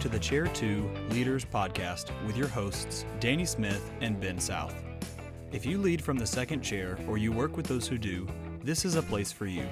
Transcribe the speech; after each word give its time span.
to 0.00 0.08
the 0.08 0.18
Chair 0.18 0.46
2 0.46 0.88
Leaders 1.10 1.44
Podcast 1.44 2.12
with 2.24 2.36
your 2.36 2.46
hosts, 2.46 3.04
Danny 3.18 3.44
Smith 3.44 3.90
and 4.00 4.20
Ben 4.20 4.38
South. 4.38 4.76
If 5.50 5.66
you 5.66 5.78
lead 5.78 6.00
from 6.00 6.16
the 6.16 6.26
second 6.26 6.62
chair 6.62 6.96
or 7.08 7.18
you 7.18 7.32
work 7.32 7.56
with 7.56 7.66
those 7.66 7.88
who 7.88 7.98
do, 7.98 8.24
this 8.62 8.84
is 8.84 8.94
a 8.94 9.02
place 9.02 9.32
for 9.32 9.46
you. 9.46 9.66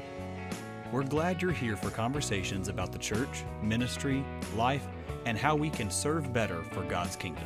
We're 0.91 1.04
glad 1.04 1.41
you're 1.41 1.52
here 1.52 1.77
for 1.77 1.91
conversations 1.91 2.66
about 2.66 2.91
the 2.91 2.98
church, 2.98 3.45
ministry, 3.62 4.24
life, 4.56 4.84
and 5.27 5.38
how 5.38 5.54
we 5.54 5.70
can 5.70 5.92
serve 5.92 6.32
better 6.32 6.61
for 6.72 6.82
God's 6.82 7.14
kingdom. 7.14 7.45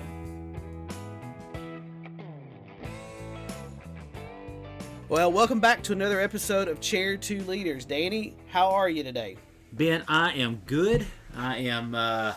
Well, 5.11 5.31
welcome 5.31 5.61
back 5.61 5.82
to 5.82 5.93
another 5.93 6.18
episode 6.18 6.67
of 6.67 6.81
Chair 6.81 7.18
2 7.18 7.43
Leaders. 7.43 7.85
Danny, 7.85 8.37
how 8.49 8.71
are 8.71 8.89
you 8.89 9.03
today? 9.03 9.37
Ben, 9.71 10.03
I 10.09 10.32
am 10.32 10.62
good. 10.65 11.07
I 11.37 11.59
am 11.59 11.95
uh, 11.95 12.35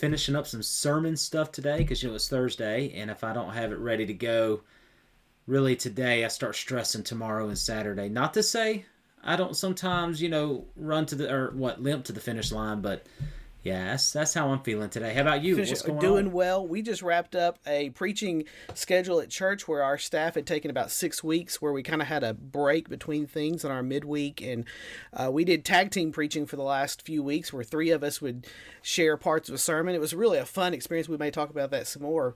finishing 0.00 0.34
up 0.34 0.46
some 0.46 0.62
sermon 0.62 1.14
stuff 1.14 1.52
today 1.52 1.78
because 1.78 2.02
you 2.02 2.08
know 2.08 2.14
it's 2.14 2.28
Thursday, 2.28 2.90
and 2.96 3.10
if 3.10 3.22
I 3.22 3.34
don't 3.34 3.52
have 3.52 3.70
it 3.70 3.78
ready 3.78 4.06
to 4.06 4.14
go, 4.14 4.62
really 5.46 5.76
today, 5.76 6.24
I 6.24 6.28
start 6.28 6.56
stressing 6.56 7.04
tomorrow 7.04 7.48
and 7.48 7.58
Saturday. 7.58 8.08
Not 8.08 8.32
to 8.34 8.42
say 8.42 8.86
I 9.22 9.36
don't 9.36 9.54
sometimes, 9.54 10.22
you 10.22 10.30
know, 10.30 10.64
run 10.74 11.04
to 11.06 11.14
the 11.14 11.32
or 11.32 11.50
what 11.50 11.82
limp 11.82 12.06
to 12.06 12.12
the 12.12 12.20
finish 12.20 12.50
line, 12.50 12.80
but 12.80 13.06
yeah, 13.62 13.90
that's, 13.90 14.12
that's 14.12 14.32
how 14.32 14.48
I'm 14.48 14.62
feeling 14.62 14.88
today. 14.88 15.12
How 15.12 15.20
about 15.20 15.42
you? 15.42 15.56
What's 15.56 15.82
going 15.82 15.98
doing 15.98 16.26
on? 16.28 16.32
well. 16.32 16.66
We 16.66 16.80
just 16.80 17.02
wrapped 17.02 17.34
up 17.36 17.58
a 17.66 17.90
preaching 17.90 18.44
schedule 18.74 19.20
at 19.20 19.28
church 19.28 19.68
where 19.68 19.82
our 19.82 19.98
staff 19.98 20.34
had 20.34 20.46
taken 20.46 20.70
about 20.70 20.90
six 20.90 21.22
weeks, 21.22 21.60
where 21.60 21.72
we 21.72 21.82
kind 21.82 22.00
of 22.00 22.08
had 22.08 22.24
a 22.24 22.32
break 22.32 22.88
between 22.88 23.26
things 23.26 23.64
in 23.64 23.70
our 23.70 23.82
midweek, 23.82 24.40
and 24.40 24.64
uh, 25.12 25.30
we 25.30 25.44
did 25.44 25.64
tag 25.64 25.90
team 25.90 26.10
preaching 26.10 26.46
for 26.46 26.56
the 26.56 26.62
last 26.62 27.02
few 27.02 27.22
weeks, 27.22 27.52
where 27.52 27.64
three 27.64 27.90
of 27.90 28.02
us 28.02 28.22
would 28.22 28.46
share 28.80 29.18
parts 29.18 29.50
of 29.50 29.54
a 29.54 29.58
sermon. 29.58 29.94
It 29.94 30.00
was 30.00 30.14
really 30.14 30.38
a 30.38 30.46
fun 30.46 30.72
experience. 30.72 31.08
We 31.08 31.18
may 31.18 31.30
talk 31.30 31.50
about 31.50 31.70
that 31.70 31.86
some 31.86 32.02
more. 32.02 32.34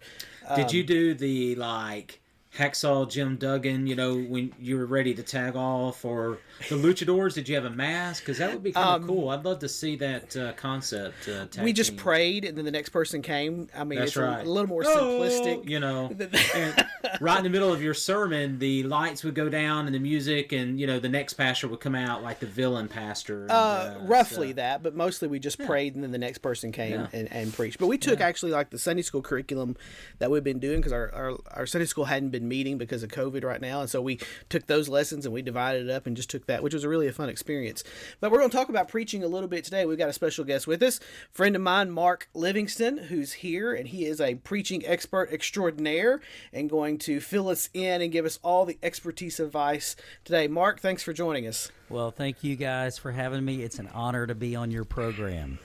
Did 0.57 0.73
you 0.73 0.85
do 0.85 1.15
the 1.15 1.55
like 1.55 2.21
hacksaw 2.57 3.11
Jim 3.11 3.37
Duggan? 3.37 3.87
You 3.87 3.97
know, 3.97 4.17
when 4.17 4.53
you 4.59 4.77
were 4.79 4.87
ready 4.87 5.15
to 5.15 5.23
tag 5.23 5.57
off, 5.57 6.05
or 6.05 6.39
the 6.69 6.77
luchadors? 6.77 7.35
Did 7.35 7.49
you 7.49 7.55
have 7.57 7.65
a 7.65 7.71
mask? 7.71 8.23
Because 8.23 8.39
that 8.39 8.53
would 8.53 8.63
be 8.63 8.73
kind 8.73 9.03
of 9.03 9.09
cool. 9.09 9.29
I'd 9.31 9.45
love 9.45 9.59
to 9.61 9.69
see 9.69 9.97
that 9.97 10.37
uh, 10.37 10.53
concept. 10.55 11.29
Uh, 11.29 11.47
Um, 11.59 11.65
we 11.65 11.73
just 11.73 11.91
team. 11.91 11.99
prayed, 11.99 12.45
and 12.45 12.57
then 12.57 12.65
the 12.65 12.71
next 12.71 12.91
person 12.91 13.23
came. 13.23 13.69
I 13.77 13.85
mean, 13.85 13.99
That's 13.99 14.11
it's 14.11 14.17
a- 14.17 14.23
right. 14.23 14.47
a, 14.47 14.51
little 14.51 14.69
more 14.69 14.83
Oh, 14.87 15.21
simplistic. 15.21 15.69
you 15.69 15.81
know. 15.81 16.11
right 17.21 17.39
in 17.39 17.45
the 17.45 17.51
middle 17.51 17.73
of 17.73 17.83
your 17.83 17.95
sermon, 17.95 18.59
the 18.59 18.83
lights 18.85 19.25
would 19.25 19.35
go 19.35 19.49
down 19.49 19.87
and 19.87 19.95
the 19.95 19.99
music, 19.99 20.53
and 20.53 20.79
you 20.81 20.87
know 20.87 20.99
the 20.99 21.09
next 21.09 21.35
pastor 21.35 21.69
would 21.69 21.81
come 21.81 21.95
out 21.95 22.23
like 22.23 22.41
the 22.41 22.47
villain 22.47 22.89
pastor. 22.89 23.43
and, 23.43 23.51
Uh, 23.51 23.95
roughly 24.03 24.49
so- 24.49 24.55
that, 24.55 24.83
but 24.83 24.95
mostly 24.95 25.29
we 25.29 25.39
just 25.39 25.59
prayed 25.65 25.95
and 25.95 26.03
then 26.03 26.11
the 26.13 26.19
next 26.19 26.39
person 26.39 26.73
came 26.73 26.93
Yeah. 26.93 27.07
and, 27.13 27.31
and 27.33 27.53
preached. 27.53 27.79
But 27.79 27.87
we 27.89 27.99
took 27.99 28.21
actually 28.21 28.53
like 28.53 28.71
the 28.71 28.79
Sunday 28.79 29.03
school 29.03 29.23
curriculum 29.23 29.77
that 30.19 30.31
we've 30.31 30.45
been 30.45 30.59
doing 30.59 30.79
because 30.79 30.93
our, 30.93 31.11
our, 31.13 31.33
our 31.53 31.67
Sunday 31.67 31.87
school 31.87 32.05
hadn't 32.07 32.31
been 32.31 32.44
meeting 32.49 32.79
because 32.79 33.03
of 33.03 33.11
COVID 33.11 33.45
right 33.45 33.61
now. 33.61 33.81
And 33.81 33.91
so 33.91 34.01
we 34.01 34.19
took 34.49 34.67
those 34.67 34.89
lessons 34.89 35.27
and 35.27 35.35
we 35.35 35.43
divided 35.43 35.89
it 35.89 35.91
up 35.91 36.07
and 36.07 36.17
just 36.17 36.31
took 36.31 36.47
that, 36.47 36.63
which 36.63 36.75
was 36.75 36.85
a 36.85 36.89
really 36.89 37.07
a 37.07 37.13
fun 37.13 37.29
experience. 37.29 37.85
But 38.21 38.31
we're 38.31 38.39
going 38.39 38.51
to 38.51 38.57
talk 38.57 38.69
about 38.69 38.89
preaching 38.89 39.23
a 39.23 39.29
little 39.29 39.49
bit 39.49 39.65
today. 39.65 39.85
We've 39.87 39.99
got 39.99 40.09
a 40.09 40.15
special 40.15 40.45
guest 40.45 40.67
with 40.67 40.83
us, 40.83 41.01
friend 41.33 41.57
of 41.57 41.63
mine, 41.63 41.91
Mark 41.91 42.29
Livingston, 42.35 42.99
who's 42.99 43.35
here 43.35 43.73
and 43.73 43.89
he 43.89 44.05
is 44.05 44.21
a 44.21 44.37
preaching 44.37 44.85
expert 44.87 45.33
extraordinaire 45.33 46.21
and 46.53 46.71
going 46.71 46.99
to 46.99 47.21
fill 47.21 47.49
us 47.49 47.69
in 47.75 48.03
and 48.03 48.13
give 48.13 48.25
us 48.25 48.39
all 48.43 48.65
the 48.65 48.79
expertise 48.83 49.41
advice 49.41 49.97
today. 50.25 50.49
Mark, 50.49 50.81
thanks 50.81 51.03
for 51.03 51.13
joining 51.13 51.47
us. 51.47 51.71
Well, 51.89 52.11
thank 52.11 52.43
you 52.43 52.57
guys 52.57 52.99
for 52.99 53.13
having 53.13 53.45
me. 53.45 53.63
It's 53.63 53.79
an 53.79 53.89
honor 53.93 54.27
to 54.27 54.35
be 54.35 54.57
on 54.57 54.71
your 54.71 54.85
program. 54.85 55.59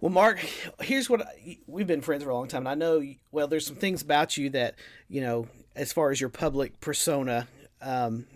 Well, 0.00 0.10
Mark, 0.10 0.38
here's 0.80 1.10
what 1.10 1.22
I, 1.22 1.58
we've 1.66 1.86
been 1.86 2.00
friends 2.00 2.24
for 2.24 2.30
a 2.30 2.34
long 2.34 2.48
time, 2.48 2.66
and 2.66 2.68
I 2.68 2.74
know. 2.74 3.02
Well, 3.32 3.48
there's 3.48 3.66
some 3.66 3.76
things 3.76 4.00
about 4.00 4.36
you 4.36 4.48
that 4.50 4.76
you 5.08 5.20
know, 5.20 5.46
as 5.76 5.92
far 5.92 6.10
as 6.10 6.20
your 6.20 6.30
public 6.30 6.80
persona. 6.80 7.48
Um, 7.82 8.26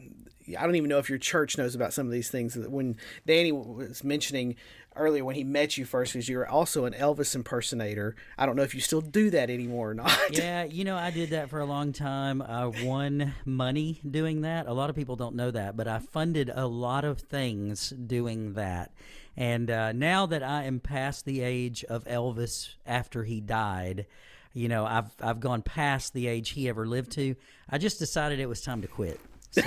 I 0.59 0.67
don't 0.67 0.77
even 0.77 0.91
know 0.91 0.99
if 0.99 1.09
your 1.09 1.19
church 1.19 1.57
knows 1.57 1.75
about 1.75 1.95
some 1.95 2.05
of 2.05 2.13
these 2.13 2.31
things. 2.31 2.55
When 2.55 2.99
Danny 3.27 3.51
was 3.51 4.05
mentioning 4.05 4.57
earlier 4.97 5.25
when 5.25 5.37
he 5.37 5.45
met 5.45 5.77
you 5.77 5.85
first, 5.85 6.13
because 6.13 6.29
you 6.29 6.37
were 6.37 6.49
also 6.49 6.85
an 6.85 6.93
Elvis 6.93 7.35
impersonator. 7.35 8.15
I 8.39 8.47
don't 8.47 8.57
know 8.57 8.63
if 8.63 8.75
you 8.75 8.81
still 8.81 9.01
do 9.01 9.31
that 9.31 9.51
anymore 9.51 9.91
or 9.91 9.95
not. 9.95 10.19
Yeah, 10.31 10.65
you 10.65 10.85
know, 10.85 10.97
I 10.97 11.11
did 11.11 11.31
that 11.31 11.51
for 11.51 11.61
a 11.61 11.65
long 11.65 11.93
time. 11.93 12.43
I 12.43 12.67
won 12.67 13.35
money 13.45 14.01
doing 14.09 14.43
that. 14.43 14.67
A 14.67 14.73
lot 14.73 14.91
of 14.91 14.97
people 14.97 15.17
don't 15.17 15.37
know 15.37 15.51
that, 15.51 15.77
but 15.77 15.89
I 15.89 15.99
funded 15.99 16.51
a 16.55 16.67
lot 16.67 17.05
of 17.05 17.21
things 17.21 17.91
doing 17.91 18.55
that. 18.55 18.93
And 19.37 19.71
uh, 19.71 19.93
now 19.93 20.27
that 20.27 20.43
I 20.43 20.65
am 20.65 20.81
past 20.81 21.25
the 21.25 21.41
age 21.41 21.85
of 21.85 22.05
Elvis 22.05 22.75
after 22.87 23.25
he 23.25 23.41
died, 23.41 24.07
you 24.53 24.69
know, 24.69 24.87
I've 24.87 25.11
I've 25.21 25.41
gone 25.41 25.63
past 25.63 26.15
the 26.15 26.29
age 26.29 26.51
he 26.51 26.69
ever 26.69 26.87
lived 26.87 27.13
to. 27.13 27.35
I 27.69 27.79
just 27.79 27.99
decided 27.99 28.39
it 28.39 28.49
was 28.49 28.61
time 28.61 28.83
to 28.83 28.89
quit. 28.89 29.21
So, 29.55 29.63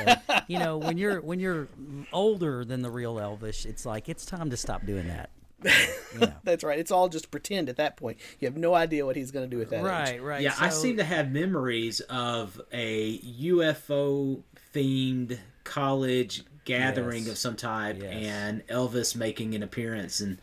you 0.48 0.60
know, 0.60 0.78
when 0.78 0.98
you're 0.98 1.22
when 1.22 1.40
you're 1.40 1.68
older 2.14 2.64
than 2.66 2.82
the 2.82 2.90
real 2.92 3.16
Elvis, 3.16 3.66
it's 3.66 3.86
like 3.86 4.10
it's 4.10 4.26
time 4.26 4.50
to 4.50 4.58
stop 4.58 4.86
doing 4.86 5.08
that. 5.08 5.30
That's 6.44 6.64
right. 6.64 6.78
It's 6.78 6.92
all 6.92 7.10
just 7.10 7.32
pretend 7.32 7.68
at 7.70 7.78
that 7.78 7.98
point. 7.98 8.18
You 8.40 8.48
have 8.48 8.58
no 8.58 8.74
idea 8.76 9.06
what 9.06 9.16
he's 9.16 9.32
going 9.32 9.50
to 9.50 9.56
do 9.56 9.62
at 9.62 9.70
that 9.72 9.78
age. 9.80 9.84
Right, 9.84 10.22
right. 10.22 10.42
Yeah, 10.42 10.54
I 10.60 10.70
seem 10.70 10.98
to 10.98 11.04
have 11.04 11.32
memories 11.32 12.00
of 12.02 12.62
a 12.72 13.18
UFO 13.20 14.44
themed 14.74 15.40
college 15.64 16.44
gathering 16.66 17.24
Yes. 17.24 17.32
of 17.32 17.38
some 17.38 17.56
type 17.56 17.98
Yes. 18.02 18.14
and 18.14 18.68
Elvis 18.68 19.16
making 19.16 19.56
an 19.56 19.64
appearance. 19.64 20.20
And 20.20 20.38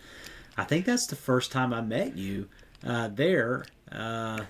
I 0.56 0.64
think 0.64 0.84
that's 0.84 1.06
the 1.06 1.16
first 1.16 1.52
time 1.52 1.72
I 1.72 1.80
met 1.80 2.16
you 2.18 2.48
uh, 2.84 3.08
there 3.08 3.66
uh, 3.92 4.40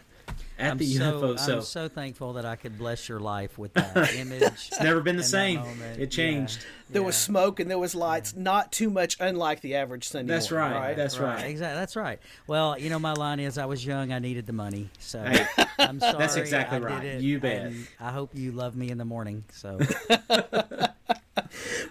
at 0.59 0.73
I'm 0.73 0.79
the 0.79 0.87
so, 0.87 1.21
UFO. 1.21 1.39
So, 1.39 1.55
I'm 1.57 1.63
so 1.63 1.89
thankful 1.89 2.35
that 2.35 2.45
I 2.45 2.57
could 2.57 2.79
bless 2.79 3.09
your 3.09 3.19
life 3.21 3.59
with 3.59 3.73
that 3.75 4.15
image. 4.17 4.43
it's 4.43 4.81
never 4.81 5.01
been 5.01 5.17
the 5.17 5.23
same. 5.23 5.61
It 5.99 6.11
changed. 6.11 6.59
Yeah, 6.63 6.67
There 6.91 7.03
yeah. 7.03 7.07
was 7.07 7.17
smoke 7.17 7.59
and 7.61 7.71
there 7.71 7.79
was 7.79 7.95
lights. 7.95 8.35
Not 8.37 8.71
too 8.73 8.89
much 8.91 9.17
unlike 9.21 9.61
the 9.63 9.75
average 9.77 10.07
Sunday. 10.09 10.33
That's 10.33 10.51
morning, 10.51 10.73
right. 10.77 10.97
That's 10.97 11.19
right. 11.19 11.43
Exactly. 11.45 11.79
That's 11.81 11.97
right. 11.97 12.21
Well, 12.47 12.79
you 12.79 12.89
know, 12.91 12.99
my 12.99 13.15
line 13.15 13.41
is, 13.41 13.59
I 13.59 13.67
was 13.67 13.85
young, 13.85 14.13
I 14.13 14.19
needed 14.21 14.47
the 14.47 14.53
money. 14.53 14.91
So 15.01 15.23
Hey, 15.25 15.45
I'm 15.79 15.99
sorry. 16.01 16.19
that's 16.19 16.37
exactly 16.37 16.77
I 16.77 16.81
did 16.81 16.87
right. 16.89 17.05
it, 17.05 17.21
You 17.23 17.41
bet. 17.41 17.63
and 17.67 17.87
I 17.99 18.11
hope 18.13 18.31
you 18.35 18.53
love 18.53 18.77
me 18.77 18.91
in 18.91 18.99
the 18.99 19.05
morning. 19.05 19.45
So 19.51 19.79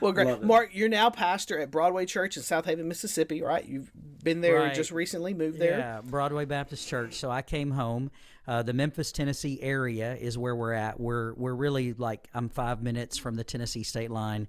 Well, 0.01 0.11
great. 0.11 0.41
Mark, 0.41 0.71
you're 0.73 0.89
now 0.89 1.09
pastor 1.09 1.59
at 1.59 1.71
Broadway 1.71 2.05
Church 2.05 2.35
in 2.35 2.43
Southaven, 2.43 2.83
Mississippi, 2.85 3.41
right? 3.41 3.63
You've 3.65 3.89
been 4.23 4.41
there 4.41 4.59
Right. 4.59 4.73
just 4.73 4.91
recently, 4.91 5.33
moved 5.33 5.59
there. 5.59 5.77
Yeah, 5.77 6.01
Broadway 6.03 6.45
Baptist 6.45 6.87
Church. 6.87 7.15
So 7.15 7.29
I 7.31 7.41
came 7.41 7.71
home. 7.71 8.11
Uh, 8.47 8.61
the 8.61 8.73
Memphis, 8.73 9.11
Tennessee 9.11 9.59
area 9.61 10.15
is 10.15 10.37
where 10.37 10.55
we're 10.55 10.73
at. 10.73 10.99
We're 10.99 11.33
we're 11.33 11.53
really 11.53 11.93
like 11.93 12.27
I'm 12.33 12.49
five 12.49 12.83
minutes 12.83 13.17
from 13.17 13.35
the 13.35 13.43
Tennessee 13.43 13.83
state 13.83 14.11
line, 14.11 14.47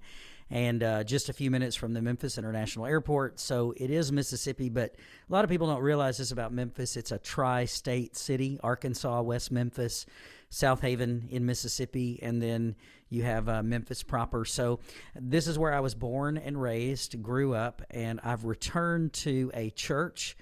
and 0.49 0.83
uh, 0.83 1.03
just 1.03 1.29
a 1.29 1.33
few 1.33 1.49
minutes 1.49 1.75
from 1.75 1.93
the 1.93 2.01
Memphis 2.01 2.37
International 2.37 2.85
Airport. 2.85 3.39
So 3.39 3.73
it 3.77 3.89
is 3.89 4.11
Mississippi, 4.11 4.69
but 4.69 4.95
a 5.29 5.33
lot 5.33 5.43
of 5.43 5.49
people 5.49 5.67
don't 5.67 5.81
realize 5.81 6.17
this 6.17 6.31
about 6.31 6.51
Memphis. 6.51 6.97
It's 6.97 7.11
a 7.11 7.17
tri-state 7.17 8.15
city: 8.17 8.59
Arkansas, 8.61 9.21
West 9.21 9.51
Memphis, 9.51 10.05
Southaven 10.51 11.29
in 11.29 11.45
Mississippi, 11.45 12.19
and 12.21 12.41
then 12.41 12.75
you 13.09 13.23
have 13.23 13.47
uh, 13.47 13.63
Memphis 13.63 14.03
proper. 14.03 14.43
So 14.45 14.79
this 15.15 15.47
is 15.47 15.57
where 15.57 15.73
I 15.73 15.79
was 15.79 15.95
born 15.95 16.37
and 16.37 16.61
raised, 16.61 17.21
grew 17.21 17.53
up, 17.53 17.81
and 17.91 18.19
I've 18.23 18.45
returned 18.45 19.13
to 19.13 19.51
a 19.53 19.69
church 19.69 20.35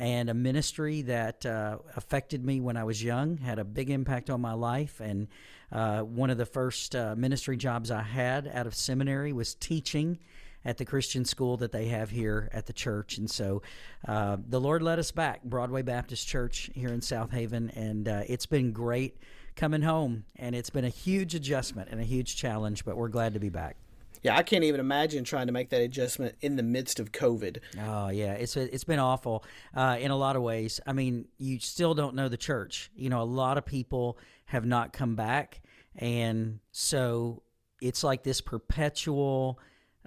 and 0.00 0.30
a 0.30 0.34
ministry 0.34 1.02
that 1.02 1.44
uh, 1.44 1.76
affected 1.94 2.42
me 2.42 2.58
when 2.58 2.78
I 2.78 2.84
was 2.84 3.04
young, 3.04 3.36
had 3.36 3.58
a 3.58 3.64
big 3.64 3.90
impact 3.90 4.30
on 4.30 4.40
my 4.40 4.54
life. 4.54 4.98
And 4.98 5.28
uh, 5.70 6.00
one 6.00 6.30
of 6.30 6.38
the 6.38 6.46
first 6.46 6.96
uh, 6.96 7.14
ministry 7.16 7.58
jobs 7.58 7.90
I 7.90 8.00
had 8.00 8.48
out 8.48 8.66
of 8.66 8.74
seminary 8.74 9.34
was 9.34 9.54
teaching 9.54 10.18
at 10.64 10.78
the 10.78 10.86
Christian 10.86 11.26
school 11.26 11.58
that 11.58 11.70
they 11.70 11.88
have 11.88 12.08
here 12.08 12.48
at 12.54 12.64
the 12.64 12.72
church. 12.72 13.18
And 13.18 13.30
so 13.30 13.60
uh, 14.08 14.38
the 14.48 14.58
Lord 14.58 14.82
led 14.82 14.98
us 14.98 15.10
back, 15.10 15.44
Broadway 15.44 15.82
Baptist 15.82 16.26
Church 16.26 16.70
here 16.74 16.88
in 16.88 17.00
Southaven, 17.00 17.70
and 17.76 18.08
uh, 18.08 18.22
it's 18.26 18.46
been 18.46 18.72
great 18.72 19.18
coming 19.54 19.82
home. 19.82 20.24
And 20.36 20.54
it's 20.54 20.70
been 20.70 20.86
a 20.86 20.90
huge 20.90 21.34
adjustment 21.34 21.90
and 21.90 22.00
a 22.00 22.04
huge 22.04 22.36
challenge, 22.36 22.86
but 22.86 22.96
we're 22.96 23.08
glad 23.08 23.34
to 23.34 23.40
be 23.40 23.50
back. 23.50 23.76
Yeah, 24.22 24.36
I 24.36 24.42
can't 24.42 24.64
even 24.64 24.80
imagine 24.80 25.24
trying 25.24 25.46
to 25.46 25.52
make 25.52 25.70
that 25.70 25.80
adjustment 25.80 26.34
in 26.40 26.56
the 26.56 26.62
midst 26.62 27.00
of 27.00 27.12
COVID. 27.12 27.58
Oh 27.82 28.08
yeah, 28.08 28.32
it's 28.32 28.56
it's 28.56 28.84
been 28.84 28.98
awful 28.98 29.44
uh, 29.74 29.96
in 29.98 30.10
a 30.10 30.16
lot 30.16 30.36
of 30.36 30.42
ways. 30.42 30.80
I 30.86 30.92
mean, 30.92 31.26
you 31.38 31.58
still 31.58 31.94
don't 31.94 32.14
know 32.14 32.28
the 32.28 32.36
church. 32.36 32.90
You 32.94 33.08
know, 33.08 33.22
a 33.22 33.24
lot 33.24 33.56
of 33.56 33.64
people 33.64 34.18
have 34.46 34.66
not 34.66 34.92
come 34.92 35.16
back, 35.16 35.62
and 35.96 36.60
so 36.72 37.42
it's 37.80 38.04
like 38.04 38.22
this 38.22 38.40
perpetual, 38.40 39.58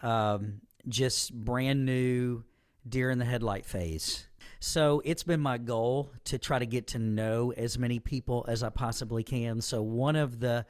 um, 0.01 0.61
just 0.87 1.33
brand 1.33 1.85
new 1.85 2.43
deer 2.87 3.09
in 3.09 3.17
the 3.17 3.25
headlight 3.25 3.65
phase. 3.65 4.27
So 4.59 5.01
it's 5.03 5.23
been 5.23 5.39
my 5.39 5.57
goal 5.57 6.11
to 6.25 6.37
try 6.37 6.59
to 6.59 6.65
get 6.65 6.87
to 6.87 6.99
know 6.99 7.51
as 7.51 7.77
many 7.77 7.99
people 7.99 8.45
as 8.47 8.63
I 8.63 8.69
possibly 8.69 9.23
can. 9.23 9.59
So 9.59 9.81
one 9.81 10.15
of 10.15 10.39
the 10.39 10.65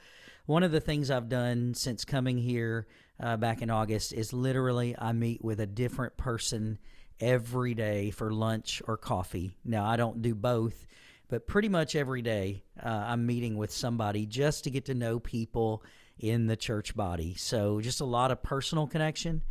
one 0.45 0.63
of 0.63 0.71
the 0.71 0.79
things 0.79 1.09
I've 1.09 1.29
done 1.29 1.73
since 1.73 2.03
coming 2.03 2.37
here 2.37 2.87
uh, 3.19 3.37
back 3.37 3.61
in 3.61 3.69
August 3.69 4.13
is 4.13 4.33
literally 4.33 4.95
I 4.97 5.11
meet 5.11 5.43
with 5.43 5.59
a 5.59 5.65
different 5.65 6.17
person 6.17 6.79
every 7.19 7.73
day 7.73 8.11
for 8.11 8.31
lunch 8.31 8.81
or 8.87 8.97
coffee. 8.97 9.57
Now, 9.63 9.85
I 9.85 9.95
don't 9.95 10.21
do 10.21 10.35
both, 10.35 10.87
but 11.29 11.47
pretty 11.47 11.69
much 11.69 11.95
every 11.95 12.21
day 12.21 12.63
uh, 12.83 12.89
I'm 12.89 13.25
meeting 13.25 13.57
with 13.57 13.71
somebody 13.71 14.25
just 14.25 14.63
to 14.63 14.69
get 14.69 14.85
to 14.85 14.93
know 14.93 15.19
people 15.19 15.83
in 16.17 16.47
the 16.47 16.55
church 16.55 16.95
body. 16.95 17.35
So, 17.35 17.81
just 17.81 18.01
a 18.01 18.05
lot 18.05 18.31
of 18.31 18.43
personal 18.43 18.87
connection 18.87 19.43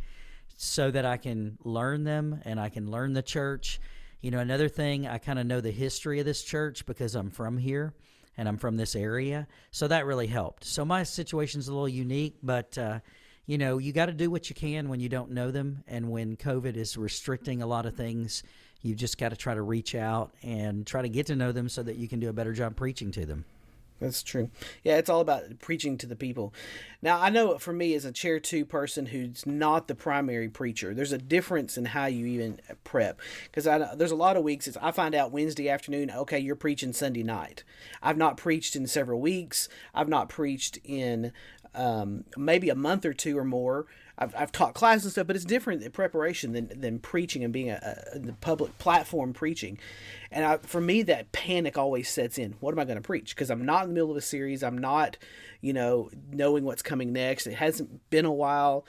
so 0.55 0.91
that 0.91 1.05
I 1.05 1.17
can 1.17 1.57
learn 1.63 2.03
them 2.03 2.41
and 2.45 2.59
I 2.59 2.69
can 2.69 2.89
learn 2.89 3.13
the 3.13 3.23
church. 3.23 3.79
You 4.21 4.31
know, 4.31 4.39
another 4.39 4.69
thing, 4.69 5.07
I 5.07 5.17
kind 5.17 5.39
of 5.39 5.45
know 5.45 5.61
the 5.61 5.71
history 5.71 6.19
of 6.19 6.25
this 6.25 6.43
church 6.43 6.85
because 6.85 7.15
I'm 7.15 7.29
from 7.29 7.57
here 7.57 7.93
and 8.37 8.47
I'm 8.47 8.57
from 8.57 8.77
this 8.77 8.95
area. 8.95 9.47
So 9.71 9.87
that 9.87 10.05
really 10.05 10.27
helped. 10.27 10.63
So 10.63 10.85
my 10.85 11.03
situation's 11.03 11.67
a 11.67 11.73
little 11.73 11.89
unique, 11.89 12.37
but 12.41 12.77
uh, 12.77 12.99
you 13.45 13.57
know, 13.57 13.77
you 13.77 13.91
got 13.91 14.05
to 14.05 14.13
do 14.13 14.31
what 14.31 14.49
you 14.49 14.55
can 14.55 14.89
when 14.89 14.99
you 14.99 15.09
don't 15.09 15.31
know 15.31 15.51
them. 15.51 15.83
And 15.87 16.11
when 16.11 16.37
COVID 16.37 16.75
is 16.75 16.97
restricting 16.97 17.61
a 17.61 17.67
lot 17.67 17.85
of 17.85 17.95
things, 17.95 18.43
you've 18.81 18.97
just 18.97 19.17
got 19.17 19.29
to 19.29 19.35
try 19.35 19.53
to 19.53 19.61
reach 19.61 19.95
out 19.95 20.31
and 20.41 20.85
try 20.87 21.01
to 21.01 21.09
get 21.09 21.25
to 21.27 21.35
know 21.35 21.51
them 21.51 21.69
so 21.69 21.83
that 21.83 21.97
you 21.97 22.07
can 22.07 22.19
do 22.19 22.29
a 22.29 22.33
better 22.33 22.53
job 22.53 22.75
preaching 22.75 23.11
to 23.11 23.25
them. 23.25 23.45
That's 23.99 24.23
true. 24.23 24.49
Yeah, 24.83 24.97
it's 24.97 25.09
all 25.09 25.21
about 25.21 25.59
preaching 25.59 25.97
to 25.99 26.07
the 26.07 26.15
people. 26.15 26.53
Now, 27.01 27.21
I 27.21 27.29
know 27.29 27.57
for 27.57 27.71
me 27.71 27.93
as 27.93 28.03
a 28.03 28.11
chair 28.11 28.37
two 28.37 28.65
person 28.65 29.05
who's 29.05 29.45
not 29.45 29.87
the 29.87 29.95
primary 29.95 30.49
preacher, 30.49 30.93
there's 30.93 31.13
a 31.13 31.17
difference 31.17 31.77
in 31.77 31.85
how 31.85 32.07
you 32.07 32.25
even 32.25 32.59
prep. 32.83 33.21
Because 33.45 33.63
there's 33.95 34.11
a 34.11 34.15
lot 34.15 34.35
of 34.35 34.43
weeks 34.43 34.67
I 34.81 34.91
find 34.91 35.15
out 35.15 35.31
Wednesday 35.31 35.69
afternoon, 35.69 36.11
okay, 36.11 36.39
you're 36.39 36.55
preaching 36.57 36.91
Sunday 36.91 37.23
night. 37.23 37.63
I've 38.01 38.17
not 38.17 38.35
preached 38.35 38.75
in 38.75 38.87
several 38.87 39.21
weeks. 39.21 39.69
I've 39.93 40.09
not 40.09 40.27
preached 40.27 40.79
in 40.83 41.31
um, 41.75 42.25
maybe 42.37 42.69
a 42.69 42.75
month 42.75 43.05
or 43.05 43.13
two 43.13 43.37
or 43.37 43.45
more. 43.45 43.85
I've, 44.17 44.35
I've 44.37 44.51
taught 44.51 44.75
classes 44.75 45.05
and 45.05 45.11
stuff, 45.13 45.27
but 45.27 45.35
it's 45.35 45.45
different 45.45 45.81
in 45.81 45.91
preparation 45.91 46.53
than, 46.53 46.71
than 46.79 46.99
preaching 46.99 47.43
and 47.43 47.51
being 47.51 47.71
a, 47.71 48.03
a 48.13 48.19
the 48.19 48.33
public 48.33 48.77
platform 48.77 49.33
preaching. 49.33 49.79
And 50.31 50.45
I, 50.45 50.57
for 50.57 50.79
me, 50.79 51.01
that 51.03 51.31
panic 51.31 51.77
always 51.77 52.09
sets 52.09 52.37
in. 52.37 52.55
What 52.59 52.73
am 52.73 52.79
I 52.79 52.85
going 52.85 52.97
to 52.97 53.01
preach? 53.01 53.35
Because 53.35 53.49
I'm 53.49 53.65
not 53.65 53.83
in 53.83 53.89
the 53.89 53.93
middle 53.95 54.11
of 54.11 54.17
a 54.17 54.21
series. 54.21 54.63
I'm 54.63 54.77
not, 54.77 55.17
you 55.61 55.73
know, 55.73 56.11
knowing 56.31 56.63
what's 56.63 56.83
coming 56.83 57.11
next. 57.11 57.47
It 57.47 57.55
hasn't 57.55 58.09
been 58.09 58.25
a 58.25 58.31
while. 58.31 58.85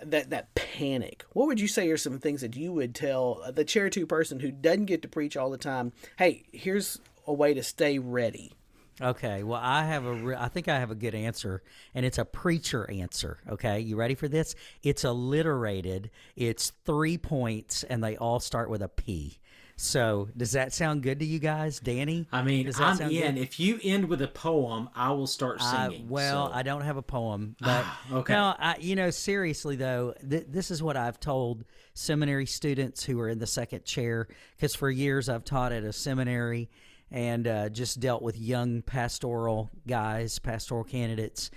That 0.00 0.30
that 0.30 0.54
panic. 0.54 1.24
What 1.32 1.48
would 1.48 1.58
you 1.58 1.66
say 1.66 1.88
are 1.88 1.96
some 1.96 2.20
things 2.20 2.42
that 2.42 2.54
you 2.54 2.72
would 2.72 2.94
tell 2.94 3.42
the 3.52 3.64
chair 3.64 3.90
two 3.90 4.06
person 4.06 4.38
who 4.38 4.52
doesn't 4.52 4.84
get 4.84 5.02
to 5.02 5.08
preach 5.08 5.36
all 5.36 5.50
the 5.50 5.58
time? 5.58 5.92
Hey, 6.16 6.44
here's 6.52 7.00
a 7.26 7.32
way 7.32 7.52
to 7.52 7.64
stay 7.64 7.98
ready. 7.98 8.52
Okay, 9.00 9.42
well, 9.42 9.60
I 9.62 9.84
have 9.84 10.04
a, 10.04 10.12
re- 10.12 10.36
I 10.38 10.48
think 10.48 10.68
I 10.68 10.78
have 10.78 10.90
a 10.90 10.94
good 10.94 11.14
answer, 11.14 11.62
and 11.94 12.04
it's 12.04 12.18
a 12.18 12.24
preacher 12.24 12.90
answer. 12.90 13.38
Okay, 13.48 13.80
you 13.80 13.96
ready 13.96 14.14
for 14.14 14.28
this? 14.28 14.54
It's 14.82 15.04
alliterated. 15.04 16.10
It's 16.36 16.72
three 16.84 17.18
points, 17.18 17.84
and 17.84 18.02
they 18.02 18.16
all 18.16 18.40
start 18.40 18.70
with 18.70 18.82
a 18.82 18.88
P. 18.88 19.38
So, 19.80 20.28
does 20.36 20.50
that 20.52 20.72
sound 20.72 21.04
good 21.04 21.20
to 21.20 21.24
you 21.24 21.38
guys, 21.38 21.78
Danny? 21.78 22.26
I 22.32 22.42
mean, 22.42 22.66
does 22.66 22.80
I'm 22.80 23.00
in. 23.00 23.36
Good? 23.36 23.38
If 23.38 23.60
you 23.60 23.78
end 23.84 24.08
with 24.08 24.20
a 24.20 24.26
poem, 24.26 24.88
I 24.92 25.12
will 25.12 25.28
start 25.28 25.62
singing. 25.62 26.02
Uh, 26.02 26.06
well, 26.08 26.48
so. 26.48 26.52
I 26.52 26.64
don't 26.64 26.80
have 26.80 26.96
a 26.96 27.02
poem, 27.02 27.54
but 27.60 27.84
okay. 28.10 28.32
No, 28.32 28.56
I, 28.58 28.74
you 28.80 28.96
know, 28.96 29.10
seriously 29.10 29.76
though, 29.76 30.14
th- 30.28 30.46
this 30.48 30.72
is 30.72 30.82
what 30.82 30.96
I've 30.96 31.20
told 31.20 31.64
seminary 31.94 32.46
students 32.46 33.04
who 33.04 33.20
are 33.20 33.28
in 33.28 33.38
the 33.38 33.46
second 33.46 33.84
chair 33.84 34.26
because 34.56 34.74
for 34.74 34.90
years 34.90 35.28
I've 35.28 35.44
taught 35.44 35.70
at 35.70 35.84
a 35.84 35.92
seminary 35.92 36.68
and 37.10 37.46
uh, 37.46 37.68
just 37.68 38.00
dealt 38.00 38.22
with 38.22 38.38
young 38.38 38.82
pastoral 38.82 39.70
guys, 39.86 40.38
pastoral 40.38 40.84
candidates. 40.84 41.50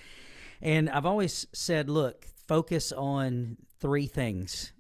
And 0.62 0.90
I've 0.90 1.06
always 1.06 1.48
said, 1.54 1.90
look, 1.90 2.28
focus 2.48 2.92
on 2.92 3.58
three 3.80 4.08
things 4.08 4.74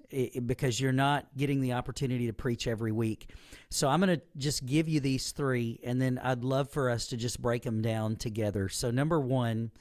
because 0.45 0.79
you're 0.79 0.91
not 0.91 1.25
getting 1.37 1.61
the 1.61 1.73
opportunity 1.73 2.27
to 2.27 2.33
preach 2.33 2.67
every 2.67 2.91
week. 2.91 3.29
So 3.69 3.87
I'm 3.87 4.01
going 4.01 4.19
to 4.19 4.21
just 4.37 4.65
give 4.65 4.89
you 4.89 4.99
these 4.99 5.31
three, 5.31 5.79
and 5.83 6.01
then 6.01 6.19
I'd 6.21 6.43
love 6.43 6.69
for 6.69 6.89
us 6.89 7.07
to 7.07 7.17
just 7.17 7.41
break 7.41 7.63
them 7.63 7.81
down 7.81 8.17
together. 8.17 8.67
So, 8.67 8.91
number 8.91 9.19
one, 9.19 9.71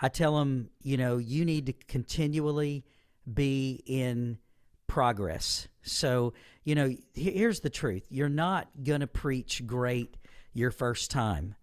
I 0.00 0.08
tell 0.08 0.38
them, 0.38 0.70
you 0.80 0.96
know, 0.96 1.18
you 1.18 1.44
need 1.44 1.66
to 1.66 1.74
continually 1.86 2.84
be 3.32 3.82
in 3.84 4.38
progress. 4.86 5.68
So, 5.82 6.32
you 6.64 6.74
know, 6.74 6.94
here's 7.14 7.60
the 7.60 7.70
truth 7.70 8.02
you're 8.08 8.28
not 8.28 8.68
going 8.82 9.00
to 9.00 9.06
preach 9.06 9.66
great 9.66 10.16
your 10.52 10.70
first 10.70 11.10
time. 11.10 11.54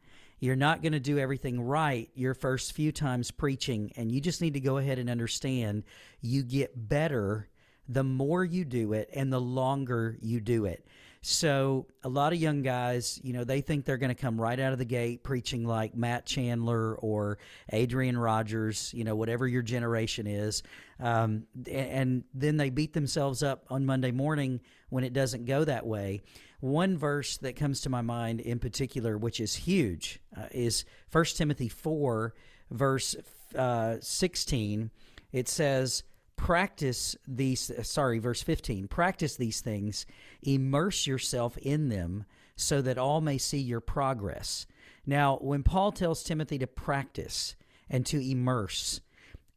You're 0.41 0.55
not 0.55 0.81
going 0.81 0.93
to 0.93 1.01
do 1.01 1.19
everything 1.19 1.61
right 1.61 2.09
your 2.15 2.33
first 2.33 2.71
few 2.71 2.91
times 2.91 3.29
preaching, 3.29 3.91
and 3.97 4.11
you 4.11 4.21
just 4.21 4.41
need 4.41 4.53
to 4.53 4.61
go 4.61 4.77
ahead 4.77 4.97
and 4.97 5.09
understand 5.09 5.83
you 6.21 6.43
get 6.43 6.87
better 6.87 7.49
the 7.89 8.03
more 8.03 8.45
you 8.45 8.63
do 8.63 8.93
it 8.93 9.09
and 9.13 9.33
the 9.33 9.41
longer 9.41 10.17
you 10.21 10.39
do 10.39 10.65
it. 10.65 10.85
So 11.21 11.87
a 12.01 12.07
lot 12.07 12.31
of 12.31 12.39
young 12.39 12.61
guys, 12.61 13.19
you 13.23 13.33
know, 13.33 13.43
they 13.43 13.59
think 13.59 13.83
they're 13.83 13.97
going 13.97 14.15
to 14.15 14.21
come 14.21 14.39
right 14.39 14.57
out 14.57 14.71
of 14.71 14.79
the 14.79 14.85
gate 14.85 15.21
preaching 15.21 15.65
like 15.65 15.93
Matt 15.93 16.25
Chandler 16.25 16.95
or 16.95 17.39
Adrian 17.73 18.17
Rogers, 18.17 18.93
you 18.93 19.03
know, 19.03 19.15
whatever 19.15 19.45
your 19.45 19.61
generation 19.61 20.27
is, 20.27 20.63
um, 20.99 21.43
and 21.69 22.23
then 22.33 22.55
they 22.55 22.69
beat 22.69 22.93
themselves 22.93 23.43
up 23.43 23.65
on 23.69 23.85
Monday 23.85 24.11
morning 24.11 24.61
when 24.89 25.03
it 25.03 25.11
doesn't 25.11 25.43
go 25.43 25.65
that 25.65 25.85
way. 25.85 26.21
One 26.61 26.97
verse 26.97 27.37
that 27.37 27.57
comes 27.57 27.81
to 27.81 27.89
my 27.89 28.01
mind 28.01 28.39
in 28.39 28.59
particular, 28.59 29.17
which 29.17 29.41
is 29.41 29.55
huge, 29.55 30.21
uh, 30.37 30.47
is 30.51 30.85
First 31.09 31.37
Timothy 31.37 31.69
four, 31.69 32.33
verse 32.71 33.15
uh, 33.55 33.97
sixteen. 33.99 34.91
It 35.31 35.47
says 35.47 36.03
practice 36.39 37.17
these 37.27 37.69
sorry 37.83 38.17
verse 38.17 38.41
15 38.41 38.87
practice 38.87 39.35
these 39.35 39.59
things 39.59 40.05
immerse 40.41 41.05
yourself 41.05 41.57
in 41.57 41.89
them 41.89 42.23
so 42.55 42.81
that 42.81 42.97
all 42.97 43.19
may 43.19 43.37
see 43.37 43.57
your 43.57 43.81
progress. 43.81 44.65
Now 45.05 45.37
when 45.41 45.63
paul 45.63 45.91
tells 45.91 46.23
timothy 46.23 46.57
to 46.59 46.65
practice 46.65 47.57
and 47.89 48.05
to 48.05 48.19
immerse 48.19 49.01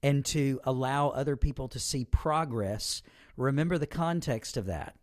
and 0.02 0.24
to 0.24 0.60
allow 0.64 1.10
other 1.10 1.36
people 1.36 1.68
to 1.68 1.78
see 1.78 2.04
progress 2.04 3.00
remember 3.36 3.78
the 3.78 3.86
context 3.86 4.56
of 4.56 4.66
that. 4.66 4.96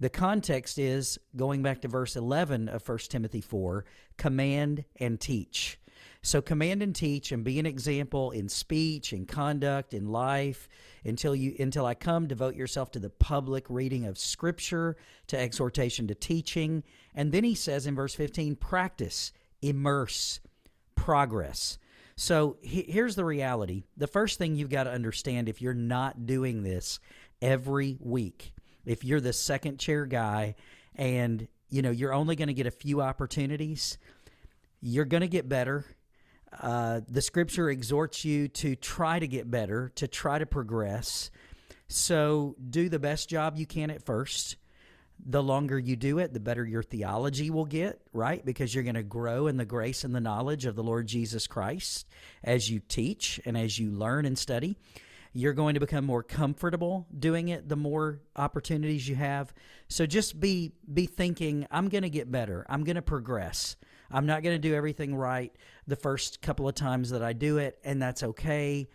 The 0.00 0.08
context 0.08 0.78
is 0.78 1.18
going 1.36 1.62
back 1.62 1.82
to 1.82 1.88
verse 1.88 2.16
11 2.16 2.70
of 2.70 2.88
1 2.88 2.98
timothy 3.10 3.42
4 3.42 3.84
command 4.16 4.86
and 4.96 5.20
teach 5.20 5.78
so 6.22 6.42
command 6.42 6.82
and 6.82 6.94
teach 6.94 7.30
and 7.32 7.44
be 7.44 7.58
an 7.58 7.66
example 7.66 8.32
in 8.32 8.48
speech, 8.48 9.12
in 9.12 9.24
conduct, 9.24 9.94
in 9.94 10.10
life 10.10 10.68
until 11.04 11.34
you 11.34 11.54
until 11.58 11.86
I 11.86 11.94
come 11.94 12.26
devote 12.26 12.54
yourself 12.54 12.90
to 12.92 12.98
the 12.98 13.10
public 13.10 13.66
reading 13.68 14.04
of 14.04 14.18
scripture, 14.18 14.96
to 15.28 15.38
exhortation 15.38 16.08
to 16.08 16.14
teaching. 16.14 16.82
And 17.14 17.30
then 17.32 17.44
he 17.44 17.54
says 17.54 17.86
in 17.86 17.94
verse 17.94 18.14
15, 18.14 18.56
practice, 18.56 19.32
immerse, 19.62 20.40
progress. 20.94 21.78
So 22.16 22.56
he, 22.62 22.82
here's 22.82 23.14
the 23.14 23.24
reality. 23.24 23.84
The 23.96 24.08
first 24.08 24.38
thing 24.38 24.56
you've 24.56 24.70
got 24.70 24.84
to 24.84 24.90
understand 24.90 25.48
if 25.48 25.62
you're 25.62 25.72
not 25.72 26.26
doing 26.26 26.64
this 26.64 26.98
every 27.40 27.96
week, 28.00 28.52
if 28.84 29.04
you're 29.04 29.20
the 29.20 29.32
second 29.32 29.78
chair 29.78 30.04
guy 30.04 30.56
and 30.96 31.46
you 31.70 31.82
know 31.82 31.90
you're 31.90 32.12
only 32.12 32.34
going 32.34 32.48
to 32.48 32.54
get 32.54 32.66
a 32.66 32.72
few 32.72 33.00
opportunities, 33.00 33.98
you're 34.80 35.04
going 35.04 35.20
to 35.20 35.28
get 35.28 35.48
better 35.48 35.84
uh, 36.60 37.00
the 37.08 37.22
scripture 37.22 37.70
exhorts 37.70 38.24
you 38.24 38.48
to 38.48 38.76
try 38.76 39.18
to 39.18 39.26
get 39.26 39.50
better, 39.50 39.90
to 39.96 40.08
try 40.08 40.38
to 40.38 40.46
progress. 40.46 41.30
So 41.88 42.56
do 42.70 42.88
the 42.88 42.98
best 42.98 43.28
job 43.28 43.56
you 43.56 43.66
can 43.66 43.90
at 43.90 44.04
first. 44.04 44.56
The 45.24 45.42
longer 45.42 45.78
you 45.78 45.96
do 45.96 46.18
it, 46.18 46.32
the 46.32 46.40
better 46.40 46.64
your 46.64 46.82
theology 46.82 47.50
will 47.50 47.64
get, 47.64 48.00
right? 48.12 48.44
Because 48.44 48.74
you're 48.74 48.84
going 48.84 48.94
to 48.94 49.02
grow 49.02 49.48
in 49.48 49.56
the 49.56 49.64
grace 49.64 50.04
and 50.04 50.14
the 50.14 50.20
knowledge 50.20 50.64
of 50.64 50.76
the 50.76 50.82
Lord 50.82 51.08
Jesus 51.08 51.46
Christ 51.46 52.06
as 52.44 52.70
you 52.70 52.80
teach 52.80 53.40
and 53.44 53.58
as 53.58 53.78
you 53.78 53.90
learn 53.90 54.26
and 54.26 54.38
study. 54.38 54.76
You're 55.32 55.54
going 55.54 55.74
to 55.74 55.80
become 55.80 56.04
more 56.04 56.22
comfortable 56.22 57.06
doing 57.16 57.48
it 57.48 57.68
the 57.68 57.76
more 57.76 58.20
opportunities 58.36 59.08
you 59.08 59.16
have. 59.16 59.52
So 59.88 60.06
just 60.06 60.38
be 60.38 60.72
be 60.92 61.06
thinking, 61.06 61.66
I'm 61.70 61.88
going 61.88 62.02
to 62.02 62.10
get 62.10 62.30
better. 62.30 62.64
I'm 62.68 62.84
going 62.84 62.96
to 62.96 63.02
progress. 63.02 63.76
I'm 64.10 64.26
not 64.26 64.42
going 64.42 64.54
to 64.54 64.58
do 64.58 64.74
everything 64.74 65.14
right 65.14 65.52
the 65.86 65.96
first 65.96 66.40
couple 66.40 66.68
of 66.68 66.74
times 66.74 67.10
that 67.10 67.22
I 67.22 67.32
do 67.32 67.58
it, 67.58 67.78
and 67.84 68.00
that's 68.00 68.22
okay. 68.22 68.88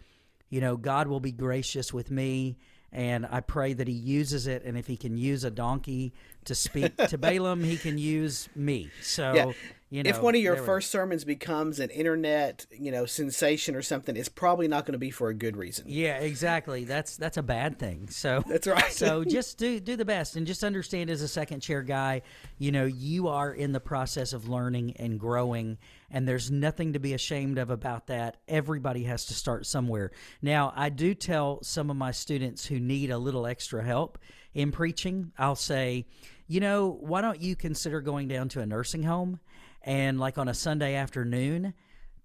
You 0.49 0.61
know, 0.61 0.77
God 0.77 1.07
will 1.07 1.19
be 1.19 1.31
gracious 1.31 1.93
with 1.93 2.11
me, 2.11 2.57
and 2.93 3.27
I 3.29 3.41
pray 3.41 3.73
that 3.73 3.87
He 3.87 3.93
uses 3.93 4.47
it. 4.47 4.63
And 4.63 4.77
if 4.77 4.87
He 4.87 4.95
can 4.95 5.17
use 5.17 5.43
a 5.43 5.51
donkey 5.51 6.13
to 6.45 6.55
speak 6.55 6.95
to 7.07 7.17
Balaam, 7.17 7.63
He 7.63 7.77
can 7.77 7.97
use 7.97 8.47
me. 8.55 8.89
So, 9.01 9.33
yeah. 9.33 9.51
You 9.93 10.01
know, 10.01 10.09
if 10.09 10.23
one 10.23 10.33
of 10.33 10.41
your 10.41 10.55
first 10.55 10.89
sermons 10.89 11.23
becomes 11.23 11.79
an 11.79 11.91
internet, 11.91 12.65
you 12.71 12.91
know, 12.91 13.05
sensation 13.05 13.75
or 13.75 13.83
something, 13.83 14.17
it's 14.17 14.27
probably 14.27 14.67
not 14.67 14.87
going 14.87 14.93
to 14.93 14.97
be 14.97 15.11
for 15.11 15.29
a 15.29 15.35
good 15.35 15.55
reason. 15.55 15.85
Yeah, 15.87 16.17
exactly. 16.17 16.83
That's 16.83 17.15
that's 17.15 17.37
a 17.37 17.43
bad 17.43 17.77
thing. 17.77 18.09
So 18.09 18.43
that's 18.49 18.65
right. 18.65 18.91
so 18.91 19.23
just 19.23 19.59
do 19.59 19.79
do 19.79 19.95
the 19.95 20.03
best 20.03 20.35
and 20.35 20.47
just 20.47 20.63
understand 20.63 21.11
as 21.11 21.21
a 21.21 21.27
second 21.27 21.59
chair 21.59 21.83
guy, 21.83 22.23
you 22.57 22.71
know, 22.71 22.85
you 22.85 23.27
are 23.27 23.53
in 23.53 23.71
the 23.71 23.79
process 23.79 24.33
of 24.33 24.49
learning 24.49 24.95
and 24.97 25.19
growing, 25.19 25.77
and 26.13 26.27
there's 26.27 26.51
nothing 26.51 26.93
to 26.93 26.99
be 26.99 27.13
ashamed 27.13 27.57
of 27.57 27.71
about 27.71 28.07
that. 28.07 28.37
Everybody 28.47 29.03
has 29.05 29.25
to 29.25 29.33
start 29.33 29.65
somewhere. 29.65 30.11
Now, 30.43 30.71
I 30.75 30.89
do 30.89 31.15
tell 31.15 31.61
some 31.63 31.89
of 31.89 31.97
my 31.97 32.11
students 32.11 32.67
who 32.67 32.79
need 32.79 33.09
a 33.09 33.17
little 33.17 33.47
extra 33.47 33.83
help 33.83 34.19
in 34.53 34.71
preaching, 34.71 35.31
I'll 35.39 35.55
say, 35.55 36.05
you 36.47 36.59
know, 36.59 36.95
why 37.01 37.21
don't 37.21 37.41
you 37.41 37.55
consider 37.55 37.99
going 37.99 38.27
down 38.27 38.47
to 38.49 38.61
a 38.61 38.65
nursing 38.65 39.01
home 39.01 39.39
and, 39.81 40.19
like, 40.19 40.37
on 40.37 40.47
a 40.47 40.53
Sunday 40.53 40.93
afternoon, 40.93 41.73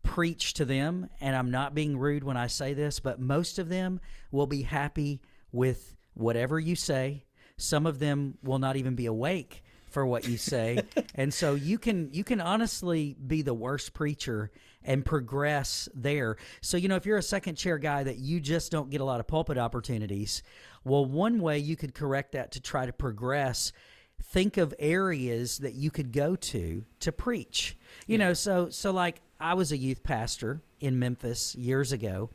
preach 0.02 0.52
to 0.54 0.66
them? 0.66 1.09
And 1.23 1.35
I'm 1.35 1.50
not 1.50 1.75
being 1.75 1.97
rude 1.97 2.25
when 2.25 2.37
I 2.37 2.49
say 2.49 2.75
this, 2.75 3.00
but 3.00 3.18
most 3.18 3.59
of 3.59 3.71
them 3.71 4.00
will 4.30 4.47
be 4.47 4.62
happy 4.62 5.23
with 5.50 5.97
whatever 6.12 6.61
you 6.61 6.76
say. 6.76 7.25
Some 7.57 7.87
of 7.87 8.00
them 8.00 8.37
will 8.42 8.59
not 8.59 8.76
even 8.76 8.95
be 8.95 9.07
awake 9.07 9.62
for 9.90 10.07
what 10.07 10.26
you 10.28 10.37
say. 10.37 10.80
and 11.14 11.33
so 11.33 11.54
you 11.54 11.78
can 11.78 12.12
you 12.12 12.25
can 12.25 12.40
honestly 12.40 13.16
be 13.26 13.42
the 13.42 13.54
worst 13.54 13.95
preacher 13.95 14.50
and 14.85 15.04
progress 15.04 15.88
there. 15.95 16.37
So 16.61 16.76
you 16.76 16.88
know 16.88 16.97
if 16.97 17.07
you're 17.07 17.18
a 17.18 17.23
second 17.23 17.57
chair 17.57 17.78
guy 17.78 18.02
that 18.04 18.18
you 18.18 18.40
just 18.40 18.71
don't 18.71 18.90
get 18.90 19.00
a 19.00 19.04
lot 19.04 19.21
of 19.21 19.26
pulpit 19.26 19.59
opportunities, 19.59 20.42
well 20.85 21.04
one 21.04 21.40
way 21.40 21.59
you 21.59 21.76
could 21.76 21.95
correct 21.95 22.33
that 22.33 22.52
to 22.52 22.61
try 22.61 22.87
to 22.87 22.92
progress 22.92 23.73
think 24.21 24.57
of 24.57 24.75
areas 24.78 25.59
that 25.59 25.75
you 25.75 25.90
could 25.90 26.12
go 26.12 26.37
to 26.37 26.85
to 27.00 27.12
preach. 27.12 27.76
You 28.07 28.18
know, 28.18 28.35
so 28.35 28.68
so 28.71 28.92
like 28.92 29.21
I 29.40 29.54
was 29.54 29.73
a 29.73 29.76
youth 29.76 30.02
pastor 30.02 30.62
in 30.80 30.99
Memphis 30.99 31.54
years 31.54 31.92
ago. 31.92 32.30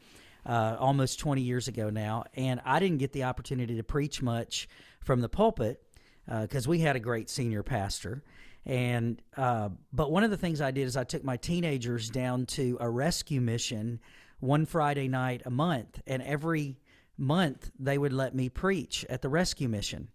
Uh, 0.46 0.76
almost 0.78 1.20
20 1.20 1.42
years 1.42 1.70
ago 1.70 1.90
now, 1.90 2.26
and 2.36 2.60
I 2.66 2.82
didn't 2.82 2.98
get 2.98 3.14
the 3.14 3.24
opportunity 3.24 3.78
to 3.78 3.84
preach 3.84 4.22
much 4.22 4.68
from 5.00 5.22
the 5.22 5.30
pulpit 5.30 5.82
because 6.28 6.68
uh, 6.68 6.70
we 6.70 6.80
had 6.80 6.96
a 6.96 7.00
great 7.00 7.30
senior 7.30 7.64
pastor. 7.64 8.24
And 8.66 9.22
uh, 9.36 9.70
but 9.92 10.12
one 10.12 10.24
of 10.24 10.32
the 10.32 10.38
things 10.38 10.62
I 10.62 10.72
did 10.72 10.88
is 10.88 10.96
I 10.96 11.04
took 11.04 11.24
my 11.24 11.38
teenagers 11.38 12.10
down 12.10 12.46
to 12.48 12.78
a 12.80 12.90
rescue 12.90 13.42
mission 13.42 14.00
one 14.40 14.66
Friday 14.66 15.08
night 15.08 15.42
a 15.46 15.50
month, 15.50 16.02
and 16.08 16.22
every 16.24 16.78
month 17.18 17.72
they 17.80 17.98
would 17.98 18.14
let 18.14 18.34
me 18.34 18.50
preach 18.50 19.06
at 19.10 19.22
the 19.22 19.30
rescue 19.30 19.68
mission. 19.68 20.10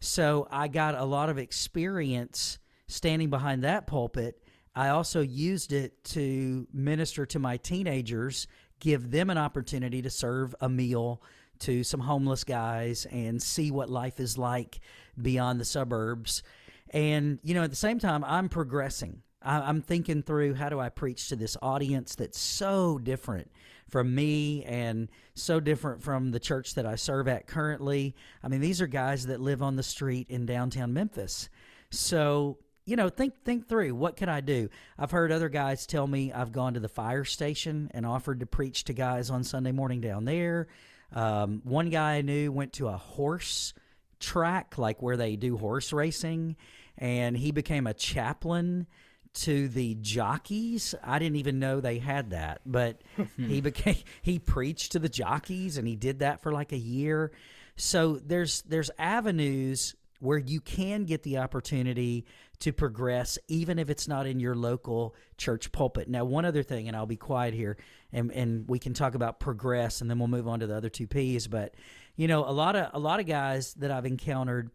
So 0.00 0.46
I 0.50 0.68
got 0.68 0.94
a 0.94 1.04
lot 1.04 1.30
of 1.30 1.38
experience 1.38 2.58
standing 2.86 3.30
behind 3.30 3.64
that 3.64 3.86
pulpit. 3.86 4.42
I 4.74 4.90
also 4.90 5.20
used 5.20 5.72
it 5.72 6.04
to 6.04 6.66
minister 6.72 7.24
to 7.26 7.38
my 7.38 7.56
teenagers, 7.56 8.46
give 8.78 9.10
them 9.10 9.30
an 9.30 9.38
opportunity 9.38 10.02
to 10.02 10.10
serve 10.10 10.54
a 10.60 10.68
meal 10.68 11.22
to 11.60 11.84
some 11.84 12.00
homeless 12.00 12.44
guys 12.44 13.06
and 13.10 13.42
see 13.42 13.70
what 13.70 13.90
life 13.90 14.20
is 14.20 14.38
like 14.38 14.80
beyond 15.20 15.60
the 15.60 15.64
suburbs. 15.64 16.42
And, 16.90 17.38
you 17.42 17.54
know, 17.54 17.62
at 17.62 17.70
the 17.70 17.76
same 17.76 17.98
time, 17.98 18.24
I'm 18.24 18.48
progressing. 18.48 19.22
I'm 19.42 19.80
thinking 19.80 20.22
through 20.22 20.54
how 20.54 20.70
do 20.70 20.80
I 20.80 20.88
preach 20.88 21.28
to 21.28 21.36
this 21.36 21.56
audience 21.62 22.16
that's 22.16 22.38
so 22.38 22.98
different 22.98 23.50
from 23.88 24.12
me 24.12 24.64
and 24.64 25.08
so 25.34 25.60
different 25.60 26.02
from 26.02 26.32
the 26.32 26.40
church 26.40 26.74
that 26.74 26.84
I 26.84 26.96
serve 26.96 27.28
at 27.28 27.46
currently. 27.46 28.16
I 28.42 28.48
mean, 28.48 28.60
these 28.60 28.80
are 28.80 28.88
guys 28.88 29.26
that 29.26 29.40
live 29.40 29.62
on 29.62 29.76
the 29.76 29.84
street 29.84 30.26
in 30.30 30.46
downtown 30.46 30.92
Memphis. 30.92 31.48
So, 31.90 32.58
you 32.86 32.96
know, 32.96 33.08
think 33.08 33.34
think 33.44 33.68
through 33.68 33.94
what 33.94 34.16
can 34.16 34.28
I 34.28 34.40
do? 34.40 34.68
I've 34.98 35.12
heard 35.12 35.30
other 35.30 35.48
guys 35.48 35.86
tell 35.86 36.06
me 36.06 36.32
I've 36.32 36.52
gone 36.52 36.74
to 36.74 36.80
the 36.80 36.88
fire 36.88 37.24
station 37.24 37.90
and 37.94 38.04
offered 38.04 38.40
to 38.40 38.46
preach 38.46 38.84
to 38.84 38.92
guys 38.92 39.30
on 39.30 39.44
Sunday 39.44 39.72
morning 39.72 40.00
down 40.00 40.24
there. 40.24 40.66
Um, 41.12 41.60
one 41.64 41.90
guy 41.90 42.16
I 42.16 42.22
knew 42.22 42.50
went 42.52 42.74
to 42.74 42.88
a 42.88 42.96
horse 42.96 43.74
track, 44.20 44.78
like 44.78 45.02
where 45.02 45.16
they 45.16 45.36
do 45.36 45.56
horse 45.56 45.92
racing, 45.92 46.56
and 46.98 47.36
he 47.36 47.52
became 47.52 47.86
a 47.86 47.94
chaplain 47.94 48.86
to 49.34 49.68
the 49.68 49.94
jockeys. 50.00 50.94
I 51.02 51.18
didn't 51.18 51.36
even 51.36 51.58
know 51.58 51.80
they 51.80 51.98
had 51.98 52.30
that, 52.30 52.62
but 52.64 53.02
he 53.36 53.60
became 53.60 53.96
he 54.22 54.38
preached 54.38 54.92
to 54.92 54.98
the 54.98 55.08
jockeys 55.08 55.76
and 55.78 55.86
he 55.86 55.96
did 55.96 56.20
that 56.20 56.42
for 56.42 56.52
like 56.52 56.72
a 56.72 56.78
year. 56.78 57.32
So 57.76 58.16
there's 58.16 58.62
there's 58.62 58.90
avenues 58.98 59.94
where 60.20 60.38
you 60.38 60.60
can 60.60 61.04
get 61.04 61.22
the 61.22 61.38
opportunity 61.38 62.24
to 62.58 62.72
progress 62.72 63.38
even 63.48 63.78
if 63.78 63.90
it's 63.90 64.08
not 64.08 64.26
in 64.26 64.40
your 64.40 64.54
local 64.54 65.14
church 65.36 65.70
pulpit. 65.72 66.08
Now, 66.08 66.24
one 66.24 66.44
other 66.44 66.62
thing 66.62 66.88
and 66.88 66.96
I'll 66.96 67.06
be 67.06 67.16
quiet 67.16 67.54
here 67.54 67.76
and 68.12 68.30
and 68.32 68.68
we 68.68 68.78
can 68.78 68.94
talk 68.94 69.14
about 69.14 69.40
progress 69.40 70.00
and 70.00 70.10
then 70.10 70.18
we'll 70.18 70.28
move 70.28 70.48
on 70.48 70.60
to 70.60 70.66
the 70.66 70.76
other 70.76 70.88
two 70.88 71.06
P's, 71.06 71.46
but 71.46 71.74
you 72.16 72.28
know, 72.28 72.44
a 72.44 72.52
lot 72.52 72.76
of 72.76 72.90
a 72.94 72.98
lot 72.98 73.20
of 73.20 73.26
guys 73.26 73.74
that 73.74 73.90
I've 73.90 74.06
encountered, 74.06 74.70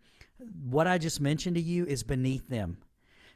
what 0.64 0.88
I 0.88 0.98
just 0.98 1.20
mentioned 1.20 1.56
to 1.56 1.62
you 1.62 1.86
is 1.86 2.04
beneath 2.04 2.48
them. 2.48 2.78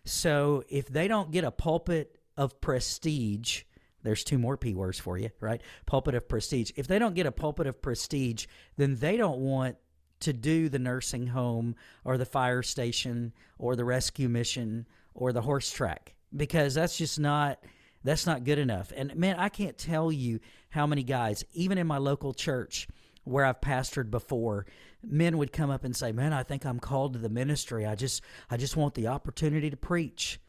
So 0.04 0.64
if 0.70 0.88
they 0.88 1.08
don't 1.08 1.32
get 1.32 1.44
a 1.44 1.52
pulpit 1.52 2.20
of 2.38 2.62
prestige, 2.62 3.64
there's 4.04 4.24
two 4.24 4.38
more 4.38 4.56
P 4.56 4.76
words 4.76 5.00
for 5.00 5.18
you, 5.18 5.32
right? 5.40 5.62
Pulpit 5.88 6.14
of 6.14 6.28
prestige. 6.30 6.72
If 6.76 6.88
they 6.88 7.00
don't 7.00 7.16
get 7.16 7.26
a 7.26 7.32
pulpit 7.32 7.66
of 7.66 7.82
prestige, 7.82 8.46
then 8.78 8.96
they 8.96 9.18
don't 9.18 9.40
want 9.40 9.78
to 10.22 10.34
do 10.34 10.70
the 10.70 10.80
nursing 10.80 11.28
home 11.28 11.76
or 12.04 12.18
the 12.18 12.26
fire 12.26 12.64
station 12.64 13.34
or 13.58 13.76
the 13.76 13.86
rescue 13.86 14.30
mission 14.30 14.88
or 15.14 15.32
the 15.32 15.42
horse 15.42 15.72
track 15.72 16.16
because 16.36 16.74
that's 16.74 16.98
just 16.98 17.20
not 17.20 17.60
that's 18.04 18.28
not 18.28 18.44
good 18.44 18.60
enough. 18.60 18.94
And 18.96 19.16
man, 19.16 19.38
I 19.38 19.50
can't 19.50 19.78
tell 19.78 20.12
you 20.12 20.40
how 20.70 20.86
many 20.86 21.02
guys, 21.02 21.44
even 21.54 21.80
in 21.80 21.88
my 21.88 21.98
local 21.98 22.36
church, 22.36 22.88
where 23.24 23.44
I've 23.44 23.62
pastored 23.62 24.12
before, 24.12 24.68
men 25.04 25.40
would 25.40 25.52
come 25.52 25.72
up 25.72 25.84
and 25.84 25.96
say, 25.96 26.12
"Man, 26.12 26.32
I 26.32 26.44
think 26.44 26.66
I'm 26.66 26.80
called 26.80 27.14
to 27.14 27.20
the 27.20 27.30
ministry. 27.30 27.86
I 27.86 27.96
just 27.96 28.22
I 28.50 28.58
just 28.58 28.78
want 28.78 28.94
the 28.94 29.08
opportunity 29.08 29.70
to 29.70 29.78
preach." 29.78 30.40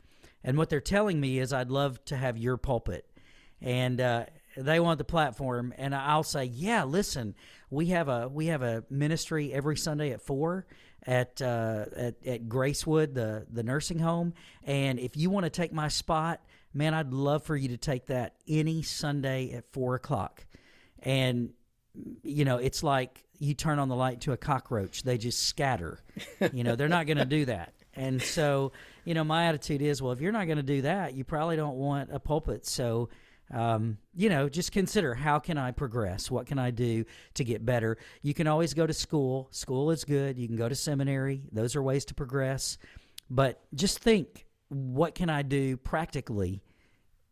And 0.44 0.58
what 0.58 0.68
they're 0.68 0.80
telling 0.80 1.18
me 1.20 1.38
is, 1.38 1.52
"I'd 1.52 1.70
love 1.70 2.04
to 2.06 2.16
have 2.16 2.36
your 2.36 2.56
pulpit." 2.56 3.06
And 3.62 4.00
uh, 4.00 4.26
they 4.56 4.78
want 4.78 4.98
the 4.98 5.04
platform, 5.04 5.72
and 5.78 5.94
I'll 5.94 6.22
say, 6.22 6.44
"Yeah, 6.44 6.84
listen, 6.84 7.34
we 7.70 7.86
have 7.86 8.08
a 8.08 8.28
we 8.28 8.46
have 8.46 8.62
a 8.62 8.84
ministry 8.90 9.52
every 9.52 9.76
Sunday 9.76 10.12
at 10.12 10.22
four 10.22 10.66
at 11.06 11.40
uh, 11.42 11.84
at, 11.96 12.14
at 12.26 12.48
Gracewood, 12.48 13.14
the 13.14 13.46
the 13.50 13.62
nursing 13.62 13.98
home, 13.98 14.34
and 14.64 14.98
if 14.98 15.16
you 15.16 15.30
want 15.30 15.44
to 15.44 15.50
take 15.50 15.72
my 15.72 15.88
spot, 15.88 16.40
man, 16.72 16.94
I'd 16.94 17.12
love 17.12 17.44
for 17.44 17.56
you 17.56 17.68
to 17.68 17.76
take 17.76 18.06
that 18.06 18.34
any 18.48 18.82
Sunday 18.82 19.52
at 19.52 19.64
four 19.72 19.94
o'clock." 19.94 20.46
And 21.00 21.50
you 22.22 22.44
know, 22.44 22.58
it's 22.58 22.82
like 22.82 23.24
you 23.38 23.54
turn 23.54 23.78
on 23.78 23.88
the 23.88 23.96
light 23.96 24.22
to 24.22 24.32
a 24.32 24.36
cockroach; 24.36 25.02
they 25.02 25.18
just 25.18 25.44
scatter. 25.44 26.02
you 26.52 26.64
know, 26.64 26.76
they're 26.76 26.88
not 26.88 27.06
going 27.06 27.18
to 27.18 27.24
do 27.24 27.44
that. 27.46 27.72
And 27.96 28.20
so, 28.20 28.72
you 29.04 29.14
know, 29.14 29.24
my 29.24 29.46
attitude 29.46 29.80
is, 29.80 30.02
well, 30.02 30.12
if 30.12 30.20
you're 30.20 30.32
not 30.32 30.44
going 30.44 30.58
to 30.58 30.62
do 30.62 30.82
that, 30.82 31.14
you 31.14 31.24
probably 31.24 31.56
don't 31.56 31.76
want 31.76 32.10
a 32.12 32.20
pulpit. 32.20 32.66
So, 32.66 33.08
um, 33.52 33.98
you 34.14 34.28
know, 34.28 34.48
just 34.48 34.72
consider 34.72 35.14
how 35.14 35.38
can 35.38 35.58
I 35.58 35.70
progress? 35.70 36.30
What 36.30 36.46
can 36.46 36.58
I 36.58 36.70
do 36.70 37.04
to 37.34 37.44
get 37.44 37.64
better? 37.64 37.96
You 38.22 38.34
can 38.34 38.46
always 38.46 38.74
go 38.74 38.86
to 38.86 38.92
school. 38.92 39.48
School 39.50 39.90
is 39.90 40.04
good. 40.04 40.38
You 40.38 40.46
can 40.46 40.56
go 40.56 40.68
to 40.68 40.74
seminary. 40.74 41.42
Those 41.52 41.76
are 41.76 41.82
ways 41.82 42.04
to 42.06 42.14
progress. 42.14 42.78
But 43.30 43.62
just 43.74 43.98
think, 44.00 44.46
what 44.68 45.14
can 45.14 45.30
I 45.30 45.42
do 45.42 45.76
practically 45.76 46.62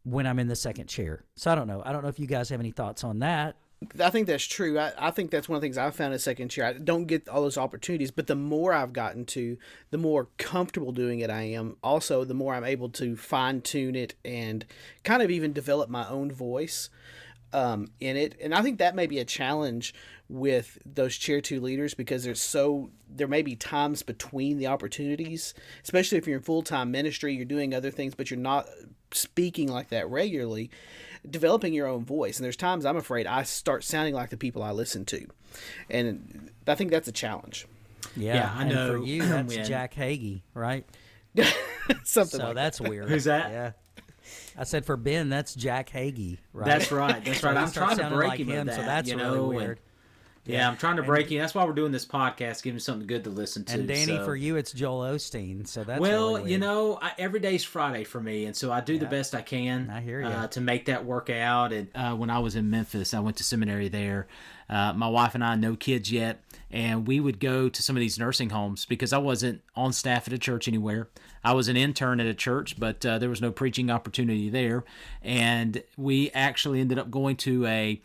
when 0.04 0.26
I'm 0.26 0.38
in 0.38 0.46
the 0.46 0.56
second 0.56 0.86
chair? 0.88 1.24
So 1.34 1.50
I 1.50 1.54
don't 1.54 1.66
know. 1.66 1.82
I 1.84 1.92
don't 1.92 2.02
know 2.02 2.08
if 2.08 2.20
you 2.20 2.26
guys 2.26 2.48
have 2.50 2.60
any 2.60 2.70
thoughts 2.70 3.02
on 3.02 3.20
that. 3.20 3.56
I 4.00 4.10
think 4.10 4.26
that's 4.26 4.44
true. 4.44 4.78
I, 4.78 4.92
I 4.98 5.10
think 5.10 5.30
that's 5.30 5.48
one 5.48 5.56
of 5.56 5.60
the 5.60 5.66
things 5.66 5.78
I've 5.78 5.94
found 5.94 6.12
in 6.12 6.18
second 6.18 6.48
chair. 6.48 6.66
I 6.66 6.72
don't 6.74 7.06
get 7.06 7.28
all 7.28 7.42
those 7.42 7.58
opportunities, 7.58 8.10
but 8.10 8.26
the 8.26 8.34
more 8.34 8.72
I've 8.72 8.92
gotten 8.92 9.24
to, 9.26 9.56
the 9.90 9.98
more 9.98 10.28
comfortable 10.38 10.92
doing 10.92 11.20
it 11.20 11.30
I 11.30 11.42
am. 11.42 11.76
Also, 11.82 12.24
the 12.24 12.34
more 12.34 12.54
I'm 12.54 12.64
able 12.64 12.88
to 12.90 13.16
fine 13.16 13.60
tune 13.60 13.94
it 13.94 14.14
and 14.24 14.64
kind 15.02 15.22
of 15.22 15.30
even 15.30 15.52
develop 15.52 15.88
my 15.88 16.08
own 16.08 16.30
voice 16.30 16.90
um, 17.52 17.88
in 18.00 18.16
it. 18.16 18.36
And 18.42 18.54
I 18.54 18.62
think 18.62 18.78
that 18.78 18.96
may 18.96 19.06
be 19.06 19.20
a 19.20 19.24
challenge 19.24 19.94
with 20.28 20.78
those 20.84 21.16
chair 21.16 21.40
two 21.40 21.60
leaders 21.60 21.94
because 21.94 22.24
there's 22.24 22.40
so 22.40 22.90
there 23.08 23.28
may 23.28 23.42
be 23.42 23.54
times 23.54 24.02
between 24.02 24.58
the 24.58 24.66
opportunities, 24.66 25.54
especially 25.82 26.18
if 26.18 26.26
you're 26.26 26.38
in 26.38 26.42
full 26.42 26.62
time 26.62 26.90
ministry, 26.90 27.34
you're 27.34 27.44
doing 27.44 27.74
other 27.74 27.90
things, 27.90 28.14
but 28.14 28.30
you're 28.30 28.40
not 28.40 28.66
speaking 29.12 29.68
like 29.68 29.88
that 29.90 30.08
regularly 30.08 30.70
developing 31.28 31.72
your 31.72 31.86
own 31.86 32.04
voice. 32.04 32.38
And 32.38 32.44
there's 32.44 32.56
times 32.56 32.84
I'm 32.84 32.96
afraid 32.96 33.26
I 33.26 33.42
start 33.42 33.84
sounding 33.84 34.14
like 34.14 34.30
the 34.30 34.36
people 34.36 34.62
I 34.62 34.72
listen 34.72 35.04
to, 35.06 35.26
and 35.90 36.50
I 36.66 36.74
think 36.74 36.90
that's 36.90 37.08
a 37.08 37.12
challenge. 37.12 37.66
Yeah, 38.16 38.34
yeah 38.34 38.54
I 38.56 38.64
know. 38.64 38.92
for 38.92 39.04
you, 39.04 39.22
that's 39.26 39.56
Jack 39.56 39.94
Hagee, 39.94 40.42
right? 40.54 40.84
Something. 42.04 42.40
So 42.40 42.46
like 42.46 42.54
that's 42.54 42.78
that. 42.78 42.88
weird. 42.88 43.08
Who's 43.08 43.24
that? 43.24 43.50
Yeah. 43.50 43.72
I 44.56 44.64
said 44.64 44.86
for 44.86 44.96
Ben, 44.96 45.28
that's 45.28 45.54
Jack 45.54 45.90
Hagee, 45.90 46.38
right? 46.52 46.66
That's 46.66 46.92
right. 46.92 47.24
That's 47.24 47.42
right. 47.42 47.56
I'm 47.56 47.70
trying 47.70 47.96
to 47.98 48.10
break 48.10 48.30
like 48.30 48.40
him, 48.40 48.48
him 48.48 48.66
that, 48.68 48.76
so 48.76 48.82
that's 48.82 49.10
you 49.10 49.16
really 49.16 49.40
weird. 49.40 49.78
And, 49.78 49.80
yeah, 50.46 50.68
I'm 50.68 50.76
trying 50.76 50.96
to 50.96 51.02
break 51.02 51.30
you. 51.30 51.38
That's 51.38 51.54
why 51.54 51.64
we're 51.64 51.72
doing 51.72 51.92
this 51.92 52.04
podcast, 52.04 52.62
giving 52.62 52.78
something 52.78 53.06
good 53.06 53.24
to 53.24 53.30
listen 53.30 53.64
to. 53.64 53.74
And 53.74 53.88
Danny, 53.88 54.06
so. 54.06 54.24
for 54.24 54.36
you, 54.36 54.56
it's 54.56 54.72
Joel 54.72 55.00
Osteen. 55.14 55.66
So 55.66 55.84
that's 55.84 56.00
well, 56.00 56.34
really 56.34 56.52
you 56.52 56.58
know, 56.58 56.98
I, 57.00 57.12
every 57.18 57.40
day's 57.40 57.64
Friday 57.64 58.04
for 58.04 58.20
me, 58.20 58.44
and 58.44 58.54
so 58.54 58.70
I 58.70 58.80
do 58.80 58.94
yeah. 58.94 59.00
the 59.00 59.06
best 59.06 59.34
I 59.34 59.40
can. 59.40 59.88
I 59.90 60.00
hear 60.00 60.20
you 60.20 60.26
uh, 60.26 60.48
to 60.48 60.60
make 60.60 60.86
that 60.86 61.04
work 61.04 61.30
out. 61.30 61.72
And 61.72 61.88
uh, 61.94 62.14
when 62.14 62.28
I 62.28 62.40
was 62.40 62.56
in 62.56 62.68
Memphis, 62.68 63.14
I 63.14 63.20
went 63.20 63.38
to 63.38 63.44
seminary 63.44 63.88
there. 63.88 64.26
Uh, 64.68 64.92
my 64.94 65.08
wife 65.08 65.34
and 65.34 65.44
I, 65.44 65.54
no 65.56 65.76
kids 65.76 66.10
yet, 66.10 66.42
and 66.70 67.06
we 67.06 67.20
would 67.20 67.38
go 67.38 67.68
to 67.68 67.82
some 67.82 67.96
of 67.96 68.00
these 68.00 68.18
nursing 68.18 68.50
homes 68.50 68.86
because 68.86 69.12
I 69.12 69.18
wasn't 69.18 69.62
on 69.76 69.92
staff 69.92 70.26
at 70.26 70.32
a 70.32 70.38
church 70.38 70.68
anywhere. 70.68 71.08
I 71.42 71.52
was 71.52 71.68
an 71.68 71.76
intern 71.76 72.20
at 72.20 72.26
a 72.26 72.34
church, 72.34 72.78
but 72.78 73.04
uh, 73.04 73.18
there 73.18 73.28
was 73.28 73.42
no 73.42 73.50
preaching 73.50 73.90
opportunity 73.90 74.48
there, 74.48 74.84
and 75.22 75.82
we 75.96 76.30
actually 76.30 76.80
ended 76.80 76.98
up 76.98 77.10
going 77.10 77.36
to 77.36 77.66
a 77.66 78.00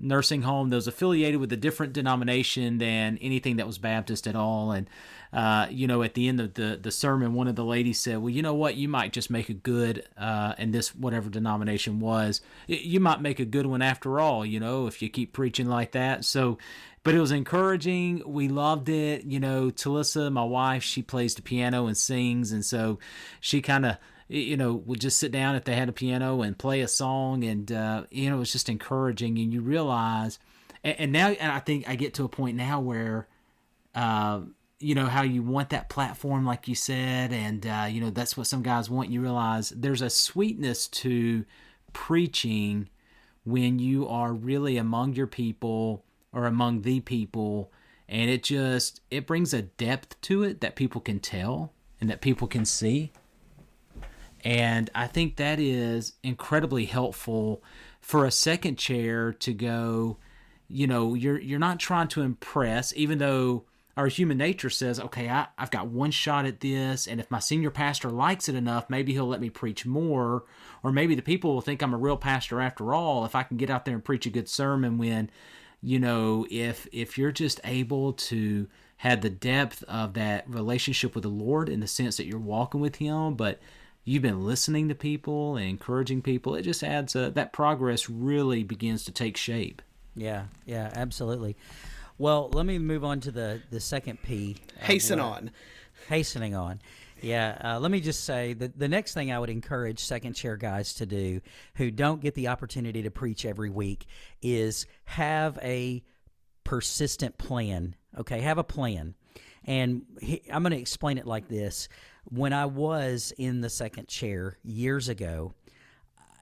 nursing 0.00 0.42
home 0.42 0.70
that 0.70 0.76
was 0.76 0.86
affiliated 0.86 1.40
with 1.40 1.52
a 1.52 1.56
different 1.56 1.92
denomination 1.92 2.78
than 2.78 3.18
anything 3.20 3.56
that 3.56 3.66
was 3.66 3.78
Baptist 3.78 4.26
at 4.26 4.36
all. 4.36 4.72
And, 4.72 4.88
uh, 5.32 5.66
you 5.70 5.86
know, 5.86 6.02
at 6.02 6.14
the 6.14 6.28
end 6.28 6.40
of 6.40 6.54
the, 6.54 6.78
the 6.80 6.90
sermon, 6.90 7.34
one 7.34 7.48
of 7.48 7.56
the 7.56 7.64
ladies 7.64 8.00
said, 8.00 8.18
Well, 8.18 8.30
you 8.30 8.42
know 8.42 8.54
what? 8.54 8.76
You 8.76 8.88
might 8.88 9.12
just 9.12 9.30
make 9.30 9.48
a 9.48 9.54
good, 9.54 10.06
uh, 10.16 10.54
and 10.58 10.72
this, 10.72 10.94
whatever 10.94 11.30
denomination 11.30 12.00
was, 12.00 12.40
you 12.66 13.00
might 13.00 13.20
make 13.20 13.40
a 13.40 13.44
good 13.44 13.66
one 13.66 13.82
after 13.82 14.20
all, 14.20 14.44
you 14.44 14.60
know, 14.60 14.86
if 14.86 15.00
you 15.02 15.08
keep 15.08 15.32
preaching 15.32 15.68
like 15.68 15.92
that. 15.92 16.24
So, 16.24 16.58
but 17.04 17.14
it 17.14 17.20
was 17.20 17.32
encouraging. 17.32 18.22
We 18.24 18.48
loved 18.48 18.88
it. 18.88 19.24
You 19.24 19.40
know, 19.40 19.70
Talissa, 19.70 20.30
my 20.30 20.44
wife, 20.44 20.82
she 20.82 21.02
plays 21.02 21.34
the 21.34 21.42
piano 21.42 21.86
and 21.86 21.96
sings. 21.96 22.52
And 22.52 22.64
so 22.64 22.98
she 23.40 23.60
kind 23.60 23.86
of, 23.86 23.96
you 24.32 24.56
know, 24.56 24.74
would 24.74 25.00
just 25.00 25.18
sit 25.18 25.30
down 25.30 25.54
if 25.54 25.64
they 25.64 25.74
had 25.74 25.88
a 25.88 25.92
piano 25.92 26.42
and 26.42 26.56
play 26.56 26.80
a 26.80 26.88
song. 26.88 27.44
And, 27.44 27.70
uh, 27.70 28.04
you 28.10 28.30
know, 28.30 28.36
it 28.36 28.38
was 28.38 28.52
just 28.52 28.68
encouraging. 28.68 29.38
And 29.38 29.52
you 29.52 29.60
realize, 29.60 30.38
and, 30.82 30.98
and 30.98 31.12
now, 31.12 31.28
and 31.28 31.52
I 31.52 31.58
think 31.58 31.88
I 31.88 31.96
get 31.96 32.14
to 32.14 32.24
a 32.24 32.28
point 32.28 32.56
now 32.56 32.80
where, 32.80 33.28
uh, 33.94 34.40
you 34.78 34.96
know 34.96 35.06
how 35.06 35.22
you 35.22 35.42
want 35.44 35.70
that 35.70 35.88
platform 35.88 36.44
like 36.44 36.66
you 36.66 36.74
said 36.74 37.32
and 37.32 37.64
uh, 37.66 37.86
you 37.88 38.00
know 38.00 38.10
that's 38.10 38.36
what 38.36 38.48
some 38.48 38.62
guys 38.62 38.90
want 38.90 39.10
you 39.10 39.20
realize 39.20 39.70
there's 39.70 40.02
a 40.02 40.10
sweetness 40.10 40.88
to 40.88 41.44
preaching 41.92 42.88
when 43.44 43.78
you 43.78 44.08
are 44.08 44.32
really 44.32 44.76
among 44.76 45.14
your 45.14 45.28
people 45.28 46.04
or 46.32 46.46
among 46.46 46.82
the 46.82 46.98
people 46.98 47.70
and 48.08 48.28
it 48.28 48.42
just 48.42 49.00
it 49.08 49.24
brings 49.24 49.54
a 49.54 49.62
depth 49.62 50.20
to 50.20 50.42
it 50.42 50.60
that 50.60 50.74
people 50.74 51.00
can 51.00 51.20
tell 51.20 51.72
and 52.00 52.10
that 52.10 52.20
people 52.20 52.48
can 52.48 52.64
see 52.64 53.12
and 54.44 54.90
i 54.94 55.06
think 55.06 55.36
that 55.36 55.58
is 55.58 56.14
incredibly 56.22 56.84
helpful 56.84 57.62
for 58.00 58.24
a 58.24 58.30
second 58.30 58.76
chair 58.76 59.32
to 59.32 59.52
go 59.52 60.16
you 60.68 60.86
know 60.86 61.14
you're 61.14 61.38
you're 61.38 61.58
not 61.58 61.78
trying 61.78 62.08
to 62.08 62.22
impress 62.22 62.92
even 62.96 63.18
though 63.18 63.64
our 63.96 64.06
human 64.06 64.38
nature 64.38 64.70
says 64.70 64.98
okay 64.98 65.28
I, 65.28 65.48
i've 65.58 65.70
got 65.70 65.88
one 65.88 66.10
shot 66.10 66.46
at 66.46 66.60
this 66.60 67.06
and 67.06 67.20
if 67.20 67.30
my 67.30 67.38
senior 67.38 67.70
pastor 67.70 68.10
likes 68.10 68.48
it 68.48 68.54
enough 68.54 68.88
maybe 68.88 69.12
he'll 69.12 69.26
let 69.26 69.40
me 69.40 69.50
preach 69.50 69.84
more. 69.86 70.44
Or 70.84 70.90
maybe 70.90 71.14
the 71.14 71.22
people 71.22 71.54
will 71.54 71.60
think 71.60 71.82
i'm 71.82 71.94
a 71.94 71.98
real 71.98 72.16
pastor 72.16 72.60
after 72.60 72.92
all 72.92 73.24
if 73.24 73.34
i 73.34 73.42
can 73.42 73.56
get 73.56 73.70
out 73.70 73.84
there 73.84 73.94
and 73.94 74.04
preach 74.04 74.26
a 74.26 74.30
good 74.30 74.48
sermon 74.48 74.98
when 74.98 75.30
you 75.82 75.98
know 75.98 76.46
if 76.50 76.88
if 76.90 77.16
you're 77.16 77.32
just 77.32 77.60
able 77.64 78.14
to 78.14 78.66
have 78.96 79.20
the 79.20 79.30
depth 79.30 79.84
of 79.84 80.14
that 80.14 80.48
relationship 80.48 81.14
with 81.14 81.22
the 81.22 81.28
lord 81.28 81.68
in 81.68 81.80
the 81.80 81.86
sense 81.86 82.16
that 82.16 82.26
you're 82.26 82.38
walking 82.38 82.80
with 82.80 82.96
him 82.96 83.34
but 83.34 83.60
you've 84.04 84.22
been 84.22 84.44
listening 84.44 84.88
to 84.88 84.94
people 84.94 85.56
and 85.56 85.66
encouraging 85.66 86.22
people 86.22 86.54
it 86.54 86.62
just 86.62 86.82
adds 86.82 87.14
a, 87.14 87.30
that 87.30 87.52
progress 87.52 88.08
really 88.08 88.62
begins 88.62 89.04
to 89.04 89.12
take 89.12 89.36
shape 89.36 89.82
yeah 90.14 90.44
yeah 90.66 90.90
absolutely 90.94 91.56
well 92.18 92.50
let 92.52 92.66
me 92.66 92.78
move 92.78 93.04
on 93.04 93.20
to 93.20 93.30
the 93.30 93.60
the 93.70 93.80
second 93.80 94.20
p 94.22 94.56
hasten 94.80 95.20
on 95.20 95.50
hastening 96.08 96.54
on 96.54 96.80
yeah, 97.22 97.56
uh, 97.62 97.78
let 97.78 97.92
me 97.92 98.00
just 98.00 98.24
say 98.24 98.52
that 98.54 98.76
the 98.76 98.88
next 98.88 99.14
thing 99.14 99.30
I 99.30 99.38
would 99.38 99.48
encourage 99.48 100.00
second 100.00 100.34
chair 100.34 100.56
guys 100.56 100.94
to 100.94 101.06
do 101.06 101.40
who 101.76 101.90
don't 101.90 102.20
get 102.20 102.34
the 102.34 102.48
opportunity 102.48 103.02
to 103.02 103.10
preach 103.10 103.46
every 103.46 103.70
week 103.70 104.06
is 104.42 104.86
have 105.04 105.56
a 105.62 106.02
persistent 106.64 107.38
plan. 107.38 107.94
Okay, 108.18 108.40
have 108.40 108.58
a 108.58 108.64
plan. 108.64 109.14
And 109.64 110.02
he, 110.20 110.42
I'm 110.52 110.64
going 110.64 110.72
to 110.72 110.80
explain 110.80 111.16
it 111.16 111.26
like 111.26 111.46
this. 111.46 111.88
When 112.24 112.52
I 112.52 112.66
was 112.66 113.32
in 113.36 113.60
the 113.60 113.70
second 113.70 114.08
chair 114.08 114.58
years 114.62 115.08
ago, 115.08 115.54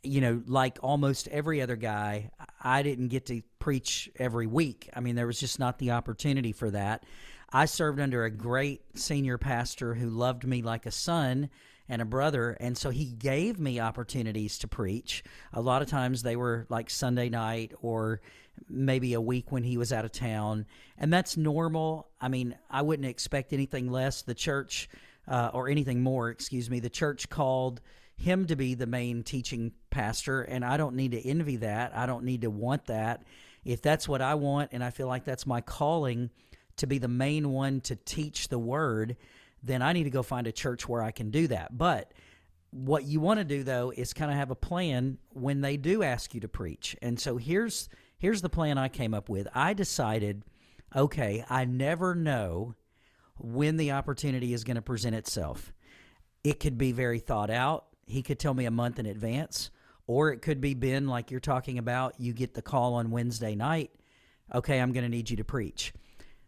you 0.03 0.21
know, 0.21 0.43
like 0.47 0.79
almost 0.83 1.29
every 1.29 1.61
other 1.61 1.77
guy, 1.77 2.31
I 2.63 2.83
didn't 2.83 3.09
get 3.09 3.27
to 3.27 3.43
preach 3.59 4.11
every 4.17 4.47
week. 4.47 4.89
I 4.95 5.01
mean, 5.01 5.15
there 5.15 5.27
was 5.27 5.41
just 5.41 5.59
not 5.59 5.79
the 5.79 5.93
opportunity 5.93 6.53
for 6.53 6.71
that. 6.71 7.05
I 7.53 7.65
served 7.65 8.01
under 8.01 8.25
a 8.25 8.31
great 8.31 8.83
senior 8.95 9.37
pastor 9.37 9.95
who 9.95 10.09
loved 10.09 10.47
me 10.47 10.63
like 10.63 10.87
a 10.87 10.91
son 10.91 11.51
and 11.89 12.01
a 12.01 12.05
brother. 12.05 12.57
And 12.61 12.79
so 12.79 12.91
he 12.91 13.07
gave 13.07 13.59
me 13.59 13.81
opportunities 13.81 14.59
to 14.59 14.69
preach. 14.69 15.25
A 15.53 15.61
lot 15.61 15.83
of 15.83 15.89
times 15.89 16.23
they 16.23 16.37
were 16.37 16.67
like 16.69 16.89
Sunday 16.89 17.29
night 17.29 17.73
or 17.83 18.21
maybe 18.69 19.15
a 19.15 19.21
week 19.21 19.51
when 19.51 19.65
he 19.65 19.77
was 19.77 19.93
out 19.93 20.05
of 20.05 20.13
town. 20.13 20.67
And 20.97 21.13
that's 21.13 21.37
normal. 21.37 22.09
I 22.21 22.29
mean, 22.29 22.57
I 22.71 22.83
wouldn't 22.83 23.09
expect 23.09 23.53
anything 23.53 23.91
less. 23.91 24.23
The 24.23 24.35
church, 24.35 24.89
uh, 25.29 25.51
or 25.53 25.69
anything 25.69 26.03
more, 26.03 26.31
excuse 26.31 26.71
me, 26.71 26.81
the 26.81 26.91
church 26.91 27.29
called 27.29 27.81
him 28.17 28.47
to 28.47 28.57
be 28.57 28.75
the 28.75 28.87
main 28.87 29.23
teaching 29.23 29.73
pastor. 29.91 30.43
And 30.43 30.65
I 30.65 30.77
don't 30.77 30.97
need 30.97 31.13
to 31.13 31.21
envy 31.27 31.57
that. 31.57 31.97
I 31.97 32.07
don't 32.07 32.25
need 32.25 32.43
to 32.43 32.51
want 32.51 32.87
that. 32.87 33.23
If 33.65 33.83
that's 33.83 34.09
what 34.09 34.23
I 34.23 34.35
want 34.35 34.71
and 34.73 34.83
I 34.83 34.91
feel 34.91 35.07
like 35.07 35.25
that's 35.25 35.47
my 35.47 35.61
calling, 35.61 36.31
to 36.81 36.87
be 36.87 36.99
the 36.99 37.09
main 37.09 37.51
one 37.51 37.81
to 37.83 37.95
teach 37.95 38.49
the 38.49 38.59
word, 38.59 39.17
then 39.63 39.83
I 39.83 39.93
need 39.93 40.05
to 40.05 40.11
go 40.11 40.23
find 40.23 40.47
a 40.47 40.53
church 40.53 40.89
where 40.89 41.03
I 41.03 41.11
can 41.11 41.31
do 41.31 41.47
that. 41.49 41.77
But 41.77 42.13
what 42.71 43.05
you 43.05 43.21
want 43.21 43.39
to 43.39 43.45
do 43.45 43.63
though 43.63 43.93
is 43.95 44.13
kind 44.13 44.31
of 44.31 44.37
have 44.37 44.51
a 44.51 44.57
plan 44.57 45.19
when 45.31 45.61
they 45.61 45.77
do 45.77 46.03
ask 46.03 46.35
you 46.35 46.41
to 46.41 46.49
preach. 46.49 46.97
And 47.03 47.21
so 47.21 47.37
here's 47.37 47.89
here's 48.19 48.43
the 48.43 48.49
plan 48.49 48.79
I 48.79 48.89
came 48.89 49.15
up 49.15 49.29
with. 49.29 49.49
I 49.55 49.75
decided, 49.75 50.43
okay, 50.95 51.45
I 51.49 51.65
never 51.65 52.15
know 52.15 52.75
when 53.43 53.77
the 53.77 53.93
opportunity 53.93 54.53
is 54.53 54.65
going 54.65 54.77
to 54.77 54.83
present 54.83 55.15
itself. 55.15 55.73
It 56.45 56.61
could 56.61 56.79
be 56.79 56.93
very 56.93 57.19
thought 57.19 57.51
out. 57.51 57.87
He 58.07 58.23
could 58.23 58.39
tell 58.39 58.55
me 58.55 58.67
a 58.67 58.71
month 58.71 58.99
in 58.99 59.07
advance, 59.07 59.71
or 60.07 60.33
it 60.33 60.43
could 60.43 60.61
be 60.61 60.75
Ben 60.75 61.07
like 61.07 61.31
you're 61.31 61.41
talking 61.41 61.79
about, 61.79 62.15
you 62.19 62.33
get 62.33 62.55
the 62.55 62.63
call 62.63 62.95
on 62.95 63.11
Wednesday 63.11 63.55
night, 63.55 63.91
okay, 64.55 64.81
I'm 64.81 64.93
going 64.93 65.05
to 65.05 65.11
need 65.11 65.31
you 65.31 65.37
to 65.37 65.45
preach. 65.45 65.93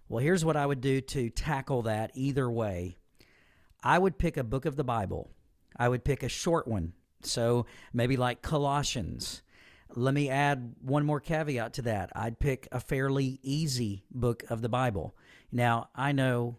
Well, 0.08 0.22
here's 0.22 0.44
what 0.44 0.56
I 0.56 0.66
would 0.66 0.80
do 0.80 1.00
to 1.00 1.30
tackle 1.30 1.82
that 1.82 2.10
either 2.14 2.50
way. 2.50 2.96
I 3.82 3.98
would 3.98 4.18
pick 4.18 4.36
a 4.36 4.44
book 4.44 4.66
of 4.66 4.76
the 4.76 4.84
Bible. 4.84 5.30
I 5.76 5.88
would 5.88 6.04
pick 6.04 6.22
a 6.22 6.28
short 6.28 6.68
one. 6.68 6.92
So 7.22 7.66
maybe 7.92 8.16
like 8.16 8.42
Colossians. 8.42 9.42
Let 9.94 10.14
me 10.14 10.28
add 10.28 10.74
one 10.80 11.04
more 11.04 11.20
caveat 11.20 11.74
to 11.74 11.82
that. 11.82 12.10
I'd 12.14 12.38
pick 12.38 12.66
a 12.72 12.80
fairly 12.80 13.38
easy 13.42 14.04
book 14.10 14.42
of 14.50 14.62
the 14.62 14.68
Bible. 14.68 15.14
Now, 15.50 15.88
I 15.94 16.12
know 16.12 16.56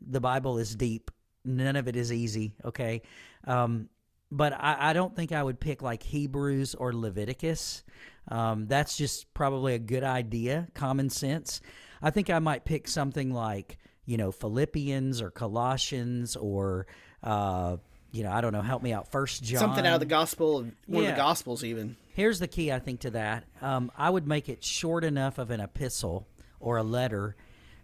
the 0.00 0.20
Bible 0.20 0.58
is 0.58 0.74
deep, 0.74 1.10
none 1.44 1.76
of 1.76 1.88
it 1.88 1.96
is 1.96 2.12
easy, 2.12 2.54
okay? 2.64 3.02
Um, 3.46 3.88
but 4.30 4.52
I, 4.52 4.90
I, 4.90 4.92
don't 4.92 5.14
think 5.14 5.32
I 5.32 5.42
would 5.42 5.60
pick 5.60 5.82
like 5.82 6.02
Hebrews 6.02 6.74
or 6.74 6.92
Leviticus. 6.92 7.84
Um, 8.28 8.66
that's 8.66 8.96
just 8.96 9.32
probably 9.34 9.74
a 9.74 9.78
good 9.78 10.02
idea, 10.02 10.68
common 10.74 11.10
sense. 11.10 11.60
I 12.02 12.10
think 12.10 12.28
I 12.28 12.40
might 12.40 12.64
pick 12.64 12.88
something 12.88 13.32
like 13.32 13.78
you 14.04 14.16
know 14.16 14.32
Philippians 14.32 15.20
or 15.22 15.30
Colossians 15.30 16.36
or 16.36 16.86
uh, 17.22 17.76
you 18.10 18.24
know 18.24 18.32
I 18.32 18.40
don't 18.40 18.52
know. 18.52 18.62
Help 18.62 18.82
me 18.82 18.92
out. 18.92 19.10
First 19.10 19.44
John. 19.44 19.60
Something 19.60 19.86
out 19.86 19.94
of 19.94 20.00
the 20.00 20.06
gospel, 20.06 20.66
one 20.86 21.04
yeah. 21.04 21.10
of 21.10 21.14
the 21.14 21.20
gospels, 21.20 21.64
even. 21.64 21.96
Here's 22.14 22.38
the 22.38 22.48
key, 22.48 22.72
I 22.72 22.78
think, 22.78 23.00
to 23.00 23.10
that. 23.10 23.44
Um, 23.60 23.92
I 23.96 24.08
would 24.08 24.26
make 24.26 24.48
it 24.48 24.64
short 24.64 25.04
enough 25.04 25.38
of 25.38 25.50
an 25.50 25.60
epistle 25.60 26.26
or 26.60 26.78
a 26.78 26.82
letter 26.82 27.36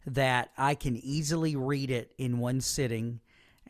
that 0.07 0.51
I 0.57 0.75
can 0.75 0.97
easily 0.97 1.57
read 1.57 1.91
it 1.91 2.13
in 2.19 2.39
one 2.39 2.61
sitting, 2.61 3.21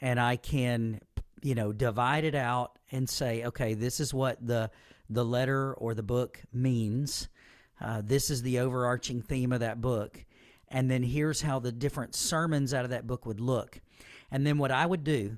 and 0.01 0.19
I 0.21 0.37
can 0.37 1.01
you 1.43 1.55
know 1.55 1.73
divide 1.73 2.25
it 2.25 2.35
out 2.35 2.79
and 2.91 3.09
say, 3.09 3.45
okay, 3.45 3.75
this 3.75 4.01
is 4.01 4.15
what 4.15 4.45
the 4.47 4.71
the 5.11 5.25
letter 5.25 5.75
or 5.75 5.95
the 5.95 6.03
book 6.03 6.41
means. 6.53 7.29
Uh, 7.81 8.01
this 8.05 8.31
is 8.31 8.43
the 8.43 8.61
overarching 8.61 9.23
theme 9.23 9.53
of 9.53 9.61
that 9.61 9.81
book 9.81 10.25
and 10.73 10.91
then 10.91 11.03
here's 11.03 11.43
how 11.43 11.59
the 11.59 11.71
different 11.71 12.15
sermons 12.15 12.73
out 12.73 12.85
of 12.85 12.91
that 12.91 13.07
book 13.07 13.27
would 13.27 13.41
look. 13.41 13.81
And 14.31 14.47
then 14.47 14.57
what 14.57 14.71
I 14.71 14.87
would 14.87 15.05
do 15.05 15.37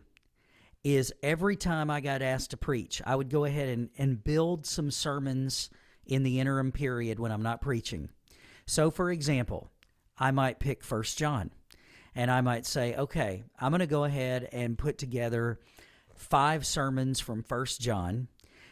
is 0.85 1.13
every 1.23 1.57
time 1.57 1.91
I 1.91 2.01
got 2.01 2.23
asked 2.23 2.51
to 2.53 2.57
preach, 2.57 3.03
I 3.05 3.17
would 3.17 3.31
go 3.31 3.45
ahead 3.45 3.69
and, 3.69 3.91
and 3.99 4.23
build 4.23 4.65
some 4.65 4.93
sermons 4.93 5.71
in 6.07 6.23
the 6.23 6.39
interim 6.39 6.71
period 6.71 7.19
when 7.19 7.33
I'm 7.33 7.43
not 7.43 7.61
preaching. 7.61 8.11
So, 8.67 8.91
for 8.91 9.11
example, 9.11 9.71
I 10.19 10.31
might 10.31 10.61
pick 10.61 10.85
First 10.85 11.19
John 11.19 11.51
and 12.15 12.31
I 12.31 12.41
might 12.41 12.67
say, 12.67 12.95
okay, 12.95 13.45
I'm 13.61 13.71
going 13.71 13.81
to 13.81 13.87
go 13.87 14.05
ahead 14.05 14.49
and 14.53 14.79
put 14.79 14.99
together 14.99 15.59
five 16.15 16.65
sermons 16.65 17.21
from 17.21 17.43
First 17.43 17.81
John. 17.81 18.29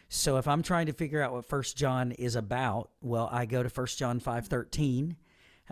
So 0.08 0.36
if 0.36 0.46
I'm 0.46 0.62
trying 0.62 0.86
to 0.86 0.92
figure 0.92 1.22
out 1.22 1.32
what 1.32 1.46
First 1.46 1.76
John 1.76 2.12
is 2.12 2.36
about, 2.36 2.90
well, 3.00 3.28
I 3.32 3.46
go 3.46 3.62
to 3.62 3.70
First 3.70 3.98
John 3.98 4.20
5:13 4.20 5.16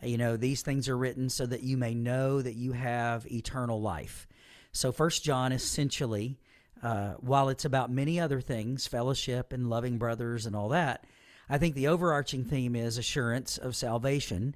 you 0.03 0.17
know, 0.17 0.37
these 0.37 0.63
things 0.63 0.89
are 0.89 0.97
written 0.97 1.29
so 1.29 1.47
that 1.47 1.63
you 1.63 1.77
may 1.77 1.95
know 1.95 2.41
that 2.41 2.55
you 2.55 2.73
have 2.73 3.31
eternal 3.31 3.81
life. 3.81 4.27
So, 4.73 4.93
First 4.93 5.25
John 5.25 5.53
essentially, 5.53 6.39
uh, 6.83 7.15
while 7.15 7.49
it's 7.49 7.65
about 7.65 7.91
many 7.91 8.19
other 8.21 8.41
things, 8.41 8.87
fellowship 8.87 9.53
and 9.53 9.69
loving 9.69 9.99
brothers 9.99 10.47
and 10.47 10.55
all 10.57 10.69
that, 10.71 11.05
I 11.49 11.59
think 11.59 11.75
the 11.75 11.89
overarching 11.89 12.45
theme 12.45 12.77
is 12.77 12.97
assurance 12.97 13.59
of 13.59 13.77
salvation. 13.77 14.55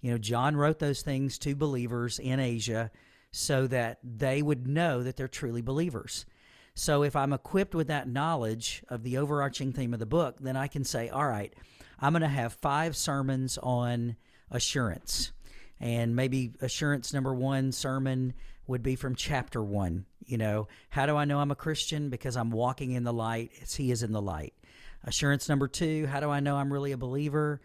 You 0.00 0.12
know, 0.12 0.18
John 0.18 0.56
wrote 0.56 0.78
those 0.78 1.02
things 1.02 1.38
to 1.38 1.54
believers 1.54 2.18
in 2.18 2.40
Asia 2.40 2.90
so 3.30 3.66
that 3.66 3.98
they 4.02 4.42
would 4.42 4.66
know 4.66 5.02
that 5.02 5.16
they're 5.16 5.28
truly 5.28 5.62
believers. 5.62 6.26
So 6.74 7.02
if 7.02 7.16
I'm 7.16 7.32
equipped 7.32 7.74
with 7.74 7.88
that 7.88 8.08
knowledge 8.08 8.82
of 8.88 9.02
the 9.02 9.16
overarching 9.18 9.72
theme 9.72 9.94
of 9.94 9.98
the 9.98 10.06
book, 10.06 10.36
then 10.40 10.56
I 10.56 10.68
can 10.68 10.84
say, 10.84 11.08
all 11.08 11.26
right, 11.26 11.54
I'm 11.98 12.12
going 12.12 12.20
to 12.20 12.28
have 12.28 12.52
five 12.52 12.96
sermons 12.96 13.58
on 13.62 14.16
assurance. 14.50 15.32
And 15.80 16.14
maybe 16.14 16.52
assurance 16.60 17.12
number 17.12 17.34
one 17.34 17.72
sermon 17.72 18.34
would 18.66 18.82
be 18.82 18.96
from 18.96 19.14
chapter 19.14 19.62
one. 19.62 20.04
You 20.24 20.38
know, 20.38 20.68
how 20.90 21.06
do 21.06 21.16
I 21.16 21.24
know 21.24 21.38
I'm 21.38 21.50
a 21.50 21.56
Christian? 21.56 22.10
Because 22.10 22.36
I'm 22.36 22.50
walking 22.50 22.92
in 22.92 23.04
the 23.04 23.12
light 23.12 23.52
as 23.62 23.74
He 23.74 23.90
is 23.90 24.02
in 24.02 24.12
the 24.12 24.22
light. 24.22 24.54
Assurance 25.04 25.48
number 25.48 25.68
two, 25.68 26.06
how 26.06 26.20
do 26.20 26.30
I 26.30 26.40
know 26.40 26.56
I'm 26.56 26.72
really 26.72 26.92
a 26.92 26.98
believer? 26.98 27.60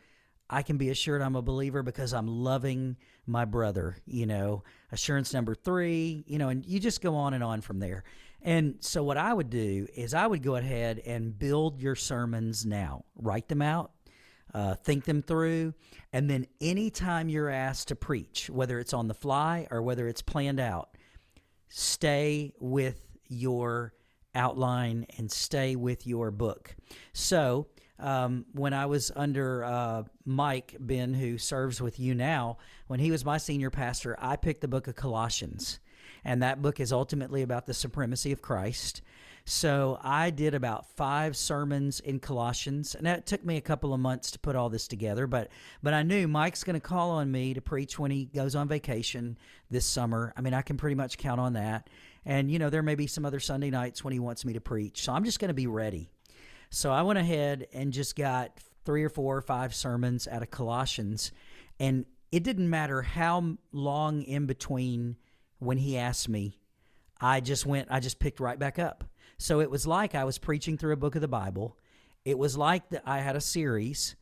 I 0.51 0.63
can 0.63 0.77
be 0.77 0.89
assured 0.89 1.21
I'm 1.21 1.37
a 1.37 1.41
believer 1.41 1.81
because 1.81 2.13
I'm 2.13 2.27
loving 2.27 2.97
my 3.25 3.45
brother, 3.45 3.95
you 4.05 4.25
know. 4.25 4.63
Assurance 4.91 5.33
number 5.33 5.55
three, 5.55 6.25
you 6.27 6.37
know, 6.37 6.49
and 6.49 6.65
you 6.65 6.79
just 6.79 7.01
go 7.01 7.15
on 7.15 7.33
and 7.33 7.43
on 7.43 7.61
from 7.61 7.79
there. 7.79 8.03
And 8.41 8.75
so, 8.81 9.01
what 9.01 9.17
I 9.17 9.33
would 9.33 9.49
do 9.49 9.87
is 9.95 10.13
I 10.13 10.27
would 10.27 10.43
go 10.43 10.57
ahead 10.57 10.99
and 11.05 11.37
build 11.37 11.79
your 11.79 11.95
sermons 11.95 12.65
now, 12.65 13.05
write 13.15 13.47
them 13.47 13.61
out, 13.61 13.91
uh, 14.53 14.75
think 14.75 15.05
them 15.05 15.21
through, 15.21 15.73
and 16.11 16.29
then 16.29 16.47
anytime 16.59 17.29
you're 17.29 17.49
asked 17.49 17.87
to 17.87 17.95
preach, 17.95 18.49
whether 18.49 18.77
it's 18.79 18.93
on 18.93 19.07
the 19.07 19.13
fly 19.13 19.67
or 19.71 19.81
whether 19.81 20.07
it's 20.07 20.21
planned 20.21 20.59
out, 20.59 20.97
stay 21.69 22.51
with 22.59 22.99
your 23.29 23.93
outline 24.35 25.05
and 25.17 25.31
stay 25.31 25.75
with 25.75 26.05
your 26.05 26.31
book. 26.31 26.75
So, 27.13 27.67
um, 28.01 28.45
when 28.53 28.73
I 28.73 28.85
was 28.87 29.11
under 29.15 29.63
uh, 29.63 30.03
Mike 30.25 30.75
Ben, 30.79 31.13
who 31.13 31.37
serves 31.37 31.81
with 31.81 31.99
you 31.99 32.15
now, 32.15 32.57
when 32.87 32.99
he 32.99 33.11
was 33.11 33.23
my 33.23 33.37
senior 33.37 33.69
pastor, 33.69 34.17
I 34.19 34.35
picked 34.35 34.61
the 34.61 34.67
book 34.67 34.87
of 34.87 34.95
Colossians. 34.95 35.79
And 36.23 36.43
that 36.43 36.61
book 36.61 36.79
is 36.79 36.91
ultimately 36.91 37.41
about 37.41 37.65
the 37.65 37.73
supremacy 37.73 38.31
of 38.31 38.41
Christ. 38.41 39.01
So 39.45 39.99
I 40.03 40.29
did 40.29 40.53
about 40.53 40.85
five 40.95 41.35
sermons 41.35 41.99
in 41.99 42.19
Colossians, 42.19 42.93
and 42.93 43.05
that 43.07 43.25
took 43.25 43.43
me 43.43 43.57
a 43.57 43.61
couple 43.61 43.93
of 43.93 43.99
months 43.99 44.31
to 44.31 44.39
put 44.39 44.55
all 44.55 44.69
this 44.69 44.87
together. 44.87 45.25
But 45.25 45.49
but 45.81 45.93
I 45.93 46.03
knew 46.03 46.27
Mike's 46.27 46.63
going 46.63 46.75
to 46.75 46.79
call 46.79 47.11
on 47.11 47.31
me 47.31 47.53
to 47.55 47.61
preach 47.61 47.97
when 47.97 48.11
he 48.11 48.25
goes 48.25 48.55
on 48.55 48.67
vacation 48.67 49.37
this 49.69 49.85
summer. 49.85 50.31
I 50.37 50.41
mean, 50.41 50.53
I 50.53 50.61
can 50.61 50.77
pretty 50.77 50.95
much 50.95 51.17
count 51.17 51.41
on 51.41 51.53
that. 51.53 51.89
And 52.23 52.51
you 52.51 52.59
know, 52.59 52.69
there 52.69 52.83
may 52.83 52.95
be 52.95 53.07
some 53.07 53.25
other 53.25 53.39
Sunday 53.39 53.71
nights 53.71 54.03
when 54.03 54.13
he 54.13 54.19
wants 54.19 54.45
me 54.45 54.53
to 54.53 54.61
preach, 54.61 55.03
so 55.03 55.11
I'm 55.11 55.25
just 55.25 55.39
going 55.39 55.49
to 55.49 55.55
be 55.55 55.67
ready. 55.67 56.11
So 56.71 56.89
I 56.89 57.01
went 57.01 57.19
ahead 57.19 57.67
and 57.73 57.91
just 57.91 58.15
got 58.15 58.57
three 58.85 59.03
or 59.03 59.09
four 59.09 59.37
or 59.37 59.41
five 59.41 59.75
sermons 59.75 60.27
out 60.27 60.41
of 60.41 60.49
Colossians, 60.49 61.31
and 61.79 62.05
it 62.31 62.43
didn't 62.43 62.69
matter 62.69 63.01
how 63.01 63.57
long 63.73 64.23
in 64.23 64.45
between 64.45 65.17
when 65.59 65.77
he 65.77 65.97
asked 65.97 66.29
me, 66.29 66.57
I 67.19 67.41
just 67.41 67.65
went, 67.65 67.89
I 67.91 67.99
just 67.99 68.19
picked 68.19 68.39
right 68.39 68.57
back 68.57 68.79
up. 68.79 69.03
So 69.37 69.59
it 69.59 69.69
was 69.69 69.85
like 69.85 70.15
I 70.15 70.23
was 70.23 70.37
preaching 70.37 70.77
through 70.77 70.93
a 70.93 70.97
book 70.97 71.15
of 71.15 71.21
the 71.21 71.27
Bible. 71.27 71.77
It 72.23 72.37
was 72.37 72.57
like 72.57 72.89
that 72.91 73.03
I 73.05 73.19
had 73.19 73.35
a 73.35 73.41
series, 73.41 74.15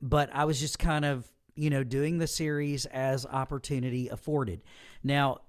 but 0.00 0.30
I 0.32 0.44
was 0.44 0.60
just 0.60 0.78
kind 0.78 1.04
of, 1.04 1.26
you 1.56 1.68
know, 1.68 1.82
doing 1.82 2.18
the 2.18 2.26
series 2.28 2.86
as 2.86 3.26
opportunity 3.26 4.08
afforded. 4.08 4.62
Now, 5.02 5.40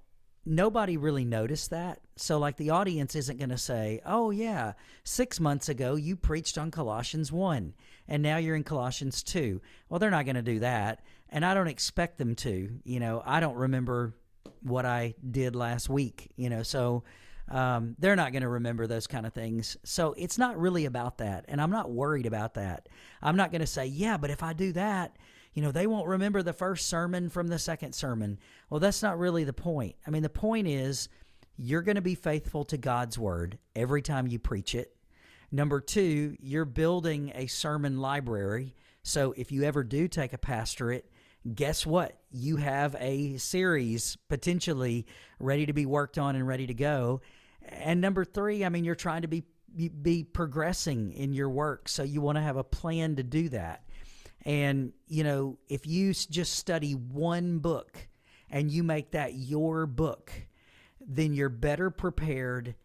nobody 0.45 0.97
really 0.97 1.25
noticed 1.25 1.69
that. 1.69 1.99
So, 2.15 2.37
like, 2.37 2.57
the 2.57 2.69
audience 2.69 3.15
isn't 3.15 3.37
going 3.37 3.49
to 3.49 3.57
say, 3.57 4.01
oh, 4.05 4.31
yeah, 4.31 4.73
six 5.03 5.39
months 5.39 5.69
ago 5.69 5.95
you 5.95 6.15
preached 6.15 6.57
on 6.57 6.71
Colossians 6.71 7.31
1, 7.31 7.73
and 8.07 8.23
now 8.23 8.37
you're 8.37 8.55
in 8.55 8.63
Colossians 8.63 9.23
2. 9.23 9.61
Well, 9.89 9.99
they're 9.99 10.11
not 10.11 10.25
going 10.25 10.35
to 10.35 10.41
do 10.41 10.59
that. 10.59 11.03
And 11.29 11.43
I 11.43 11.53
don't 11.53 11.67
expect 11.67 12.17
them 12.19 12.35
to. 12.35 12.79
You 12.83 12.99
know, 12.99 13.23
I 13.25 13.39
don't 13.39 13.55
remember 13.55 14.13
what 14.61 14.85
I 14.85 15.15
did 15.29 15.55
last 15.55 15.89
week, 15.89 16.31
you 16.35 16.49
know, 16.49 16.63
so 16.63 17.03
um, 17.49 17.95
they're 17.99 18.15
not 18.15 18.31
going 18.31 18.43
to 18.43 18.49
remember 18.49 18.87
those 18.87 19.07
kind 19.07 19.25
of 19.25 19.33
things. 19.33 19.77
So 19.83 20.13
it's 20.17 20.37
not 20.37 20.59
really 20.59 20.85
about 20.85 21.17
that. 21.17 21.45
And 21.47 21.61
I'm 21.61 21.71
not 21.71 21.91
worried 21.91 22.25
about 22.25 22.53
that. 22.53 22.87
I'm 23.21 23.35
not 23.35 23.51
going 23.51 23.61
to 23.61 23.67
say, 23.67 23.85
yeah, 23.85 24.17
but 24.17 24.29
if 24.29 24.43
I 24.43 24.53
do 24.53 24.71
that, 24.73 25.15
you 25.53 25.61
know, 25.61 25.71
they 25.71 25.87
won't 25.87 26.07
remember 26.07 26.41
the 26.41 26.53
first 26.53 26.87
sermon 26.87 27.29
from 27.29 27.47
the 27.47 27.59
second 27.59 27.93
sermon. 27.93 28.39
Well, 28.69 28.79
that's 28.79 29.03
not 29.03 29.19
really 29.19 29.43
the 29.43 29.53
point. 29.53 29.95
I 30.05 30.09
mean, 30.09 30.23
the 30.23 30.29
point 30.29 30.67
is 30.67 31.09
you're 31.57 31.81
going 31.81 31.95
to 31.95 32.01
be 32.01 32.15
faithful 32.15 32.65
to 32.65 32.77
God's 32.77 33.17
word 33.17 33.59
every 33.75 34.01
time 34.01 34.27
you 34.27 34.39
preach 34.39 34.73
it. 34.73 34.95
Number 35.51 35.79
two, 35.79 36.35
you're 36.39 36.65
building 36.65 37.31
a 37.35 37.45
sermon 37.45 37.99
library. 37.99 38.73
So 39.03 39.33
if 39.37 39.51
you 39.51 39.63
ever 39.63 39.83
do 39.83 40.07
take 40.07 40.33
a 40.33 40.37
pastorate, 40.39 41.11
guess 41.53 41.85
what? 41.85 42.17
You 42.31 42.55
have 42.57 42.95
a 42.99 43.37
series 43.37 44.17
potentially 44.29 45.05
ready 45.39 45.67
to 45.67 45.73
be 45.73 45.85
worked 45.85 46.17
on 46.17 46.35
and 46.35 46.47
ready 46.47 46.65
to 46.65 46.73
go. 46.73 47.21
And 47.61 48.01
number 48.01 48.25
three, 48.25 48.65
I 48.65 48.69
mean, 48.69 48.83
you're 48.83 48.95
trying 48.95 49.21
to 49.21 49.27
be 49.27 49.43
be 49.75 50.23
progressing 50.23 51.13
in 51.13 51.33
your 51.33 51.49
work, 51.49 51.89
so 51.89 52.03
you 52.03 52.21
want 52.21 52.37
to 52.37 52.43
have 52.43 52.57
a 52.57 52.63
plan 52.63 53.15
to 53.15 53.23
do 53.23 53.49
that. 53.49 53.83
And 54.43 54.93
you 55.07 55.23
know, 55.23 55.57
if 55.69 55.87
you 55.87 56.13
just 56.13 56.53
study 56.53 56.93
one 56.93 57.59
book 57.59 58.07
and 58.49 58.69
you 58.69 58.83
make 58.83 59.11
that 59.11 59.35
your 59.35 59.85
book, 59.85 60.31
then 60.99 61.33
you're 61.33 61.49
better 61.49 61.89
prepared 61.89 62.75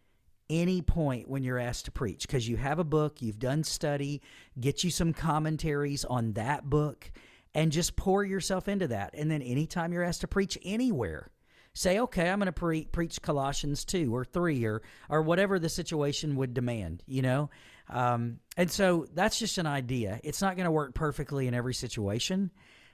any 0.49 0.81
point 0.81 1.29
when 1.29 1.43
you're 1.43 1.59
asked 1.59 1.85
to 1.85 1.91
preach 1.91 2.25
because 2.25 2.47
you 2.47 2.57
have 2.57 2.79
a 2.79 2.83
book, 2.83 3.21
you've 3.21 3.39
done 3.39 3.63
study, 3.63 4.21
get 4.59 4.83
you 4.83 4.89
some 4.89 5.13
commentaries 5.13 6.03
on 6.05 6.33
that 6.33 6.67
book 6.69 7.11
and 7.53 7.71
just 7.71 7.95
pour 7.95 8.23
yourself 8.23 8.67
into 8.67 8.87
that. 8.87 9.13
And 9.13 9.29
then 9.29 9.41
anytime 9.41 9.93
you're 9.93 10.03
asked 10.03 10.21
to 10.21 10.27
preach 10.27 10.57
anywhere, 10.63 11.31
say, 11.73 11.99
okay, 11.99 12.29
I'm 12.29 12.39
going 12.39 12.47
to 12.47 12.51
pre- 12.51 12.85
preach 12.85 13.21
Colossians 13.21 13.85
2 13.85 14.13
or 14.13 14.25
3 14.25 14.65
or, 14.65 14.81
or 15.09 15.21
whatever 15.21 15.59
the 15.59 15.69
situation 15.69 16.35
would 16.35 16.53
demand, 16.53 17.03
you 17.05 17.21
know? 17.21 17.49
Um, 17.89 18.39
and 18.55 18.69
so 18.69 19.07
that's 19.13 19.39
just 19.39 19.57
an 19.57 19.65
idea. 19.65 20.19
It's 20.23 20.41
not 20.41 20.55
going 20.55 20.65
to 20.65 20.71
work 20.71 20.93
perfectly 20.93 21.47
in 21.47 21.53
every 21.53 21.73
situation, 21.73 22.51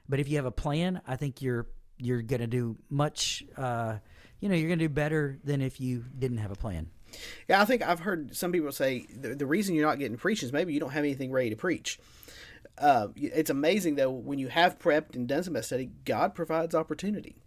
but 0.08 0.20
if 0.20 0.30
you 0.30 0.38
have 0.38 0.46
a 0.46 0.52
plan, 0.52 1.02
I 1.08 1.16
think 1.16 1.42
you're 1.42 1.68
you're 1.98 2.22
going 2.22 2.42
to 2.42 2.48
do 2.48 2.78
much. 2.90 3.44
Uh, 3.58 3.98
you 4.40 4.50
know, 4.50 4.56
you're 4.56 4.68
going 4.68 4.80
to 4.80 4.86
do 4.86 4.94
better 4.94 5.40
than 5.44 5.62
if 5.62 5.80
you 5.80 6.04
didn't 6.18 6.38
have 6.38 6.52
a 6.52 6.56
plan. 6.56 6.90
Yeah, 7.48 7.62
I 7.62 7.66
think 7.66 7.82
I've 7.82 8.00
heard 8.00 8.36
some 8.36 8.52
people 8.52 8.72
say 8.74 9.06
the, 9.10 9.36
the 9.36 9.46
reason 9.46 9.76
you're 9.76 9.88
not 9.88 10.00
getting 10.00 10.18
preached 10.18 10.44
is 10.44 10.52
maybe 10.52 10.74
you 10.74 10.80
don't 10.80 10.92
have 10.92 11.04
anything 11.04 11.32
ready 11.32 11.52
to 11.52 11.56
preach 11.56 12.00
uh, 12.78 13.08
it's 13.16 13.50
amazing 13.50 13.96
though 13.96 14.12
when 14.12 14.40
you 14.40 14.48
have 14.48 14.78
prepped 14.80 15.16
and 15.16 15.28
done 15.28 15.44
some 15.44 15.62
study, 15.62 15.92
God 16.04 16.36
provides 16.36 16.76
opportunity 16.76 17.38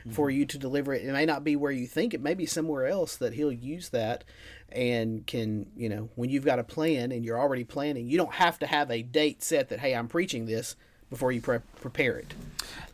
mm-hmm. 0.00 0.10
for 0.12 0.30
you 0.30 0.46
to 0.46 0.58
deliver 0.58 0.92
it. 0.94 1.04
It 1.04 1.12
may 1.12 1.26
not 1.26 1.44
be 1.44 1.56
where 1.56 1.72
you 1.72 1.86
think; 1.86 2.14
it 2.14 2.20
may 2.20 2.34
be 2.34 2.46
somewhere 2.46 2.86
else 2.86 3.16
that 3.16 3.34
He'll 3.34 3.52
use 3.52 3.90
that, 3.90 4.24
and 4.70 5.26
can 5.26 5.66
you 5.76 5.88
know 5.88 6.08
when 6.14 6.30
you've 6.30 6.44
got 6.44 6.58
a 6.58 6.64
plan 6.64 7.12
and 7.12 7.24
you're 7.24 7.38
already 7.38 7.64
planning, 7.64 8.08
you 8.08 8.16
don't 8.16 8.34
have 8.34 8.58
to 8.60 8.66
have 8.66 8.90
a 8.90 9.02
date 9.02 9.42
set 9.42 9.68
that 9.68 9.80
hey, 9.80 9.94
I'm 9.94 10.08
preaching 10.08 10.46
this 10.46 10.76
before 11.08 11.32
you 11.32 11.40
pre- 11.40 11.58
prepare 11.80 12.16
it. 12.16 12.34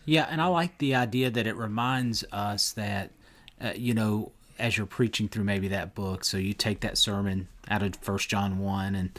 Yeah, 0.04 0.26
and 0.30 0.40
I 0.40 0.46
like 0.46 0.78
the 0.78 0.94
idea 0.94 1.30
that 1.30 1.46
it 1.46 1.56
reminds 1.56 2.24
us 2.32 2.72
that 2.72 3.10
uh, 3.60 3.72
you 3.74 3.94
know 3.94 4.32
as 4.58 4.76
you're 4.76 4.86
preaching 4.86 5.28
through 5.28 5.44
maybe 5.44 5.68
that 5.68 5.94
book, 5.94 6.24
so 6.24 6.36
you 6.38 6.54
take 6.54 6.80
that 6.80 6.96
sermon 6.96 7.48
out 7.68 7.82
of 7.82 7.96
First 7.96 8.28
John 8.28 8.58
one 8.58 8.94
and 8.94 9.10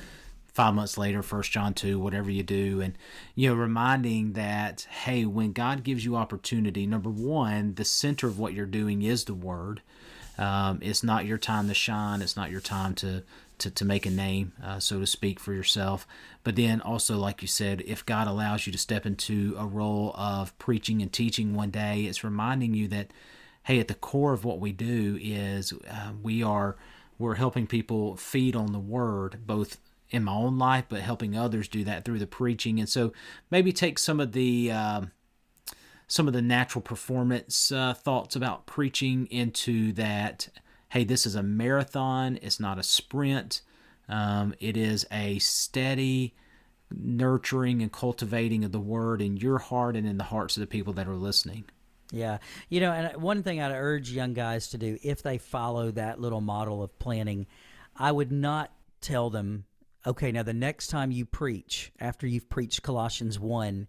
five 0.58 0.74
months 0.74 0.98
later, 0.98 1.22
First 1.22 1.52
John 1.52 1.76
2, 1.76 2.00
whatever 2.00 2.32
you 2.32 2.42
do. 2.42 2.82
And, 2.82 2.98
you 3.36 3.48
know, 3.48 3.56
reminding 3.56 4.34
that, 4.34 4.88
hey, 5.04 5.24
when 5.24 5.52
God 5.52 5.84
gives 5.84 6.04
you 6.04 6.16
opportunity, 6.16 6.88
number 6.88 7.12
one, 7.12 7.76
the 7.76 7.86
center 7.86 8.26
of 8.26 8.40
what 8.40 8.54
you're 8.54 8.66
doing 8.66 9.04
is 9.04 9.26
the 9.26 9.36
Word. 9.36 9.84
Um, 10.40 10.80
it's 10.82 11.04
not 11.04 11.28
your 11.28 11.38
time 11.38 11.68
to 11.68 11.76
shine. 11.76 12.24
It's 12.24 12.36
not 12.36 12.50
your 12.50 12.60
time 12.60 12.96
to 12.96 13.24
to, 13.60 13.72
to 13.72 13.86
make 13.86 14.06
a 14.06 14.12
name, 14.12 14.54
uh, 14.64 14.78
so 14.80 15.00
to 15.00 15.08
speak, 15.08 15.40
for 15.40 15.52
yourself. 15.52 16.08
But 16.44 16.56
then 16.56 16.80
also, 16.80 17.18
like 17.18 17.42
you 17.42 17.48
said, 17.48 17.82
if 17.88 18.06
God 18.06 18.28
allows 18.28 18.68
you 18.68 18.72
to 18.72 18.78
step 18.78 19.04
into 19.04 19.56
a 19.58 19.66
role 19.66 20.14
of 20.16 20.58
preaching 20.60 21.02
and 21.02 21.12
teaching 21.12 21.56
one 21.56 21.72
day, 21.72 22.04
it's 22.04 22.24
reminding 22.24 22.76
you 22.76 22.88
that, 22.90 23.10
hey, 23.64 23.80
at 23.80 23.88
the 23.88 23.96
core 23.96 24.34
of 24.34 24.46
what 24.46 24.60
we 24.60 24.74
do 24.74 25.18
is 25.20 25.74
uh, 25.90 26.12
we 26.22 26.44
are 26.44 26.78
we're 27.20 27.36
helping 27.36 27.66
people 27.66 28.16
feed 28.16 28.56
on 28.56 28.74
the 28.74 28.80
Word, 28.80 29.40
both 29.48 29.78
in 30.10 30.24
my 30.24 30.34
own 30.34 30.58
life, 30.58 30.86
but 30.90 31.02
helping 31.02 31.38
others 31.38 31.68
do 31.68 31.84
that 31.84 32.06
through 32.06 32.20
the 32.20 32.28
preaching. 32.28 32.80
And 32.80 32.88
so 32.88 33.14
maybe 33.52 33.72
take 33.72 34.00
some 34.00 34.20
of 34.20 34.32
the 34.32 34.72
um, 34.72 35.12
some 36.08 36.28
of 36.28 36.34
the 36.34 36.42
natural 36.42 36.82
performance 36.82 37.72
uh, 37.72 37.94
thoughts 37.94 38.36
about 38.36 38.66
preaching 38.66 39.28
into 39.28 39.92
that. 39.94 40.50
Hey, 40.90 41.04
this 41.04 41.26
is 41.26 41.36
a 41.36 41.44
marathon. 41.44 42.40
It's 42.42 42.60
not 42.60 42.80
a 42.80 42.84
sprint. 42.84 43.62
Um, 44.08 44.54
it 44.60 44.78
is 44.78 45.06
a 45.12 45.38
steady 45.40 46.34
nurturing 46.90 47.82
and 47.82 47.92
cultivating 47.92 48.64
of 48.64 48.72
the 48.72 48.80
word 48.80 49.22
in 49.22 49.36
your 49.36 49.58
heart 49.58 49.98
and 49.98 50.08
in 50.08 50.18
the 50.18 50.24
hearts 50.24 50.56
of 50.56 50.62
the 50.62 50.68
people 50.68 50.94
that 50.94 51.08
are 51.08 51.16
listening. 51.16 51.66
Yeah. 52.12 52.38
You 52.70 52.80
know, 52.80 52.94
and 52.94 53.22
one 53.22 53.44
thing 53.44 53.62
I'd 53.62 53.74
urge 53.74 54.12
young 54.12 54.34
guys 54.34 54.70
to 54.70 54.78
do 54.78 54.98
if 55.04 55.22
they 55.22 55.38
follow 55.38 55.92
that 55.92 56.22
little 56.22 56.40
model 56.40 56.82
of 56.82 56.98
planning, 57.00 57.48
I 57.98 58.14
would 58.14 58.32
not 58.32 58.72
tell 59.02 59.30
them 59.30 59.66
okay, 60.08 60.32
now 60.32 60.42
the 60.42 60.54
next 60.54 60.88
time 60.88 61.12
you 61.12 61.26
preach, 61.26 61.92
after 62.00 62.26
you've 62.26 62.50
preached 62.50 62.82
Colossians 62.82 63.38
1, 63.38 63.88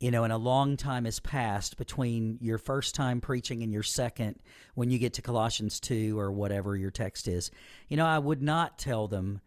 you 0.00 0.10
know, 0.10 0.24
and 0.24 0.32
a 0.32 0.38
long 0.38 0.76
time 0.76 1.04
has 1.04 1.20
passed 1.20 1.76
between 1.76 2.38
your 2.40 2.56
first 2.56 2.94
time 2.94 3.20
preaching 3.20 3.62
and 3.62 3.72
your 3.72 3.82
second 3.82 4.36
when 4.74 4.90
you 4.90 4.98
get 4.98 5.12
to 5.14 5.22
Colossians 5.22 5.78
2 5.80 6.18
or 6.18 6.32
whatever 6.32 6.74
your 6.76 6.90
text 6.90 7.28
is. 7.28 7.50
You 7.88 7.98
know, 7.98 8.06
I 8.06 8.18
would 8.18 8.42
not 8.42 8.78
tell 8.78 9.06
them 9.06 9.40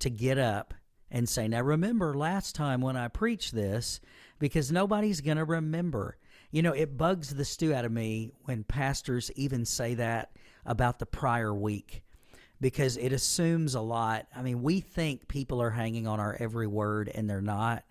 to 0.00 0.10
get 0.10 0.38
up 0.38 0.74
and 1.10 1.28
say, 1.28 1.48
Now 1.48 1.62
remember 1.62 2.14
last 2.14 2.54
time 2.54 2.82
when 2.82 2.96
I 2.96 3.08
preached 3.08 3.54
this, 3.54 4.00
because 4.38 4.70
nobody's 4.70 5.22
going 5.22 5.38
to 5.38 5.44
remember. 5.44 6.18
You 6.50 6.62
know, 6.62 6.72
it 6.72 6.98
bugs 6.98 7.34
the 7.34 7.44
stew 7.44 7.74
out 7.74 7.84
of 7.84 7.92
me 7.92 8.32
when 8.44 8.62
pastors 8.62 9.30
even 9.36 9.64
say 9.64 9.94
that 9.94 10.32
about 10.66 10.98
the 10.98 11.06
prior 11.06 11.54
week 11.54 12.02
because 12.60 12.96
it 12.96 13.12
assumes 13.12 13.74
a 13.74 13.80
lot. 13.80 14.26
I 14.34 14.42
mean, 14.42 14.62
we 14.62 14.80
think 14.80 15.28
people 15.28 15.62
are 15.62 15.70
hanging 15.70 16.06
on 16.06 16.20
our 16.20 16.36
every 16.38 16.66
word 16.66 17.10
and 17.14 17.28
they're 17.28 17.40
not. 17.40 17.84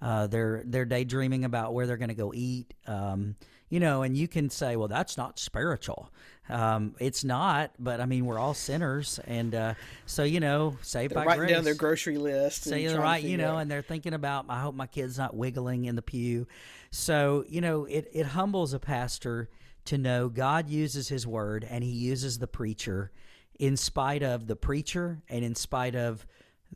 Uh, 0.00 0.28
they're 0.28 0.62
they're 0.64 0.84
daydreaming 0.84 1.44
about 1.44 1.74
where 1.74 1.86
they're 1.86 1.96
going 1.96 2.08
to 2.08 2.14
go 2.14 2.32
eat. 2.34 2.72
Um, 2.86 3.34
you 3.68 3.80
know, 3.80 4.02
and 4.02 4.16
you 4.16 4.28
can 4.28 4.48
say, 4.48 4.76
well, 4.76 4.88
that's 4.88 5.16
not 5.16 5.38
spiritual. 5.38 6.10
Um, 6.48 6.94
it's 6.98 7.24
not, 7.24 7.72
but 7.78 8.00
I 8.00 8.06
mean, 8.06 8.24
we're 8.24 8.38
all 8.38 8.54
sinners, 8.54 9.20
and 9.26 9.54
uh, 9.54 9.74
so 10.06 10.24
you 10.24 10.40
know, 10.40 10.76
saved 10.80 11.12
they're 11.14 11.22
by 11.22 11.26
writing 11.26 11.40
grace. 11.40 11.50
down 11.50 11.64
their 11.64 11.74
grocery 11.74 12.16
list. 12.16 12.66
And 12.66 12.88
the 12.88 12.98
right, 13.00 13.22
you 13.22 13.36
know, 13.36 13.56
out- 13.56 13.58
and 13.58 13.70
they're 13.70 13.82
thinking 13.82 14.14
about. 14.14 14.46
I 14.48 14.60
hope 14.60 14.74
my 14.74 14.86
kid's 14.86 15.18
not 15.18 15.36
wiggling 15.36 15.84
in 15.84 15.96
the 15.96 16.02
pew. 16.02 16.46
So 16.90 17.44
you 17.48 17.60
know, 17.60 17.84
it 17.84 18.08
it 18.14 18.26
humbles 18.26 18.72
a 18.72 18.78
pastor 18.78 19.50
to 19.86 19.98
know 19.98 20.28
God 20.28 20.70
uses 20.70 21.08
His 21.08 21.26
word, 21.26 21.66
and 21.68 21.84
He 21.84 21.90
uses 21.90 22.38
the 22.38 22.46
preacher, 22.46 23.10
in 23.58 23.76
spite 23.76 24.22
of 24.22 24.46
the 24.46 24.56
preacher 24.56 25.22
and 25.28 25.44
in 25.44 25.54
spite 25.54 25.94
of 25.94 26.26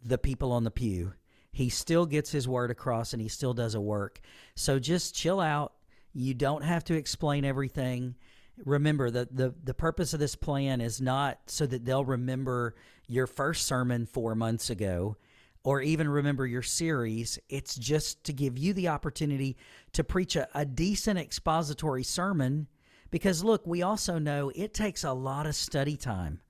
the 0.05 0.19
people 0.19 0.53
on 0.53 0.65
the 0.65 0.71
pew. 0.71 1.13
He 1.53 1.69
still 1.69 2.07
gets 2.07 2.31
His 2.31 2.49
word 2.49 2.71
across, 2.71 3.13
and 3.13 3.21
He 3.21 3.29
still 3.29 3.55
does 3.55 3.75
a 3.75 3.81
work. 3.81 4.21
So 4.55 4.79
just 4.79 5.15
chill 5.15 5.41
out. 5.41 5.75
You 6.15 6.35
don't 6.35 6.65
have 6.65 6.85
to 6.85 6.95
explain 6.95 7.45
everything 7.45 8.15
remember 8.65 9.11
that 9.11 9.35
the 9.35 9.55
the 9.65 9.75
purpose 9.75 10.13
of 10.13 10.21
this 10.21 10.37
plan 10.37 10.81
is 10.81 11.01
not 11.01 11.39
so 11.47 11.67
that 11.67 11.85
they'll 11.85 12.05
remember 12.05 12.75
your 13.09 13.27
first 13.27 13.67
sermon 13.67 14.07
4 14.07 14.35
months 14.35 14.71
ago 14.71 15.17
or 15.65 15.81
even 15.81 16.09
remember 16.09 16.47
your 16.47 16.63
series 16.63 17.39
it's 17.49 17.75
just 17.77 18.25
to 18.25 18.33
give 18.33 18.59
you 18.59 18.73
the 18.73 18.89
opportunity 18.89 19.57
to 19.93 20.05
preach 20.05 20.37
a, 20.37 20.49
a 20.55 20.65
decent 20.65 21.19
expository 21.19 22.03
sermon 22.03 22.69
because 23.11 23.43
look 23.43 23.67
we 23.67 23.83
also 23.83 24.19
know 24.19 24.53
it 24.55 24.75
takes 24.75 25.05
a 25.05 25.13
lot 25.13 25.47
of 25.47 25.55
study 25.55 25.97
time 25.97 26.41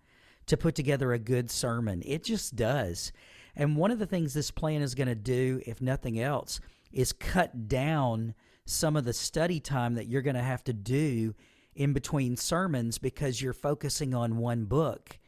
to 0.47 0.57
put 0.57 0.75
together 0.75 1.13
a 1.13 1.19
good 1.19 1.51
sermon 1.51 2.03
it 2.05 2.25
just 2.25 2.57
does 2.57 3.13
and 3.55 3.77
one 3.77 3.91
of 3.91 3.99
the 3.99 4.07
things 4.07 4.33
this 4.33 4.51
plan 4.51 4.83
is 4.83 4.95
going 4.95 5.09
to 5.09 5.15
do 5.15 5.61
if 5.67 5.81
nothing 5.81 6.19
else 6.19 6.61
is 6.93 7.13
cut 7.13 7.69
down 7.69 8.35
some 8.65 8.97
of 8.97 9.05
the 9.05 9.13
study 9.13 9.61
time 9.61 9.95
that 9.95 10.07
you're 10.07 10.23
going 10.23 10.37
to 10.37 10.43
have 10.43 10.65
to 10.65 10.73
do 10.73 11.35
in 11.75 11.93
between 11.93 12.37
sermons 12.37 12.99
because 12.99 13.41
you're 13.41 13.53
focusing 13.53 14.15
on 14.15 14.37
one 14.37 14.65
book. 14.65 15.19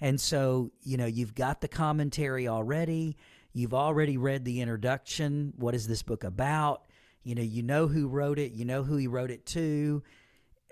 And 0.00 0.20
so, 0.20 0.70
you 0.82 0.96
know, 0.96 1.06
you've 1.06 1.34
got 1.34 1.60
the 1.60 1.68
commentary 1.68 2.46
already. 2.46 3.16
You've 3.52 3.74
already 3.74 4.16
read 4.16 4.44
the 4.44 4.60
introduction. 4.60 5.54
What 5.56 5.74
is 5.74 5.86
this 5.86 6.02
book 6.02 6.24
about? 6.24 6.86
You 7.22 7.34
know, 7.34 7.42
you 7.42 7.62
know 7.62 7.86
who 7.86 8.08
wrote 8.08 8.38
it, 8.38 8.52
you 8.52 8.66
know 8.66 8.82
who 8.82 8.96
he 8.96 9.06
wrote 9.06 9.30
it 9.30 9.46
to, 9.46 10.02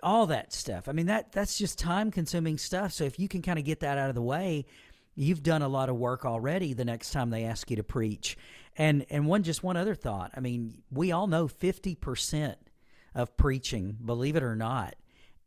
all 0.03 0.27
that 0.27 0.53
stuff. 0.53 0.89
I 0.89 0.93
mean, 0.93 1.07
that 1.07 1.33
that's 1.33 1.57
just 1.59 1.79
time 1.79 2.11
consuming 2.11 2.59
stuff. 2.59 2.93
So 2.93 3.05
if 3.05 3.19
you 3.19 3.29
can 3.29 3.43
kind 3.43 3.59
of 3.59 3.65
get 3.65 3.81
that 3.81 3.99
out 3.99 4.09
of 4.09 4.15
the 4.15 4.23
way, 4.23 4.67
you've 5.15 5.43
done 5.43 5.63
a 5.63 5.69
lot 5.69 5.89
of 5.89 5.97
work 5.97 6.25
already 6.25 6.73
the 6.73 6.85
next 6.85 7.11
time 7.13 7.31
they 7.31 7.45
ask 7.45 7.71
you 7.71 7.77
to 7.77 7.85
preach. 7.85 8.37
And 8.77 9.05
and 9.11 9.27
one 9.27 9.43
just 9.43 9.63
one 9.63 9.77
other 9.77 9.95
thought. 9.95 10.31
I 10.37 10.41
mean, 10.41 10.83
we 10.91 11.13
all 11.13 11.27
know 11.27 11.47
50% 11.47 12.55
of 13.15 13.37
preaching, 13.37 13.99
believe 14.05 14.37
it 14.37 14.43
or 14.43 14.57
not, 14.57 14.95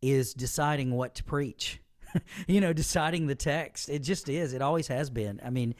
is 0.02 0.34
deciding 0.34 0.91
what 0.91 1.15
to 1.15 1.24
preach. 1.24 1.82
you 2.48 2.62
know, 2.62 2.72
deciding 2.72 3.28
the 3.28 3.36
text. 3.36 3.89
It 3.89 4.00
just 4.00 4.30
is. 4.30 4.54
It 4.54 4.62
always 4.62 4.88
has 4.88 5.10
been. 5.10 5.41
I 5.44 5.50
mean, 5.50 5.76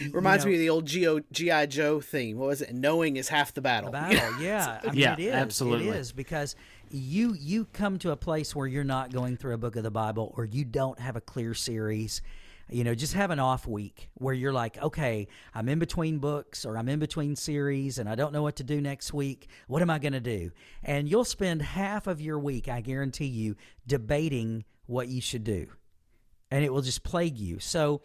y- 0.00 0.10
Reminds 0.12 0.44
you 0.44 0.50
me 0.50 0.56
of 0.56 0.60
the 0.60 0.70
old 0.70 0.86
G.O. 0.86 1.20
G.I. 1.32 1.66
Joe 1.66 2.00
theme. 2.00 2.38
What 2.38 2.46
was 2.48 2.62
it? 2.62 2.72
Knowing 2.74 3.16
is 3.16 3.28
half 3.28 3.54
the 3.54 3.60
battle. 3.60 3.90
the 3.90 3.92
battle. 3.98 4.40
Yeah, 4.40 4.80
I 4.84 4.86
mean, 4.90 4.98
Yeah, 4.98 5.14
it 5.14 5.18
is. 5.20 5.32
absolutely. 5.34 5.88
It 5.88 5.96
is 5.96 6.12
because 6.12 6.54
you 6.90 7.34
you 7.34 7.64
come 7.66 7.98
to 8.00 8.10
a 8.10 8.16
place 8.16 8.54
where 8.54 8.66
you're 8.66 8.84
not 8.84 9.12
going 9.12 9.36
through 9.36 9.54
a 9.54 9.58
book 9.58 9.76
of 9.76 9.82
the 9.82 9.90
Bible, 9.90 10.34
or 10.36 10.44
you 10.44 10.64
don't 10.64 10.98
have 10.98 11.16
a 11.16 11.20
clear 11.20 11.54
series. 11.54 12.22
You 12.68 12.84
know, 12.84 12.94
just 12.94 13.14
have 13.14 13.32
an 13.32 13.40
off 13.40 13.66
week 13.66 14.10
where 14.14 14.32
you're 14.32 14.52
like, 14.52 14.80
okay, 14.80 15.26
I'm 15.52 15.68
in 15.68 15.80
between 15.80 16.18
books 16.18 16.64
or 16.64 16.78
I'm 16.78 16.88
in 16.88 17.00
between 17.00 17.34
series 17.34 17.98
and 17.98 18.08
I 18.08 18.14
don't 18.14 18.32
know 18.32 18.44
what 18.44 18.54
to 18.56 18.64
do 18.64 18.80
next 18.80 19.12
week. 19.12 19.48
What 19.66 19.82
am 19.82 19.90
I 19.90 19.98
going 19.98 20.12
to 20.12 20.20
do? 20.20 20.52
And 20.84 21.08
you'll 21.08 21.24
spend 21.24 21.62
half 21.62 22.06
of 22.06 22.20
your 22.20 22.38
week, 22.38 22.68
I 22.68 22.80
guarantee 22.80 23.26
you, 23.26 23.56
debating 23.88 24.64
what 24.86 25.08
you 25.08 25.20
should 25.20 25.42
do 25.42 25.66
and 26.50 26.64
it 26.64 26.72
will 26.72 26.82
just 26.82 27.02
plague 27.02 27.38
you. 27.38 27.58
So 27.58 28.02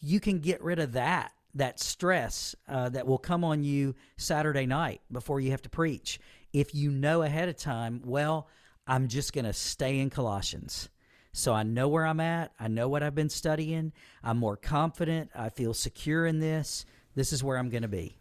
you 0.00 0.20
can 0.20 0.38
get 0.38 0.62
rid 0.62 0.78
of 0.78 0.92
that 0.92 1.32
that 1.56 1.78
stress 1.78 2.56
uh, 2.68 2.88
that 2.88 3.06
will 3.06 3.18
come 3.18 3.44
on 3.44 3.62
you 3.62 3.94
Saturday 4.16 4.66
night 4.66 5.00
before 5.12 5.38
you 5.38 5.52
have 5.52 5.62
to 5.62 5.68
preach. 5.68 6.18
If 6.54 6.72
you 6.72 6.92
know 6.92 7.22
ahead 7.22 7.48
of 7.48 7.56
time, 7.56 8.00
well, 8.04 8.48
I'm 8.86 9.08
just 9.08 9.32
going 9.32 9.44
to 9.44 9.52
stay 9.52 9.98
in 9.98 10.08
Colossians. 10.08 10.88
So 11.32 11.52
I 11.52 11.64
know 11.64 11.88
where 11.88 12.06
I'm 12.06 12.20
at. 12.20 12.52
I 12.60 12.68
know 12.68 12.88
what 12.88 13.02
I've 13.02 13.14
been 13.14 13.28
studying. 13.28 13.92
I'm 14.22 14.38
more 14.38 14.56
confident. 14.56 15.30
I 15.34 15.48
feel 15.48 15.74
secure 15.74 16.26
in 16.26 16.38
this. 16.38 16.86
This 17.16 17.32
is 17.32 17.42
where 17.42 17.58
I'm 17.58 17.70
going 17.70 17.82
to 17.82 17.88
be. 17.88 18.16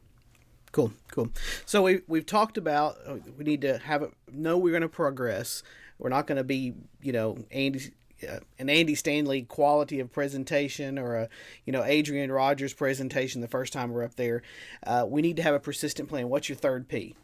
Cool, 0.71 0.91
cool. 1.11 1.29
So 1.67 1.83
we 1.83 2.01
we've 2.07 2.25
talked 2.25 2.57
about 2.57 2.97
uh, 3.05 3.17
we 3.37 3.43
need 3.43 3.61
to 3.61 3.77
have 3.77 4.01
it. 4.01 4.11
Know 4.31 4.57
we're 4.57 4.71
going 4.71 4.81
to 4.81 4.89
progress. 4.89 5.61
We're 5.99 6.09
not 6.09 6.25
going 6.25 6.37
to 6.37 6.43
be 6.43 6.73
you 7.01 7.13
know 7.13 7.37
Andy. 7.51 7.91
Uh, 8.27 8.39
an 8.57 8.69
Andy 8.69 8.95
Stanley 8.95 9.41
quality 9.41 9.99
of 9.99 10.11
presentation, 10.11 10.97
or 10.97 11.15
a 11.15 11.29
you 11.65 11.73
know 11.73 11.83
Adrian 11.83 12.31
Rogers 12.31 12.73
presentation 12.73 13.41
the 13.41 13.47
first 13.47 13.73
time 13.73 13.91
we're 13.91 14.03
up 14.03 14.15
there. 14.15 14.41
Uh, 14.87 15.05
we 15.07 15.21
need 15.21 15.35
to 15.35 15.43
have 15.43 15.53
a 15.53 15.59
persistent 15.59 16.09
plan. 16.09 16.29
What's 16.29 16.49
your 16.49 16.55
third 16.55 16.87
P? 16.87 17.15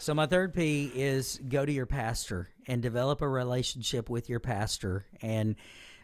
So 0.00 0.14
my 0.14 0.26
third 0.26 0.54
P 0.54 0.90
is 0.94 1.40
go 1.48 1.64
to 1.64 1.72
your 1.72 1.86
pastor 1.86 2.48
and 2.66 2.80
develop 2.82 3.20
a 3.20 3.28
relationship 3.28 4.08
with 4.08 4.28
your 4.28 4.40
pastor 4.40 5.04
and 5.20 5.56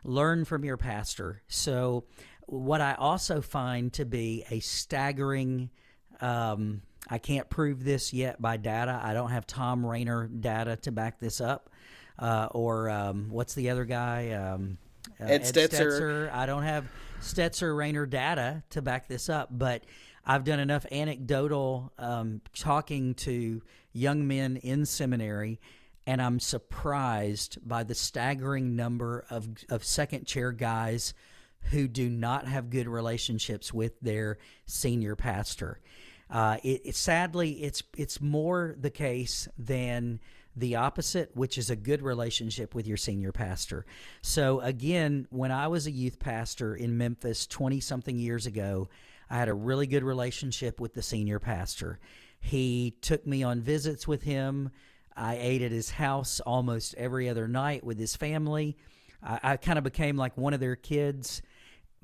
learn 0.05 0.45
from 0.45 0.65
your 0.65 0.77
pastor. 0.77 1.43
So 1.49 2.05
what 2.45 2.81
I 2.81 2.95
also 2.95 3.41
find 3.41 3.93
to 3.95 4.05
be 4.05 4.45
a 4.51 4.61
staggering 4.61 5.71
um, 6.21 6.83
I 7.09 7.19
can't 7.19 7.49
prove 7.49 7.85
this 7.85 8.13
yet 8.13 8.41
by 8.41 8.57
data. 8.57 9.01
I 9.03 9.15
don't 9.15 9.31
have 9.31 9.47
Thom 9.47 9.85
Rainer 9.85 10.27
data 10.29 10.77
to 10.77 10.93
back 10.93 11.21
this 11.21 11.41
up. 11.41 11.71
Uh, 12.19 12.49
or 12.51 12.89
um, 12.89 13.29
what's 13.31 13.55
the 13.55 13.71
other 13.71 13.85
guy? 13.85 14.31
Um, 14.33 14.79
uh, 15.21 15.27
Ed 15.27 15.43
Stetzer. 15.43 15.71
Stetzer. 15.71 16.33
I 16.33 16.47
don't 16.47 16.63
have 16.63 16.87
Stetzer 17.21 17.77
Rainer 17.77 18.07
data 18.07 18.63
to 18.71 18.83
back 18.83 19.07
this 19.07 19.29
up, 19.29 19.49
but 19.51 19.85
I've 20.25 20.45
done 20.45 20.59
enough 20.59 20.87
anecdotal 20.91 21.93
um, 21.99 22.41
talking 22.55 23.15
to 23.15 23.63
young 23.97 24.27
men 24.27 24.57
in 24.57 24.87
seminary, 24.87 25.61
and 26.07 26.23
I'm 26.23 26.39
surprised 26.39 27.59
by 27.67 27.83
the 27.83 27.95
staggering 27.95 28.77
number 28.77 29.25
of, 29.31 29.49
of 29.69 29.85
second 29.85 30.27
chair 30.27 30.53
guys 30.53 31.15
who 31.71 31.89
do 31.89 32.09
not 32.09 32.47
have 32.47 32.71
good 32.71 32.87
relationships 32.87 33.73
with 33.73 33.99
their 34.01 34.39
senior 34.67 35.17
pastor. 35.17 35.81
Uh, 36.31 36.59
it, 36.63 36.83
it, 36.85 36.97
sadly, 36.97 37.53
it's 37.63 37.83
it's 37.97 38.21
more 38.21 38.75
the 38.79 38.91
case 38.91 39.49
than 39.59 40.21
the 40.57 40.77
opposite, 40.77 41.31
which 41.37 41.59
is 41.59 41.71
a 41.71 41.77
good 41.77 42.03
relationship 42.03 42.75
with 42.75 42.87
your 42.87 42.97
senior 42.97 43.31
pastor. 43.31 43.85
So 44.23 44.61
again, 44.61 45.27
when 45.31 45.53
I 45.53 45.69
was 45.69 45.87
a 45.87 45.91
youth 45.91 46.19
pastor 46.19 46.75
in 46.75 46.97
Memphis 46.97 47.47
20 47.47 47.79
something 47.81 48.19
years 48.19 48.47
ago, 48.47 48.89
I 49.29 49.37
had 49.37 49.49
a 49.49 49.55
really 49.55 49.87
good 49.87 50.03
relationship 50.03 50.81
with 50.81 50.95
the 50.95 51.03
senior 51.03 51.39
pastor. 51.39 51.99
He 52.47 52.95
took 53.01 53.27
me 53.27 53.43
on 53.43 53.61
visits 53.61 54.07
with 54.07 54.23
him. 54.23 54.71
I 55.17 55.37
ate 55.41 55.63
at 55.63 55.73
his 55.73 55.91
house 55.91 56.39
almost 56.39 56.95
every 56.95 57.29
other 57.29 57.49
night 57.49 57.83
with 57.83 57.99
his 57.99 58.15
family. 58.15 58.77
I, 59.21 59.41
I 59.43 59.57
kind 59.57 59.79
of 59.79 59.85
became 59.85 60.17
like 60.17 60.37
one 60.37 60.55
of 60.55 60.61
their 60.61 60.77
kids 60.77 61.43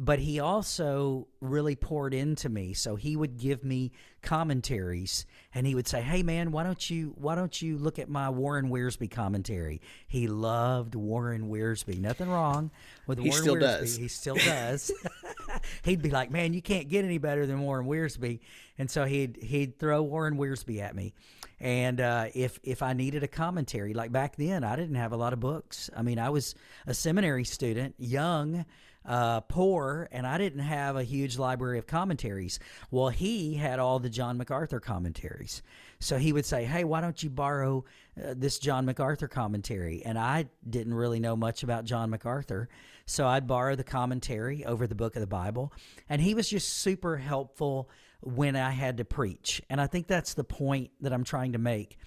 but 0.05 0.19
he 0.19 0.41
also 0.41 1.29
really 1.41 1.77
poured 1.77 2.13
into 2.13 2.49
me. 2.49 2.73
So 2.73 2.97
he 2.97 3.15
would 3.15 3.39
give 3.39 3.63
me 3.63 3.93
commentaries 4.21 5.27
and 5.55 5.65
he 5.65 5.75
would 5.77 5.87
say 5.89 6.01
hey 6.01 6.23
man 6.23 6.53
why 6.53 6.63
don't 6.63 6.89
you 6.89 7.13
why 7.17 7.35
don't 7.35 7.61
you 7.61 7.77
look 7.77 7.99
at 7.99 8.09
my 8.09 8.29
warren 8.29 8.69
Wiersbe 8.69 9.09
commentary? 9.09 9.81
He 10.09 10.27
loved 10.27 10.97
warren 10.97 11.49
Wiersbe. 11.49 12.01
Nothing 12.01 12.29
wrong 12.29 12.73
with 13.07 13.19
He 13.19 13.29
warren 13.29 13.43
still 13.43 13.57
does. 13.61 13.97
he 13.97 14.09
still 14.09 14.35
does. 14.35 14.91
He'd 15.85 16.03
be 16.03 16.11
like 16.11 16.33
man 16.33 16.53
you 16.53 16.63
can't 16.63 16.89
get 16.89 17.05
any 17.05 17.19
better 17.19 17.47
than 17.47 17.61
warren 17.61 17.87
Wiersbe. 17.87 18.41
And 18.79 18.91
so 18.91 19.05
he'd 19.05 19.37
he'd 19.37 19.79
throw 19.79 20.03
warren 20.03 20.37
Wiersbe 20.37 20.81
at 20.81 20.97
me. 20.97 21.15
And 21.61 22.01
uh, 22.01 22.27
if 22.35 22.59
if 22.65 22.83
I 22.83 22.93
needed 22.93 23.23
a 23.23 23.29
commentary, 23.29 23.95
like 23.95 24.11
back 24.11 24.35
then, 24.35 24.65
I 24.65 24.75
didn't 24.75 24.97
have 24.97 25.13
a 25.13 25.17
lot 25.17 25.33
of 25.33 25.39
books. 25.39 25.91
I 25.97 26.03
mean, 26.03 26.19
I 26.19 26.31
was 26.31 26.57
a 26.89 26.95
seminary 26.95 27.45
student, 27.45 27.95
young, 27.99 28.65
uh, 29.05 29.41
poor, 29.41 30.09
and 30.13 30.27
I 30.27 30.39
didn't 30.39 30.61
have 30.61 30.97
a 30.97 31.03
huge 31.03 31.39
library 31.39 31.79
of 31.79 31.87
commentaries. 31.87 32.59
Well, 32.91 33.09
he 33.09 33.55
had 33.55 33.79
all 33.79 33.99
the 33.99 34.11
John 34.11 34.39
MacArthur 34.39 34.81
commentaries. 34.81 35.63
So 35.99 36.19
he 36.19 36.33
would 36.33 36.45
say, 36.45 36.65
Hey, 36.65 36.85
why 36.85 37.01
don't 37.01 37.23
you 37.23 37.31
borrow 37.31 37.85
uh, 38.17 38.35
this 38.37 38.59
John 38.59 38.87
MacArthur 38.87 39.29
commentary? 39.29 40.03
And 40.05 40.19
I 40.19 40.47
didn't 40.69 40.95
really 40.95 41.21
know 41.21 41.37
much 41.37 41.63
about 41.63 41.85
John 41.85 42.11
MacArthur. 42.11 42.69
So 43.07 43.27
I'd 43.27 43.47
borrow 43.47 43.77
the 43.77 43.85
commentary 43.85 44.65
over 44.65 44.87
the 44.87 44.95
book 44.95 45.17
of 45.17 45.21
the 45.21 45.27
Bible. 45.27 45.73
And 46.09 46.21
he 46.21 46.35
was 46.35 46.49
just 46.49 46.69
super 46.69 47.17
helpful 47.17 47.91
when 48.21 48.55
I 48.55 48.71
had 48.71 48.99
to 48.99 49.05
preach. 49.05 49.61
And 49.69 49.81
I 49.81 49.87
think 49.87 50.07
that's 50.07 50.35
the 50.35 50.45
point 50.45 50.91
that 51.01 51.13
I'm 51.13 51.25
trying 51.25 51.53
to 51.53 51.59
make. 51.59 51.99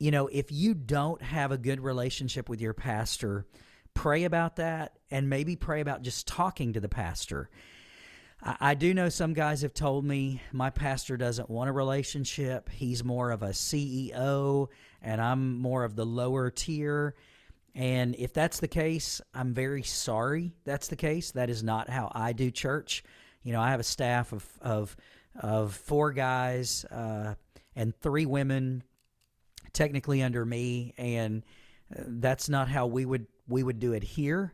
You 0.00 0.10
know, 0.10 0.28
if 0.28 0.50
you 0.50 0.74
don't 0.74 1.22
have 1.22 1.52
a 1.52 1.58
good 1.58 1.80
relationship 1.80 2.48
with 2.48 2.60
your 2.60 2.74
pastor, 2.74 3.46
pray 3.98 4.22
about 4.22 4.54
that 4.54 4.92
and 5.10 5.28
maybe 5.28 5.56
pray 5.56 5.80
about 5.80 6.02
just 6.02 6.28
talking 6.28 6.72
to 6.72 6.78
the 6.78 6.88
pastor. 6.88 7.50
I, 8.40 8.56
I 8.60 8.74
do 8.74 8.94
know 8.94 9.08
some 9.08 9.32
guys 9.32 9.62
have 9.62 9.74
told 9.74 10.04
me 10.04 10.40
my 10.52 10.70
pastor 10.70 11.16
doesn't 11.16 11.50
want 11.50 11.68
a 11.68 11.72
relationship. 11.72 12.68
He's 12.68 13.02
more 13.02 13.32
of 13.32 13.42
a 13.42 13.48
CEO 13.48 14.68
and 15.02 15.20
I'm 15.20 15.58
more 15.58 15.82
of 15.82 15.96
the 15.96 16.06
lower 16.06 16.48
tier. 16.48 17.16
And 17.74 18.14
if 18.14 18.32
that's 18.32 18.60
the 18.60 18.68
case, 18.68 19.20
I'm 19.34 19.52
very 19.52 19.82
sorry 19.82 20.52
that's 20.64 20.86
the 20.86 20.94
case. 20.94 21.32
That 21.32 21.50
is 21.50 21.64
not 21.64 21.90
how 21.90 22.12
I 22.14 22.32
do 22.32 22.52
church. 22.52 23.02
You 23.42 23.52
know, 23.52 23.60
I 23.60 23.72
have 23.72 23.80
a 23.80 23.84
staff 23.84 24.32
of, 24.32 24.46
of, 24.60 24.96
of 25.34 25.74
four 25.74 26.12
guys 26.12 26.84
uh, 26.84 27.34
and 27.74 27.92
three 27.96 28.26
women 28.26 28.84
technically 29.72 30.22
under 30.22 30.44
me. 30.44 30.94
And 30.96 31.42
uh, 31.92 32.04
that's 32.06 32.48
not 32.48 32.68
how 32.68 32.86
we 32.86 33.04
would 33.04 33.26
we 33.48 33.62
would 33.62 33.78
do 33.78 33.92
it 33.92 34.02
here 34.02 34.52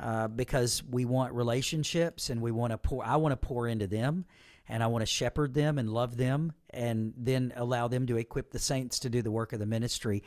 uh, 0.00 0.28
because 0.28 0.82
we 0.90 1.04
want 1.04 1.32
relationships 1.32 2.30
and 2.30 2.40
we 2.40 2.50
want 2.50 2.72
to 2.72 2.78
pour. 2.78 3.04
I 3.04 3.16
want 3.16 3.32
to 3.32 3.36
pour 3.36 3.68
into 3.68 3.86
them, 3.86 4.24
and 4.68 4.82
I 4.82 4.86
want 4.88 5.02
to 5.02 5.06
shepherd 5.06 5.54
them 5.54 5.78
and 5.78 5.90
love 5.90 6.16
them, 6.16 6.52
and 6.70 7.14
then 7.16 7.52
allow 7.56 7.88
them 7.88 8.06
to 8.06 8.16
equip 8.16 8.50
the 8.50 8.58
saints 8.58 9.00
to 9.00 9.10
do 9.10 9.22
the 9.22 9.30
work 9.30 9.52
of 9.52 9.60
the 9.60 9.66
ministry. 9.66 10.22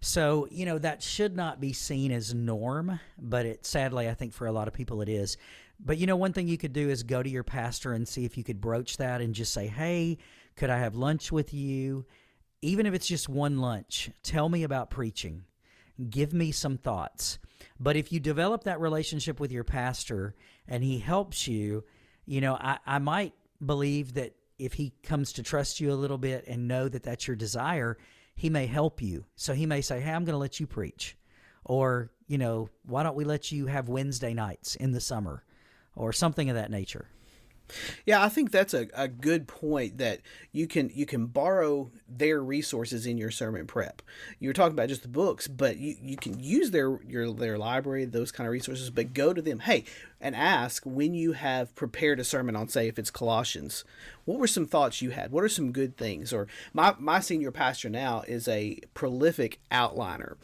So 0.00 0.46
you 0.50 0.66
know 0.66 0.78
that 0.78 1.02
should 1.02 1.34
not 1.34 1.60
be 1.60 1.72
seen 1.72 2.12
as 2.12 2.34
norm, 2.34 3.00
but 3.18 3.46
it 3.46 3.64
sadly 3.64 4.08
I 4.08 4.14
think 4.14 4.32
for 4.32 4.46
a 4.46 4.52
lot 4.52 4.68
of 4.68 4.74
people 4.74 5.00
it 5.00 5.08
is. 5.08 5.36
But 5.80 5.98
you 5.98 6.06
know 6.06 6.16
one 6.16 6.32
thing 6.32 6.48
you 6.48 6.58
could 6.58 6.72
do 6.72 6.90
is 6.90 7.02
go 7.02 7.22
to 7.22 7.30
your 7.30 7.44
pastor 7.44 7.92
and 7.92 8.06
see 8.06 8.24
if 8.24 8.36
you 8.36 8.44
could 8.44 8.60
broach 8.60 8.98
that 8.98 9.20
and 9.20 9.34
just 9.34 9.52
say, 9.52 9.66
"Hey, 9.66 10.18
could 10.56 10.70
I 10.70 10.78
have 10.78 10.94
lunch 10.94 11.32
with 11.32 11.54
you?" 11.54 12.04
Even 12.62 12.86
if 12.86 12.94
it's 12.94 13.06
just 13.06 13.28
one 13.28 13.58
lunch, 13.58 14.10
tell 14.22 14.48
me 14.48 14.62
about 14.62 14.90
preaching. 14.90 15.44
Give 16.10 16.32
me 16.32 16.52
some 16.52 16.78
thoughts 16.78 17.38
but 17.78 17.96
if 17.96 18.12
you 18.12 18.20
develop 18.20 18.64
that 18.64 18.80
relationship 18.80 19.40
with 19.40 19.52
your 19.52 19.64
pastor 19.64 20.34
and 20.68 20.82
he 20.82 20.98
helps 20.98 21.48
you, 21.48 21.84
you 22.26 22.40
know, 22.40 22.54
I, 22.54 22.78
I 22.86 22.98
might 22.98 23.34
believe 23.64 24.14
that 24.14 24.34
if 24.58 24.74
he 24.74 24.92
comes 25.02 25.32
to 25.34 25.42
trust 25.42 25.80
you 25.80 25.92
a 25.92 25.94
little 25.94 26.18
bit 26.18 26.44
and 26.46 26.68
know 26.68 26.88
that 26.88 27.02
that's 27.02 27.26
your 27.26 27.36
desire, 27.36 27.98
he 28.36 28.50
may 28.50 28.66
help 28.66 29.02
you. 29.02 29.24
So 29.36 29.54
he 29.54 29.66
may 29.66 29.80
say, 29.80 30.00
Hey, 30.00 30.12
I'm 30.12 30.24
going 30.24 30.34
to 30.34 30.38
let 30.38 30.60
you 30.60 30.66
preach. 30.66 31.16
Or, 31.64 32.10
you 32.26 32.38
know, 32.38 32.68
why 32.84 33.02
don't 33.02 33.16
we 33.16 33.24
let 33.24 33.50
you 33.50 33.66
have 33.66 33.88
Wednesday 33.88 34.34
nights 34.34 34.76
in 34.76 34.92
the 34.92 35.00
summer 35.00 35.44
or 35.96 36.12
something 36.12 36.48
of 36.50 36.56
that 36.56 36.70
nature? 36.70 37.08
Yeah, 38.04 38.22
I 38.22 38.28
think 38.28 38.50
that's 38.50 38.74
a, 38.74 38.88
a 38.94 39.08
good 39.08 39.48
point 39.48 39.98
that 39.98 40.20
you 40.52 40.66
can 40.66 40.90
you 40.94 41.06
can 41.06 41.26
borrow 41.26 41.90
their 42.08 42.42
resources 42.42 43.06
in 43.06 43.16
your 43.16 43.30
sermon 43.30 43.66
prep. 43.66 44.02
You're 44.38 44.52
talking 44.52 44.74
about 44.74 44.88
just 44.88 45.02
the 45.02 45.08
books, 45.08 45.48
but 45.48 45.78
you, 45.78 45.96
you 46.00 46.16
can 46.16 46.38
use 46.38 46.70
their 46.70 47.00
your 47.02 47.32
their 47.32 47.58
library, 47.58 48.04
those 48.04 48.30
kind 48.32 48.46
of 48.46 48.52
resources, 48.52 48.90
but 48.90 49.14
go 49.14 49.32
to 49.32 49.40
them, 49.40 49.60
hey, 49.60 49.84
and 50.20 50.36
ask 50.36 50.84
when 50.84 51.14
you 51.14 51.32
have 51.32 51.74
prepared 51.74 52.20
a 52.20 52.24
sermon 52.24 52.54
on 52.54 52.68
say 52.68 52.86
if 52.86 52.98
it's 52.98 53.10
Colossians, 53.10 53.84
what 54.24 54.38
were 54.38 54.46
some 54.46 54.66
thoughts 54.66 55.00
you 55.00 55.10
had? 55.10 55.32
What 55.32 55.44
are 55.44 55.48
some 55.48 55.72
good 55.72 55.96
things? 55.96 56.32
Or 56.32 56.46
my 56.72 56.94
my 56.98 57.20
senior 57.20 57.50
pastor 57.50 57.88
now 57.88 58.22
is 58.26 58.46
a 58.46 58.78
prolific 58.92 59.58
outliner 59.72 60.36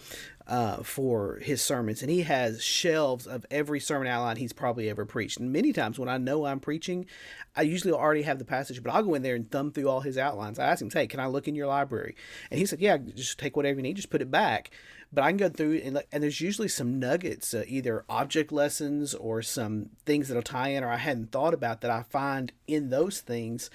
uh, 0.51 0.83
for 0.83 1.37
his 1.37 1.63
sermons, 1.63 2.03
and 2.03 2.11
he 2.11 2.23
has 2.23 2.61
shelves 2.61 3.25
of 3.25 3.47
every 3.53 3.79
sermon 3.79 4.09
outline 4.09 4.37
he's 4.37 4.53
probably 4.53 4.91
ever 4.91 5.07
preached. 5.07 5.39
And 5.39 5.53
many 5.53 5.73
times 5.73 5.97
when 5.97 6.09
I 6.09 6.19
know 6.19 6.45
I'm 6.45 6.59
preaching, 6.59 7.07
I 7.55 7.63
usually 7.63 7.93
already 7.93 8.23
have 8.23 8.41
the 8.41 8.45
passage, 8.45 8.83
but 8.83 8.93
I'll 8.93 9.05
go 9.05 9.15
in 9.15 9.23
there 9.23 9.37
and 9.37 9.49
thumb 9.49 9.71
through 9.71 9.89
all 9.89 10.01
his 10.01 10.19
outlines. 10.19 10.59
I 10.59 10.67
ask 10.67 10.83
him, 10.83 10.91
"Hey, 10.91 11.07
can 11.07 11.21
I 11.21 11.29
look 11.29 11.47
in 11.47 11.55
your 11.55 11.69
library?" 11.69 12.17
And 12.51 12.59
he 12.59 12.67
said, 12.67 12.81
"Yeah, 12.81 12.99
just 12.99 13.39
take 13.39 13.57
whatever 13.57 13.77
you 13.79 13.85
need, 13.85 13.95
just 13.95 14.11
put 14.11 14.23
it 14.23 14.31
back." 14.31 14.73
But 15.13 15.23
I 15.23 15.31
can 15.31 15.37
go 15.37 15.49
through 15.49 15.83
and, 15.85 15.95
look 15.95 16.07
and 16.11 16.23
there's 16.23 16.41
usually 16.41 16.69
some 16.69 16.99
nuggets, 16.99 17.55
uh, 17.55 17.65
either 17.69 18.05
object 18.09 18.51
lessons 18.51 19.15
or 19.15 19.43
some 19.43 19.91
things 20.05 20.29
that'll 20.29 20.43
tie 20.43 20.69
in, 20.69 20.83
or 20.83 20.89
I 20.89 20.97
hadn't 20.97 21.31
thought 21.31 21.55
about 21.55 21.81
that 21.81 21.91
I 21.93 22.03
find 22.03 22.53
in 22.67 22.91
those 22.91 23.21
things 23.21 23.71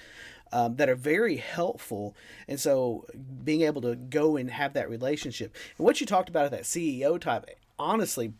um, 0.56 0.76
that 0.76 0.88
are 0.88 0.94
very 0.94 1.36
helpful. 1.36 2.16
And 2.48 2.58
so 2.58 3.04
being 3.44 3.60
able 3.60 3.82
to 3.82 3.94
go 3.94 4.38
and 4.38 4.50
have 4.50 4.72
that 4.72 4.88
relationship. 4.88 5.54
And 5.76 5.84
what 5.84 6.00
you 6.00 6.06
talked 6.06 6.30
about 6.30 6.46
at 6.46 6.50
that 6.52 6.62
CEO 6.62 7.20
type, 7.20 7.44
honestly, 7.78 8.32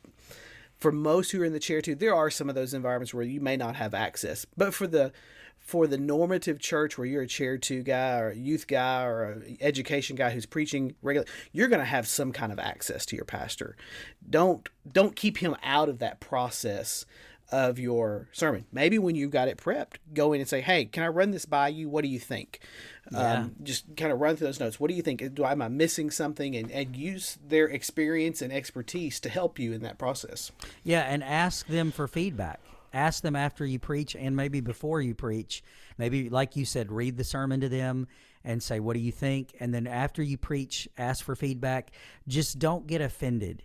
for 0.78 0.90
most 0.90 1.32
who 1.32 1.42
are 1.42 1.44
in 1.44 1.52
the 1.52 1.60
chair 1.60 1.82
two, 1.82 1.94
there 1.94 2.14
are 2.14 2.30
some 2.30 2.48
of 2.48 2.54
those 2.54 2.72
environments 2.72 3.12
where 3.12 3.22
you 3.22 3.42
may 3.42 3.58
not 3.58 3.76
have 3.76 3.92
access. 3.92 4.46
But 4.56 4.72
for 4.72 4.86
the 4.86 5.12
for 5.58 5.86
the 5.86 5.98
normative 5.98 6.58
church 6.58 6.96
where 6.96 7.06
you're 7.06 7.22
a 7.22 7.26
chair 7.26 7.58
two 7.58 7.82
guy 7.82 8.18
or 8.18 8.30
a 8.30 8.36
youth 8.36 8.66
guy 8.66 9.04
or 9.04 9.24
an 9.32 9.58
education 9.60 10.16
guy 10.16 10.30
who's 10.30 10.46
preaching 10.46 10.94
regularly, 11.02 11.30
you're 11.52 11.68
going 11.68 11.80
to 11.80 11.84
have 11.84 12.06
some 12.06 12.32
kind 12.32 12.50
of 12.50 12.58
access 12.58 13.04
to 13.06 13.16
your 13.16 13.24
pastor 13.26 13.76
don't 14.28 14.70
don't 14.90 15.16
keep 15.16 15.38
him 15.38 15.54
out 15.62 15.88
of 15.88 15.98
that 15.98 16.20
process 16.20 17.04
of 17.50 17.78
your 17.78 18.28
sermon. 18.32 18.64
Maybe 18.72 18.98
when 18.98 19.14
you've 19.14 19.30
got 19.30 19.48
it 19.48 19.56
prepped, 19.56 19.96
go 20.12 20.32
in 20.32 20.40
and 20.40 20.48
say, 20.48 20.60
"Hey, 20.60 20.84
can 20.84 21.02
I 21.02 21.08
run 21.08 21.30
this 21.30 21.44
by 21.44 21.68
you? 21.68 21.88
What 21.88 22.02
do 22.02 22.08
you 22.08 22.18
think?" 22.18 22.60
Yeah. 23.12 23.32
Um, 23.34 23.56
just 23.62 23.96
kind 23.96 24.12
of 24.12 24.20
run 24.20 24.36
through 24.36 24.48
those 24.48 24.58
notes. 24.58 24.80
What 24.80 24.88
do 24.88 24.96
you 24.96 25.02
think? 25.02 25.34
Do 25.34 25.44
I 25.44 25.52
am 25.52 25.62
I 25.62 25.68
missing 25.68 26.10
something? 26.10 26.56
And 26.56 26.70
and 26.70 26.96
use 26.96 27.38
their 27.46 27.66
experience 27.66 28.42
and 28.42 28.52
expertise 28.52 29.20
to 29.20 29.28
help 29.28 29.58
you 29.58 29.72
in 29.72 29.82
that 29.82 29.98
process. 29.98 30.50
Yeah, 30.82 31.02
and 31.02 31.22
ask 31.22 31.66
them 31.66 31.92
for 31.92 32.08
feedback. 32.08 32.60
Ask 32.92 33.22
them 33.22 33.36
after 33.36 33.64
you 33.64 33.78
preach, 33.78 34.16
and 34.16 34.34
maybe 34.34 34.60
before 34.60 35.00
you 35.00 35.14
preach. 35.14 35.62
Maybe, 35.98 36.30
like 36.30 36.56
you 36.56 36.64
said, 36.64 36.90
read 36.90 37.16
the 37.16 37.24
sermon 37.24 37.60
to 37.60 37.68
them 37.68 38.08
and 38.42 38.62
say, 38.62 38.80
"What 38.80 38.94
do 38.94 39.00
you 39.00 39.12
think?" 39.12 39.54
And 39.60 39.72
then 39.72 39.86
after 39.86 40.22
you 40.22 40.36
preach, 40.36 40.88
ask 40.98 41.24
for 41.24 41.36
feedback. 41.36 41.92
Just 42.26 42.58
don't 42.58 42.86
get 42.86 43.00
offended 43.00 43.62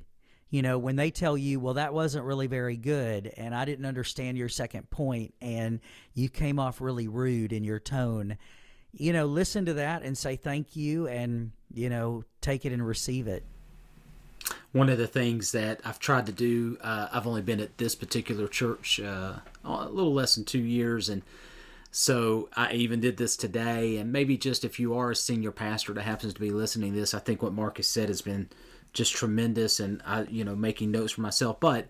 you 0.52 0.62
know, 0.62 0.78
when 0.78 0.98
they 0.98 1.10
tell 1.10 1.38
you, 1.38 1.60
well, 1.60 1.76
that 1.76 1.94
wasn't 1.94 2.26
really 2.26 2.48
very 2.48 2.76
good, 2.76 3.34
and 3.38 3.56
I 3.56 3.64
didn't 3.64 3.86
understand 3.86 4.38
your 4.38 4.50
second 4.50 4.90
point, 4.90 5.34
and 5.42 5.80
you 6.14 6.28
came 6.28 6.60
off 6.60 6.82
really 6.82 7.08
rude 7.08 7.54
in 7.54 7.64
your 7.64 7.80
tone, 7.80 8.38
you 8.94 9.14
know, 9.14 9.26
listen 9.26 9.66
to 9.66 9.74
that 9.76 10.04
and 10.04 10.18
say 10.18 10.36
thank 10.36 10.76
you 10.76 11.08
and, 11.08 11.52
you 11.74 11.90
know, 11.90 12.26
take 12.42 12.66
it 12.66 12.74
and 12.74 12.86
receive 12.86 13.28
it. 13.28 13.44
One 14.74 14.90
of 14.90 14.98
the 14.98 15.08
things 15.08 15.54
that 15.54 15.80
I've 15.86 16.00
tried 16.00 16.26
to 16.26 16.34
do, 16.34 16.78
uh, 16.82 17.08
I've 17.14 17.28
only 17.28 17.42
been 17.42 17.62
at 17.62 17.78
this 17.78 17.96
particular 17.96 18.50
church 18.50 19.00
uh, 19.00 19.36
a 19.64 19.86
little 19.86 20.14
less 20.14 20.36
than 20.36 20.44
two 20.44 20.60
years, 20.60 21.08
and 21.08 21.22
so 21.92 22.50
I 22.58 22.74
even 22.74 23.00
did 23.00 23.16
this 23.16 23.38
today. 23.38 23.98
And 23.98 24.12
maybe 24.12 24.38
just 24.38 24.66
if 24.66 24.80
you 24.80 24.96
are 24.96 25.12
a 25.12 25.16
senior 25.16 25.52
pastor 25.52 25.94
that 25.94 26.04
happens 26.04 26.34
to 26.34 26.40
be 26.42 26.52
listening 26.52 26.94
to 26.94 27.00
this, 27.00 27.14
I 27.14 27.20
think 27.20 27.42
what 27.42 27.54
Marcus 27.54 27.88
said 27.88 28.10
has 28.10 28.22
been 28.22 28.50
just 28.94 29.14
tremendous, 29.14 29.80
and 29.80 30.02
I, 30.06 30.24
you 30.24 30.44
know, 30.44 30.56
making 30.56 30.92
notes 30.92 31.14
for 31.14 31.22
myself. 31.22 31.60
But 31.60 31.88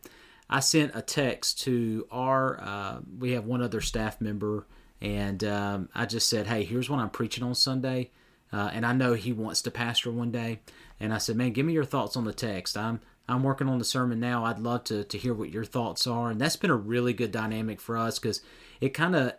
I 0.49 0.59
sent 0.59 0.91
a 0.95 1.01
text 1.01 1.61
to 1.61 2.07
our. 2.11 2.61
Uh, 2.61 2.99
we 3.19 3.31
have 3.31 3.45
one 3.45 3.61
other 3.61 3.81
staff 3.81 4.21
member, 4.21 4.67
and 4.99 5.43
um, 5.43 5.89
I 5.95 6.05
just 6.05 6.29
said, 6.29 6.47
"Hey, 6.47 6.63
here's 6.63 6.89
what 6.89 6.99
I'm 6.99 7.09
preaching 7.09 7.43
on 7.43 7.55
Sunday." 7.55 8.11
Uh, 8.53 8.69
and 8.73 8.85
I 8.85 8.91
know 8.91 9.13
he 9.13 9.31
wants 9.31 9.61
to 9.61 9.71
pastor 9.71 10.11
one 10.11 10.31
day. 10.31 10.59
And 10.99 11.13
I 11.13 11.17
said, 11.17 11.35
"Man, 11.35 11.51
give 11.51 11.65
me 11.65 11.73
your 11.73 11.85
thoughts 11.85 12.17
on 12.17 12.25
the 12.25 12.33
text. 12.33 12.77
I'm 12.77 12.99
I'm 13.27 13.43
working 13.43 13.69
on 13.69 13.79
the 13.79 13.85
sermon 13.85 14.19
now. 14.19 14.45
I'd 14.45 14.59
love 14.59 14.83
to 14.85 15.03
to 15.03 15.17
hear 15.17 15.33
what 15.33 15.51
your 15.51 15.65
thoughts 15.65 16.05
are." 16.05 16.29
And 16.29 16.39
that's 16.39 16.57
been 16.57 16.69
a 16.69 16.75
really 16.75 17.13
good 17.13 17.31
dynamic 17.31 17.79
for 17.79 17.97
us 17.97 18.19
because 18.19 18.41
it 18.79 18.89
kind 18.89 19.15
of 19.15 19.33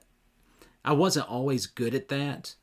I 0.84 0.92
wasn't 0.92 1.30
always 1.30 1.66
good 1.66 1.94
at 1.94 2.08
that. 2.08 2.54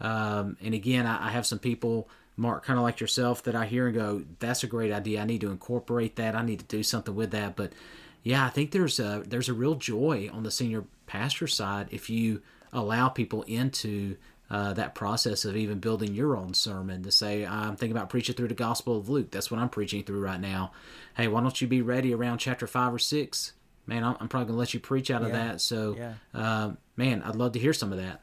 Um, 0.00 0.56
and 0.60 0.74
again, 0.74 1.06
I, 1.06 1.28
I 1.28 1.30
have 1.30 1.46
some 1.46 1.60
people 1.60 2.08
Mark, 2.36 2.64
kind 2.64 2.78
of 2.78 2.82
like 2.82 3.00
yourself, 3.00 3.42
that 3.44 3.54
I 3.54 3.66
hear 3.66 3.86
and 3.86 3.94
go, 3.94 4.24
"That's 4.38 4.62
a 4.62 4.66
great 4.66 4.92
idea. 4.92 5.20
I 5.20 5.24
need 5.24 5.40
to 5.42 5.50
incorporate 5.50 6.16
that. 6.16 6.34
I 6.34 6.42
need 6.42 6.60
to 6.60 6.64
do 6.64 6.82
something 6.82 7.14
with 7.14 7.30
that." 7.32 7.56
But 7.56 7.72
yeah, 8.22 8.44
I 8.44 8.48
think 8.48 8.70
there's 8.70 8.98
a 9.00 9.22
there's 9.26 9.48
a 9.48 9.54
real 9.54 9.74
joy 9.74 10.30
on 10.32 10.42
the 10.42 10.50
senior 10.50 10.84
pastor 11.06 11.46
side 11.46 11.88
if 11.90 12.08
you 12.08 12.42
allow 12.72 13.08
people 13.08 13.42
into 13.42 14.16
uh, 14.52 14.74
that 14.74 14.94
process 14.94 15.46
of 15.46 15.56
even 15.56 15.78
building 15.78 16.14
your 16.14 16.36
own 16.36 16.52
sermon 16.52 17.02
to 17.02 17.10
say, 17.10 17.46
I'm 17.46 17.74
thinking 17.74 17.96
about 17.96 18.10
preaching 18.10 18.34
through 18.34 18.48
the 18.48 18.54
Gospel 18.54 18.98
of 18.98 19.08
Luke. 19.08 19.30
That's 19.30 19.50
what 19.50 19.58
I'm 19.58 19.70
preaching 19.70 20.02
through 20.02 20.20
right 20.20 20.40
now. 20.40 20.72
Hey, 21.16 21.26
why 21.26 21.40
don't 21.40 21.58
you 21.58 21.66
be 21.66 21.80
ready 21.80 22.12
around 22.12 22.38
chapter 22.38 22.66
five 22.66 22.92
or 22.92 22.98
six? 22.98 23.52
Man, 23.86 24.04
I'm, 24.04 24.14
I'm 24.20 24.28
probably 24.28 24.48
gonna 24.48 24.58
let 24.58 24.74
you 24.74 24.80
preach 24.80 25.10
out 25.10 25.22
of 25.22 25.28
yeah. 25.28 25.34
that. 25.34 25.60
So, 25.62 25.96
yeah. 25.96 26.14
um, 26.34 26.78
man, 26.96 27.22
I'd 27.22 27.34
love 27.34 27.52
to 27.52 27.58
hear 27.58 27.72
some 27.72 27.92
of 27.92 27.98
that. 27.98 28.20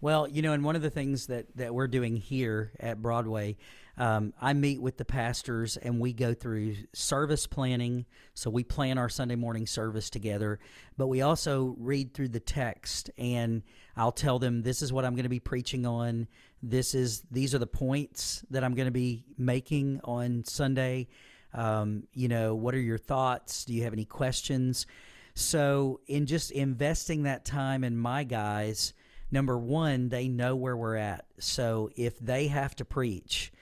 Well, 0.00 0.28
you 0.28 0.42
know, 0.42 0.52
and 0.52 0.64
one 0.64 0.76
of 0.76 0.82
the 0.82 0.90
things 0.90 1.26
that, 1.26 1.56
that 1.56 1.74
we're 1.74 1.88
doing 1.88 2.16
here 2.16 2.72
at 2.80 3.00
Broadway, 3.00 3.56
um, 3.98 4.34
I 4.40 4.52
meet 4.52 4.80
with 4.80 4.98
the 4.98 5.04
pastors 5.04 5.76
and 5.76 6.00
we 6.00 6.12
go 6.12 6.34
through 6.34 6.76
service 6.92 7.46
planning. 7.46 8.04
So 8.34 8.50
we 8.50 8.62
plan 8.62 8.98
our 8.98 9.08
Sunday 9.08 9.36
morning 9.36 9.66
service 9.66 10.10
together, 10.10 10.58
but 10.96 11.06
we 11.06 11.22
also 11.22 11.74
read 11.78 12.12
through 12.12 12.28
the 12.28 12.40
text 12.40 13.10
and 13.16 13.62
I'll 13.96 14.12
tell 14.12 14.38
them 14.38 14.62
this 14.62 14.82
is 14.82 14.92
what 14.92 15.04
I'm 15.04 15.14
going 15.14 15.24
to 15.24 15.30
be 15.30 15.40
preaching 15.40 15.86
on. 15.86 16.28
This 16.62 16.94
is 16.94 17.22
these 17.30 17.54
are 17.54 17.58
the 17.58 17.66
points 17.66 18.44
that 18.50 18.64
I'm 18.64 18.74
going 18.74 18.86
to 18.86 18.92
be 18.92 19.24
making 19.38 20.00
on 20.04 20.44
Sunday. 20.44 21.08
Um, 21.54 22.04
you 22.12 22.28
know, 22.28 22.54
what 22.54 22.74
are 22.74 22.80
your 22.80 22.98
thoughts? 22.98 23.64
Do 23.64 23.72
you 23.72 23.84
have 23.84 23.94
any 23.94 24.04
questions? 24.04 24.86
So, 25.34 26.00
in 26.06 26.26
just 26.26 26.50
investing 26.50 27.24
that 27.24 27.44
time 27.44 27.84
in 27.84 27.96
my 27.96 28.24
guys, 28.24 28.94
number 29.36 29.58
one, 29.58 30.08
they 30.08 30.28
know 30.28 30.56
where 30.56 30.74
we're 30.74 30.96
at. 30.96 31.26
So, 31.38 31.90
if 31.94 32.18
they 32.18 32.48
have 32.48 32.74
to 32.76 32.86
preach, 32.86 33.52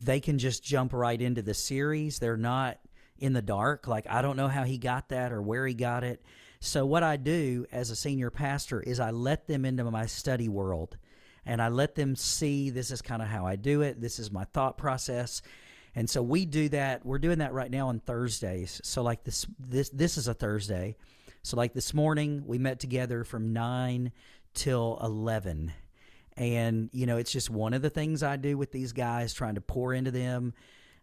they 0.00 0.18
can 0.18 0.38
just 0.38 0.64
jump 0.64 0.92
right 0.92 1.20
into 1.20 1.42
the 1.42 1.54
series. 1.54 2.18
They're 2.18 2.36
not 2.36 2.80
in 3.18 3.32
the 3.32 3.40
dark. 3.40 3.86
Like, 3.86 4.06
I 4.10 4.20
don't 4.20 4.36
know 4.36 4.48
how 4.48 4.64
he 4.64 4.78
got 4.78 5.10
that 5.10 5.30
or 5.30 5.40
where 5.40 5.64
he 5.64 5.74
got 5.74 6.02
it. 6.02 6.24
So, 6.58 6.84
what 6.84 7.04
I 7.04 7.16
do 7.16 7.66
as 7.70 7.90
a 7.90 7.96
senior 7.96 8.30
pastor 8.30 8.80
is 8.80 8.98
I 8.98 9.12
let 9.12 9.46
them 9.46 9.64
into 9.64 9.84
my 9.84 10.06
study 10.06 10.48
world 10.48 10.96
and 11.46 11.62
I 11.62 11.68
let 11.68 11.94
them 11.94 12.16
see 12.16 12.70
this 12.70 12.90
is 12.90 13.00
kind 13.00 13.22
of 13.22 13.28
how 13.28 13.46
I 13.46 13.54
do 13.54 13.82
it. 13.82 14.00
This 14.00 14.18
is 14.18 14.32
my 14.32 14.44
thought 14.44 14.76
process. 14.76 15.40
And 15.94 16.10
so 16.10 16.20
we 16.20 16.46
do 16.46 16.68
that. 16.70 17.06
We're 17.06 17.18
doing 17.18 17.38
that 17.38 17.52
right 17.52 17.70
now 17.70 17.88
on 17.88 18.00
Thursdays. 18.00 18.80
So 18.82 19.02
like 19.02 19.22
this 19.22 19.46
this 19.58 19.88
this 19.90 20.18
is 20.18 20.26
a 20.26 20.34
Thursday. 20.34 20.96
So 21.42 21.56
like 21.56 21.74
this 21.74 21.92
morning 21.92 22.44
we 22.46 22.58
met 22.58 22.80
together 22.80 23.24
from 23.24 23.52
9 23.52 24.12
till 24.54 24.98
11 25.02 25.72
and, 26.36 26.88
you 26.92 27.06
know, 27.06 27.18
it's 27.18 27.32
just 27.32 27.50
one 27.50 27.74
of 27.74 27.82
the 27.82 27.90
things 27.90 28.22
I 28.22 28.36
do 28.36 28.56
with 28.56 28.72
these 28.72 28.92
guys, 28.92 29.34
trying 29.34 29.56
to 29.56 29.60
pour 29.60 29.92
into 29.92 30.10
them, 30.10 30.54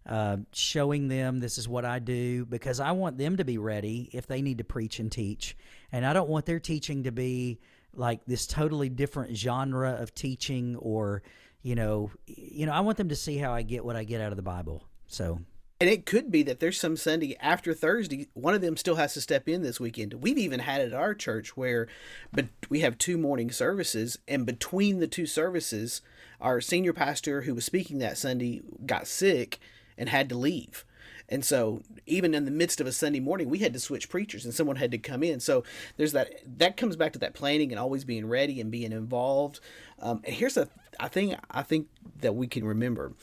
uh, 0.05 0.37
showing 0.51 1.07
them 1.07 1.39
this 1.39 1.57
is 1.57 1.67
what 1.67 1.85
I 1.85 1.99
do, 1.99 2.45
because 2.45 2.79
I 2.79 2.91
want 2.93 3.17
them 3.17 3.37
to 3.37 3.45
be 3.45 3.57
ready 3.57 4.09
if 4.11 4.25
they 4.25 4.41
need 4.41 4.57
to 4.57 4.63
preach 4.63 4.99
and 4.99 5.11
teach. 5.11 5.55
And 5.91 6.05
I 6.05 6.13
don't 6.13 6.29
want 6.29 6.45
their 6.45 6.59
teaching 6.59 7.03
to 7.03 7.11
be 7.11 7.59
like 7.93 8.25
this 8.25 8.47
totally 8.47 8.89
different 8.89 9.35
genre 9.37 9.91
of 9.91 10.15
teaching 10.15 10.75
or, 10.77 11.21
you 11.61 11.75
know, 11.75 12.11
you 12.25 12.65
know, 12.65 12.71
I 12.71 12.79
want 12.79 12.97
them 12.97 13.09
to 13.09 13.15
see 13.15 13.37
how 13.37 13.53
I 13.53 13.61
get 13.61 13.85
what 13.85 13.95
I 13.95 14.03
get 14.03 14.21
out 14.21 14.31
of 14.31 14.37
the 14.37 14.43
Bible. 14.43 14.83
So 15.07 15.41
And 15.81 15.89
it 15.89 16.05
could 16.05 16.29
be 16.29 16.43
that 16.43 16.59
there's 16.59 16.77
some 16.77 16.97
Sunday 16.97 17.37
after 17.39 17.73
Thursday, 17.73 18.27
one 18.33 18.53
of 18.53 18.59
them 18.59 18.75
still 18.75 18.95
has 18.95 19.13
to 19.13 19.21
step 19.21 19.47
in 19.47 19.61
this 19.61 19.79
weekend. 19.79 20.13
We've 20.15 20.37
even 20.37 20.59
had 20.59 20.81
it 20.81 20.91
at 20.91 20.93
our 20.93 21.13
church 21.13 21.55
where 21.55 21.87
but 22.33 22.47
we 22.69 22.81
have 22.81 22.97
two 22.97 23.17
morning 23.17 23.49
services 23.49 24.19
and 24.27 24.45
between 24.45 24.99
the 24.99 25.07
two 25.07 25.25
services, 25.25 26.01
our 26.41 26.59
senior 26.59 26.91
pastor 26.91 27.43
who 27.43 27.55
was 27.55 27.63
speaking 27.63 27.99
that 27.99 28.17
Sunday 28.17 28.61
got 28.85 29.07
sick 29.07 29.59
and 29.97 30.09
had 30.09 30.27
to 30.29 30.35
leave. 30.35 30.83
And 31.29 31.45
so 31.45 31.81
even 32.05 32.33
in 32.33 32.43
the 32.43 32.51
midst 32.51 32.81
of 32.81 32.87
a 32.87 32.91
Sunday 32.91 33.21
morning, 33.21 33.49
we 33.49 33.59
had 33.59 33.71
to 33.71 33.79
switch 33.79 34.09
preachers 34.09 34.43
and 34.43 34.53
someone 34.53 34.75
had 34.75 34.91
to 34.91 34.97
come 34.97 35.23
in. 35.23 35.39
So 35.39 35.63
there's 35.95 36.11
that 36.11 36.41
that 36.57 36.75
comes 36.75 36.97
back 36.97 37.13
to 37.13 37.19
that 37.19 37.35
planning 37.35 37.71
and 37.71 37.79
always 37.79 38.03
being 38.03 38.27
ready 38.27 38.59
and 38.59 38.69
being 38.69 38.91
involved. 38.91 39.61
Um, 39.99 40.19
and 40.25 40.35
here's 40.35 40.57
a 40.57 40.67
I 40.99 41.07
think 41.07 41.35
I 41.49 41.61
think 41.61 41.87
that 42.19 42.35
we 42.35 42.47
can 42.47 42.65
remember 42.65 43.13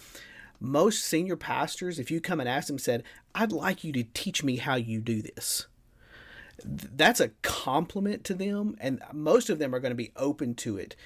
most 0.61 1.05
senior 1.05 1.37
pastors, 1.37 1.99
if 1.99 2.11
you 2.11 2.21
come 2.21 2.41
and 2.41 2.49
ask 2.49 2.69
them, 2.69 2.79
said, 2.79 3.03
I'd 3.35 3.53
like 3.53 3.85
you 3.85 3.93
to 3.93 4.05
teach 4.15 4.43
me 4.43 4.57
how 4.57 4.75
you 4.77 5.01
do 5.01 5.23
this. 5.23 5.67
That's 6.65 7.21
a 7.21 7.29
compliment 7.43 8.25
to 8.25 8.35
them, 8.35 8.77
and 8.81 9.01
most 9.13 9.51
of 9.51 9.59
them 9.59 9.75
are 9.75 9.81
going 9.81 9.91
to 9.91 9.95
be 9.97 10.13
open 10.17 10.55
to 10.57 10.79
it, 10.79 10.97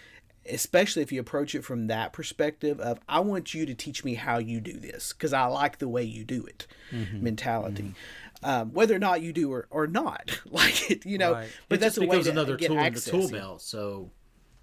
especially 0.49 1.03
if 1.03 1.11
you 1.11 1.21
approach 1.21 1.55
it 1.57 1.65
from 1.65 1.89
that 1.89 2.13
perspective 2.13 2.79
of, 2.81 3.01
I 3.09 3.21
want 3.21 3.53
you 3.53 3.67
to 3.67 3.75
teach 3.75 4.05
me 4.05 4.15
how 4.15 4.39
you 4.39 4.61
do 4.61 4.75
this 4.75 5.13
because 5.13 5.33
I 5.33 5.47
like 5.47 5.79
the 5.79 5.89
way 5.89 6.05
you 6.05 6.25
do 6.25 6.45
it 6.47 6.67
Mm-hmm. 6.93 7.25
mentality. 7.25 7.95
Um, 8.43 8.73
whether 8.73 8.95
or 8.97 8.99
not 8.99 9.21
you 9.23 9.33
do 9.33 9.53
or, 9.53 9.67
or 9.71 9.87
not, 9.87 10.41
like 10.51 10.91
it, 10.91 11.05
you 11.07 11.19
know, 11.19 11.33
Right. 11.35 11.49
but 11.69 11.77
it 11.77 11.81
that's 11.81 11.97
just 11.97 12.07
becomes 12.09 12.27
another 12.27 12.57
tool 12.57 12.79
in 12.79 12.95
the 12.95 13.01
tool 13.01 13.29
belt. 13.29 13.63
So 13.63 14.11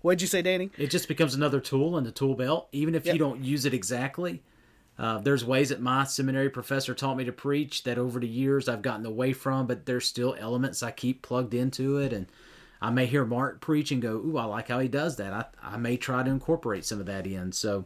What'd 0.02 0.22
you 0.22 0.28
say, 0.28 0.42
Danny? 0.42 0.70
it 0.78 0.88
just 0.88 1.08
becomes 1.08 1.36
another 1.36 1.60
tool 1.60 1.98
in 1.98 2.04
the 2.04 2.12
tool 2.12 2.36
belt, 2.36 2.70
even 2.72 2.96
if 2.96 3.06
Yep. 3.06 3.14
you 3.14 3.20
don't 3.20 3.44
use 3.44 3.66
it 3.66 3.74
exactly. 3.74 4.42
Uh, 5.00 5.20
there's 5.20 5.46
ways 5.46 5.70
that 5.70 5.82
my 5.82 6.04
seminary 6.04 6.50
professor 6.50 6.96
taught 6.96 7.18
me 7.18 7.26
to 7.26 7.32
preach 7.32 7.84
that 7.84 7.98
over 7.98 8.20
the 8.20 8.28
years 8.28 8.68
I've 8.68 8.82
gotten 8.82 9.06
away 9.06 9.34
from, 9.34 9.68
but 9.68 9.86
there's 9.86 10.08
still 10.08 10.36
elements 10.40 10.82
I 10.82 10.92
keep 10.92 11.22
plugged 11.22 11.54
into 11.54 11.98
it. 11.98 12.14
And 12.14 12.26
I 12.82 12.90
may 12.90 13.06
hear 13.06 13.26
Mark 13.26 13.62
preach 13.62 13.92
and 13.92 14.02
go, 14.02 14.14
Ooh, 14.14 14.38
I 14.38 14.46
like 14.46 14.70
how 14.70 14.80
he 14.80 14.88
does 14.88 15.18
that. 15.18 15.34
I, 15.34 15.46
I 15.62 15.78
may 15.78 15.98
try 15.98 16.24
to 16.24 16.30
incorporate 16.32 16.86
some 16.86 17.00
of 17.00 17.06
that 17.06 17.28
in. 17.28 17.52
So, 17.52 17.86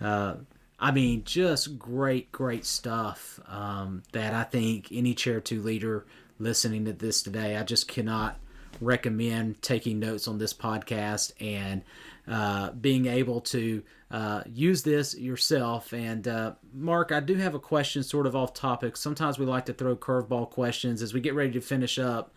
uh, 0.00 0.36
I 0.78 0.92
mean, 0.92 1.24
just 1.24 1.78
great, 1.78 2.32
great 2.32 2.64
stuff 2.64 3.38
um, 3.46 4.02
that 4.12 4.32
I 4.32 4.44
think 4.44 4.88
any 4.90 5.12
chair 5.14 5.40
two 5.40 5.60
leader 5.62 6.06
listening 6.38 6.86
to 6.86 6.94
this 6.94 7.22
today, 7.22 7.56
I 7.56 7.64
just 7.64 7.86
cannot 7.86 8.38
recommend 8.80 9.60
taking 9.60 9.98
notes 9.98 10.26
on 10.26 10.38
this 10.38 10.54
podcast 10.54 11.32
and 11.38 11.82
uh, 12.30 12.70
being 12.70 13.06
able 13.06 13.40
to 13.40 13.82
uh, 14.10 14.42
use 14.46 14.82
this 14.82 15.18
yourself. 15.18 15.92
And 15.92 16.26
uh, 16.28 16.52
Mark, 16.72 17.10
I 17.10 17.20
do 17.20 17.34
have 17.34 17.54
a 17.54 17.58
question 17.58 18.02
sort 18.02 18.26
of 18.26 18.36
off 18.36 18.54
topic. 18.54 18.96
Sometimes 18.96 19.38
we 19.38 19.46
like 19.46 19.66
to 19.66 19.72
throw 19.72 19.96
curveball 19.96 20.50
questions 20.50 21.02
as 21.02 21.12
we 21.12 21.20
get 21.20 21.34
ready 21.34 21.50
to 21.52 21.60
finish 21.60 21.98
up. 21.98 22.32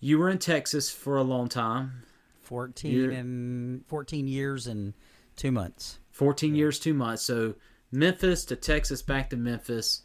You 0.00 0.18
were 0.18 0.28
in 0.28 0.38
Texas 0.38 0.90
for 0.90 1.16
a 1.16 1.22
long 1.22 1.48
time, 1.48 2.02
14 2.42 2.92
You're- 2.92 3.14
and 3.16 3.86
14 3.86 4.28
years 4.28 4.66
and 4.66 4.92
2 5.36 5.50
months. 5.50 5.98
14 6.12 6.54
years, 6.54 6.78
two 6.78 6.94
months. 6.94 7.22
So 7.22 7.54
Memphis 7.90 8.44
to 8.46 8.56
Texas, 8.56 9.02
back 9.02 9.30
to 9.30 9.36
Memphis. 9.36 10.02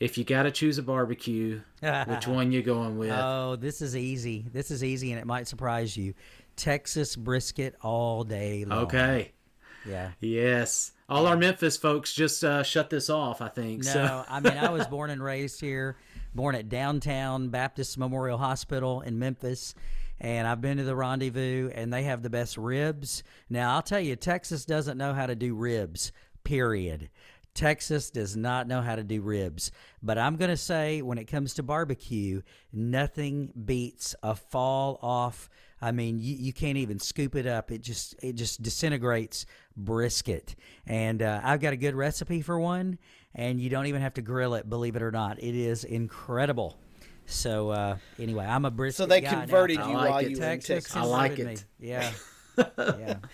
If 0.00 0.16
you 0.18 0.24
got 0.24 0.44
to 0.44 0.50
choose 0.50 0.78
a 0.78 0.82
barbecue, 0.82 1.60
which 2.06 2.26
one 2.26 2.50
you 2.52 2.62
going 2.62 2.96
with? 2.98 3.12
Oh, 3.12 3.56
this 3.56 3.82
is 3.82 3.94
easy. 3.96 4.46
This 4.52 4.70
is 4.70 4.82
easy 4.82 5.12
and 5.12 5.20
it 5.20 5.26
might 5.26 5.46
surprise 5.46 5.96
you. 5.96 6.14
Texas 6.56 7.16
brisket 7.16 7.74
all 7.82 8.24
day 8.24 8.64
long. 8.64 8.80
okay. 8.84 9.32
Yeah. 9.86 10.12
Yes. 10.20 10.92
All 11.08 11.26
our 11.26 11.36
Memphis 11.36 11.76
folks 11.76 12.12
just 12.14 12.44
uh, 12.44 12.62
shut 12.62 12.88
this 12.88 13.10
off, 13.10 13.40
I 13.42 13.48
think. 13.48 13.84
No, 13.84 13.90
So 13.90 14.24
I 14.28 14.40
mean 14.40 14.56
I 14.56 14.70
was 14.70 14.86
born 14.90 15.10
and 15.10 15.22
raised 15.22 15.60
here, 15.60 15.96
born 16.34 16.54
at 16.54 16.68
downtown 16.68 17.48
Baptist 17.48 17.98
Memorial 17.98 18.38
Hospital 18.38 19.00
in 19.00 19.18
Memphis, 19.18 19.74
and 20.20 20.46
I've 20.46 20.60
been 20.60 20.78
to 20.78 20.84
the 20.84 20.94
Rendezvous, 20.94 21.70
and 21.74 21.92
they 21.92 22.04
have 22.04 22.22
the 22.22 22.30
best 22.30 22.56
ribs. 22.56 23.24
Now 23.50 23.74
I'll 23.74 23.82
tell 23.82 24.00
you, 24.00 24.14
Texas 24.14 24.64
doesn't 24.64 24.96
know 24.96 25.14
how 25.14 25.26
to 25.26 25.34
do 25.34 25.54
ribs. 25.54 26.12
Period. 26.44 27.10
Texas 27.54 28.10
does 28.10 28.34
not 28.36 28.66
know 28.66 28.80
how 28.80 28.96
to 28.96 29.02
do 29.04 29.20
ribs. 29.20 29.72
But 30.02 30.16
I'm 30.16 30.36
going 30.36 30.50
to 30.50 30.56
say, 30.56 31.02
when 31.02 31.18
it 31.18 31.26
comes 31.26 31.52
to 31.54 31.62
barbecue, 31.62 32.40
nothing 32.72 33.52
beats 33.66 34.14
a 34.22 34.34
fall 34.34 34.98
off. 35.02 35.50
I 35.82 35.90
mean, 35.92 36.20
you, 36.20 36.36
you 36.36 36.52
can't 36.52 36.78
even 36.78 36.98
scoop 37.00 37.34
it 37.34 37.46
up. 37.46 37.70
It 37.72 37.82
just 37.82 38.14
it 38.22 38.34
just 38.36 38.62
disintegrates 38.62 39.44
brisket. 39.76 40.54
And 40.86 41.20
uh, 41.20 41.40
I've 41.42 41.60
got 41.60 41.72
a 41.72 41.76
good 41.76 41.94
recipe 41.96 42.40
for 42.40 42.58
one, 42.58 42.98
and 43.34 43.60
you 43.60 43.68
don't 43.68 43.86
even 43.86 44.00
have 44.00 44.14
to 44.14 44.22
grill 44.22 44.54
it. 44.54 44.70
Believe 44.70 44.94
it 44.96 45.02
or 45.02 45.10
not, 45.10 45.42
it 45.42 45.54
is 45.56 45.82
incredible. 45.84 46.78
So 47.26 47.70
uh, 47.70 47.96
anyway, 48.18 48.44
I'm 48.46 48.64
a 48.64 48.70
brisket. 48.70 48.96
So 48.96 49.06
they 49.06 49.20
guy 49.20 49.32
now. 49.32 49.40
converted 49.40 49.78
I 49.78 49.88
you 49.88 49.94
like 49.94 50.10
while 50.10 50.18
it. 50.18 50.30
you 50.30 50.36
were 50.38 50.44
in 50.44 50.48
Texas 50.50 50.84
Texas. 50.84 50.96
I 50.96 51.02
like 51.04 51.38
it. 51.38 51.46
me. 51.46 51.56
Yeah. 51.80 52.12
yeah. 52.78 53.14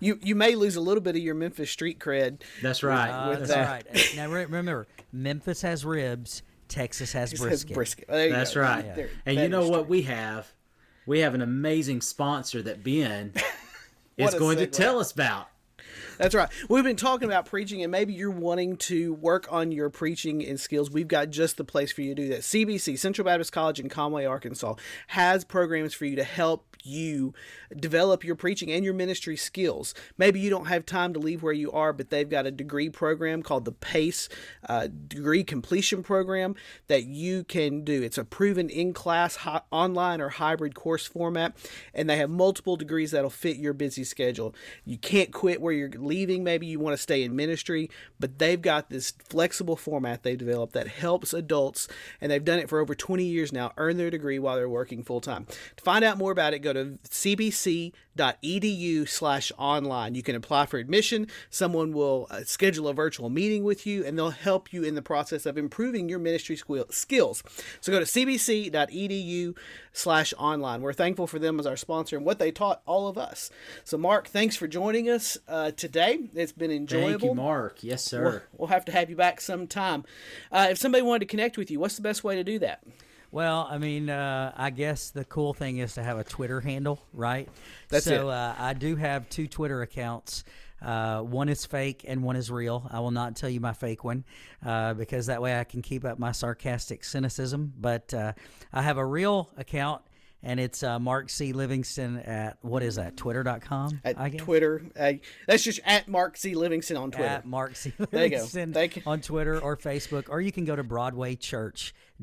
You 0.00 0.18
you 0.22 0.34
may 0.34 0.54
lose 0.54 0.76
a 0.76 0.80
little 0.80 1.02
bit 1.02 1.14
of 1.14 1.22
your 1.22 1.34
Memphis 1.34 1.70
street 1.70 1.98
cred. 2.00 2.40
that's 2.62 2.82
right. 2.82 3.10
Uh, 3.10 3.28
With 3.30 3.38
that's 3.40 3.50
that. 3.52 3.68
right. 3.86 4.12
Now 4.16 4.28
re- 4.30 4.44
remember, 4.46 4.86
Memphis 5.12 5.62
has 5.62 5.84
ribs. 5.84 6.42
Texas 6.68 7.12
has 7.12 7.32
It 7.34 7.36
says 7.36 7.46
brisket. 7.64 7.74
brisket. 7.74 8.04
That's 8.08 8.54
go. 8.54 8.62
right. 8.62 8.94
There- 8.96 9.10
And 9.26 9.36
that 9.36 9.42
you 9.42 9.48
know 9.50 9.68
what 9.68 9.80
true. 9.80 9.88
we 9.90 10.02
have? 10.02 10.50
We 11.06 11.20
have 11.20 11.34
an 11.34 11.42
amazing 11.42 12.00
sponsor 12.00 12.62
that 12.62 12.82
Ben 12.82 13.32
is 14.16 14.34
going 14.34 14.58
to 14.58 14.66
tell 14.66 14.98
us 14.98 15.12
about. 15.12 15.48
That's 16.18 16.34
right. 16.34 16.48
We've 16.68 16.84
been 16.84 16.96
talking 16.96 17.26
about 17.26 17.46
preaching, 17.46 17.82
and 17.82 17.90
maybe 17.90 18.12
you're 18.12 18.30
wanting 18.30 18.76
to 18.76 19.14
work 19.14 19.48
on 19.50 19.72
your 19.72 19.90
preaching 19.90 20.44
and 20.46 20.60
skills. 20.60 20.90
We've 20.90 21.08
got 21.08 21.30
just 21.30 21.56
the 21.56 21.64
place 21.64 21.90
for 21.90 22.02
you 22.02 22.14
to 22.14 22.22
do 22.22 22.28
that. 22.28 22.40
CBC, 22.40 22.98
Central 22.98 23.24
Baptist 23.24 23.52
College 23.52 23.80
in 23.80 23.88
Conway, 23.88 24.24
Arkansas, 24.24 24.74
has 25.08 25.44
programs 25.44 25.94
for 25.94 26.04
you 26.04 26.16
to 26.16 26.24
help 26.24 26.71
you 26.82 27.34
develop 27.76 28.24
your 28.24 28.34
preaching 28.34 28.70
and 28.70 28.84
your 28.84 28.94
ministry 28.94 29.36
skills. 29.36 29.94
Maybe 30.18 30.40
you 30.40 30.50
don't 30.50 30.66
have 30.66 30.86
time 30.86 31.12
to 31.14 31.20
leave 31.20 31.42
where 31.42 31.52
you 31.52 31.72
are, 31.72 31.92
but 31.92 32.10
they've 32.10 32.28
got 32.28 32.46
a 32.46 32.50
degree 32.50 32.88
program 32.88 33.42
called 33.42 33.64
the 33.64 33.72
PACE 33.72 34.28
uh, 34.68 34.88
Degree 35.08 35.44
Completion 35.44 36.02
Program 36.02 36.54
that 36.88 37.04
you 37.04 37.44
can 37.44 37.84
do. 37.84 38.02
It's 38.02 38.18
a 38.18 38.24
proven 38.24 38.68
in 38.68 38.92
class, 38.92 39.36
hi- 39.36 39.62
online, 39.70 40.20
or 40.20 40.30
hybrid 40.30 40.74
course 40.74 41.06
format, 41.06 41.56
and 41.94 42.08
they 42.08 42.16
have 42.16 42.30
multiple 42.30 42.76
degrees 42.76 43.10
that'll 43.10 43.30
fit 43.30 43.56
your 43.56 43.72
busy 43.72 44.04
schedule. 44.04 44.54
You 44.84 44.98
can't 44.98 45.32
quit 45.32 45.60
where 45.60 45.72
you're 45.72 45.90
leaving. 45.90 46.44
Maybe 46.44 46.66
you 46.66 46.78
want 46.78 46.94
to 46.94 47.02
stay 47.02 47.22
in 47.22 47.36
ministry, 47.36 47.90
but 48.18 48.38
they've 48.38 48.60
got 48.60 48.90
this 48.90 49.10
flexible 49.10 49.76
format 49.76 50.22
they've 50.22 50.38
developed 50.38 50.72
that 50.74 50.88
helps 50.88 51.32
adults, 51.32 51.88
and 52.20 52.30
they've 52.30 52.44
done 52.44 52.58
it 52.58 52.68
for 52.68 52.80
over 52.80 52.94
20 52.94 53.24
years 53.24 53.52
now, 53.52 53.72
earn 53.76 53.96
their 53.96 54.10
degree 54.10 54.38
while 54.38 54.56
they're 54.56 54.68
working 54.68 55.02
full 55.02 55.20
time. 55.20 55.46
To 55.76 55.84
find 55.84 56.04
out 56.04 56.18
more 56.18 56.32
about 56.32 56.54
it, 56.54 56.60
go 56.60 56.71
go 56.72 56.84
to 56.84 56.98
cbc.edu 57.08 57.92
slash 59.08 59.52
online. 59.58 60.14
You 60.14 60.22
can 60.22 60.36
apply 60.36 60.66
for 60.66 60.78
admission. 60.78 61.26
Someone 61.50 61.92
will 61.92 62.26
uh, 62.30 62.44
schedule 62.44 62.88
a 62.88 62.94
virtual 62.94 63.30
meeting 63.30 63.64
with 63.64 63.86
you, 63.86 64.04
and 64.04 64.18
they'll 64.18 64.30
help 64.30 64.72
you 64.72 64.82
in 64.82 64.94
the 64.94 65.02
process 65.02 65.46
of 65.46 65.58
improving 65.58 66.08
your 66.08 66.18
ministry 66.18 66.58
skills. 66.90 67.42
So 67.80 67.92
go 67.92 67.98
to 67.98 68.04
cbc.edu 68.04 69.56
slash 69.92 70.34
online. 70.38 70.82
We're 70.82 70.92
thankful 70.92 71.26
for 71.26 71.38
them 71.38 71.60
as 71.60 71.66
our 71.66 71.76
sponsor 71.76 72.16
and 72.16 72.24
what 72.24 72.38
they 72.38 72.50
taught 72.50 72.82
all 72.86 73.08
of 73.08 73.18
us. 73.18 73.50
So, 73.84 73.98
Mark, 73.98 74.28
thanks 74.28 74.56
for 74.56 74.66
joining 74.66 75.08
us 75.08 75.38
uh, 75.48 75.72
today. 75.72 76.30
It's 76.34 76.52
been 76.52 76.70
enjoyable. 76.70 77.10
Thank 77.10 77.22
you, 77.22 77.34
Mark. 77.34 77.78
Yes, 77.82 78.04
sir. 78.04 78.22
We'll, 78.22 78.40
we'll 78.58 78.68
have 78.68 78.84
to 78.86 78.92
have 78.92 79.10
you 79.10 79.16
back 79.16 79.40
sometime. 79.40 80.04
Uh, 80.50 80.68
if 80.70 80.78
somebody 80.78 81.02
wanted 81.02 81.20
to 81.20 81.26
connect 81.26 81.58
with 81.58 81.70
you, 81.70 81.80
what's 81.80 81.96
the 81.96 82.02
best 82.02 82.24
way 82.24 82.36
to 82.36 82.44
do 82.44 82.58
that? 82.60 82.82
Well, 83.32 83.66
I 83.68 83.78
mean, 83.78 84.10
uh, 84.10 84.52
I 84.54 84.68
guess 84.68 85.08
the 85.08 85.24
cool 85.24 85.54
thing 85.54 85.78
is 85.78 85.94
to 85.94 86.02
have 86.02 86.18
a 86.18 86.24
Twitter 86.24 86.60
handle, 86.60 87.02
right? 87.14 87.48
That's 87.88 88.04
so, 88.04 88.28
it. 88.28 88.32
Uh, 88.32 88.54
I 88.58 88.74
do 88.74 88.94
have 88.94 89.26
two 89.30 89.48
Twitter 89.48 89.80
accounts. 89.80 90.44
Uh, 90.82 91.22
one 91.22 91.48
is 91.48 91.64
fake 91.64 92.04
and 92.06 92.22
one 92.22 92.36
is 92.36 92.50
real. 92.50 92.86
I 92.92 93.00
will 93.00 93.10
not 93.10 93.34
tell 93.34 93.48
you 93.48 93.58
my 93.58 93.72
fake 93.72 94.04
one 94.04 94.24
uh, 94.66 94.92
because 94.92 95.26
that 95.26 95.40
way 95.40 95.58
I 95.58 95.64
can 95.64 95.80
keep 95.80 96.04
up 96.04 96.18
my 96.18 96.32
sarcastic 96.32 97.04
cynicism. 97.04 97.72
But 97.80 98.12
uh, 98.12 98.34
I 98.70 98.82
have 98.82 98.98
a 98.98 99.06
real 99.06 99.48
account 99.56 100.02
and 100.42 100.58
it's 100.58 100.82
uh, 100.82 100.98
Mark 100.98 101.30
C. 101.30 101.52
Livingston 101.52 102.18
at 102.18 102.58
what 102.62 102.82
is 102.82 102.96
that? 102.96 103.16
Twitter.com. 103.16 104.00
At 104.04 104.18
I 104.18 104.28
guess? 104.28 104.40
Twitter. 104.40 104.82
Uh, 104.98 105.12
that's 105.46 105.62
just 105.62 105.80
at 105.84 106.08
Mark 106.08 106.36
C. 106.36 106.54
Livingston 106.54 106.96
on 106.96 107.12
Twitter. 107.12 107.28
At 107.28 107.46
Mark 107.46 107.76
C. 107.76 107.92
Livingston 108.10 108.72
Thank 108.72 108.96
you. 108.96 109.02
on 109.06 109.20
Twitter 109.20 109.60
or 109.60 109.76
Facebook, 109.76 110.24
or 110.28 110.40
you 110.40 110.52
can 110.52 110.64
go 110.64 110.74
to 110.74 110.82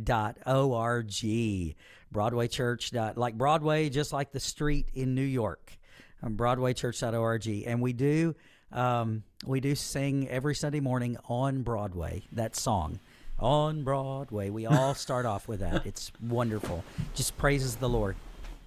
BroadwayChurch.org. 0.03 1.75
Broadway 2.11 2.47
Church. 2.47 2.91
dot, 2.91 3.17
Like 3.17 3.37
Broadway, 3.37 3.89
just 3.89 4.11
like 4.13 4.31
the 4.31 4.39
street 4.39 4.87
in 4.93 5.13
New 5.15 5.21
York. 5.21 5.77
Um, 6.23 6.35
BroadwayChurch.org, 6.35 7.47
and 7.67 7.81
we 7.81 7.93
do 7.93 8.35
um, 8.71 9.23
we 9.45 9.59
do 9.61 9.73
sing 9.75 10.27
every 10.29 10.53
Sunday 10.53 10.79
morning 10.79 11.17
on 11.27 11.63
Broadway 11.63 12.23
that 12.33 12.55
song 12.55 12.99
on 13.39 13.83
Broadway. 13.83 14.49
We 14.49 14.65
all 14.65 14.93
start 14.95 15.25
off 15.25 15.47
with 15.47 15.61
that. 15.61 15.85
It's 15.85 16.11
wonderful. 16.21 16.83
Just 17.15 17.37
praises 17.37 17.75
the 17.77 17.87
Lord. 17.89 18.15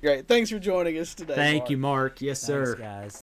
Great. 0.00 0.26
Thanks 0.26 0.50
for 0.50 0.58
joining 0.58 0.98
us 0.98 1.14
today. 1.14 1.34
Thank 1.34 1.60
Mark. 1.62 1.70
you, 1.70 1.76
Mark. 1.76 2.20
Yes, 2.22 2.46
Thanks, 2.46 2.70
sir. 2.70 2.76
guys. 2.76 3.22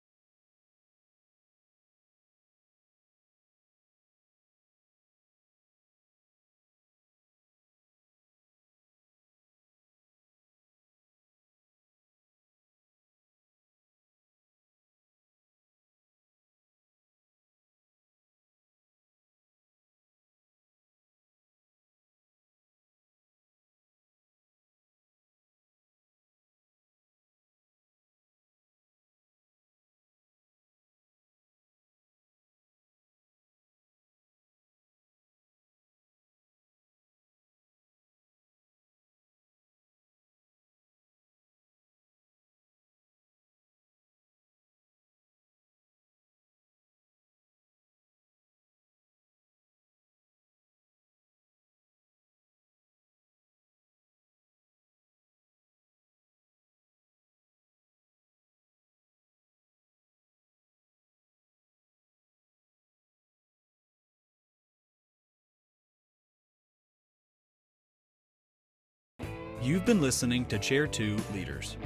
You've 69.64 69.86
been 69.86 70.02
listening 70.02 70.46
to 70.46 70.58
Chair 70.58 70.88
2 70.88 71.18
Leaders. 71.36 71.78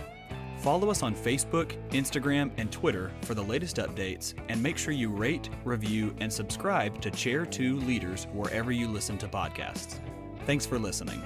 Follow 0.59 0.89
us 0.89 1.03
on 1.03 1.13
Facebook, 1.13 1.75
Instagram, 1.89 2.49
and 2.55 2.71
Twitter 2.71 3.11
for 3.23 3.33
the 3.33 3.43
latest 3.43 3.75
updates, 3.75 4.33
and 4.47 4.63
make 4.63 4.77
sure 4.77 4.93
you 4.93 5.09
rate, 5.09 5.49
review, 5.65 6.15
and 6.21 6.31
subscribe 6.31 7.01
to 7.01 7.11
Chair 7.11 7.45
2 7.45 7.75
Leaders 7.81 8.27
wherever 8.31 8.71
you 8.71 8.87
listen 8.87 9.17
to 9.17 9.27
podcasts. 9.27 9.99
Thanks 10.45 10.65
for 10.65 10.79
listening. 10.79 11.21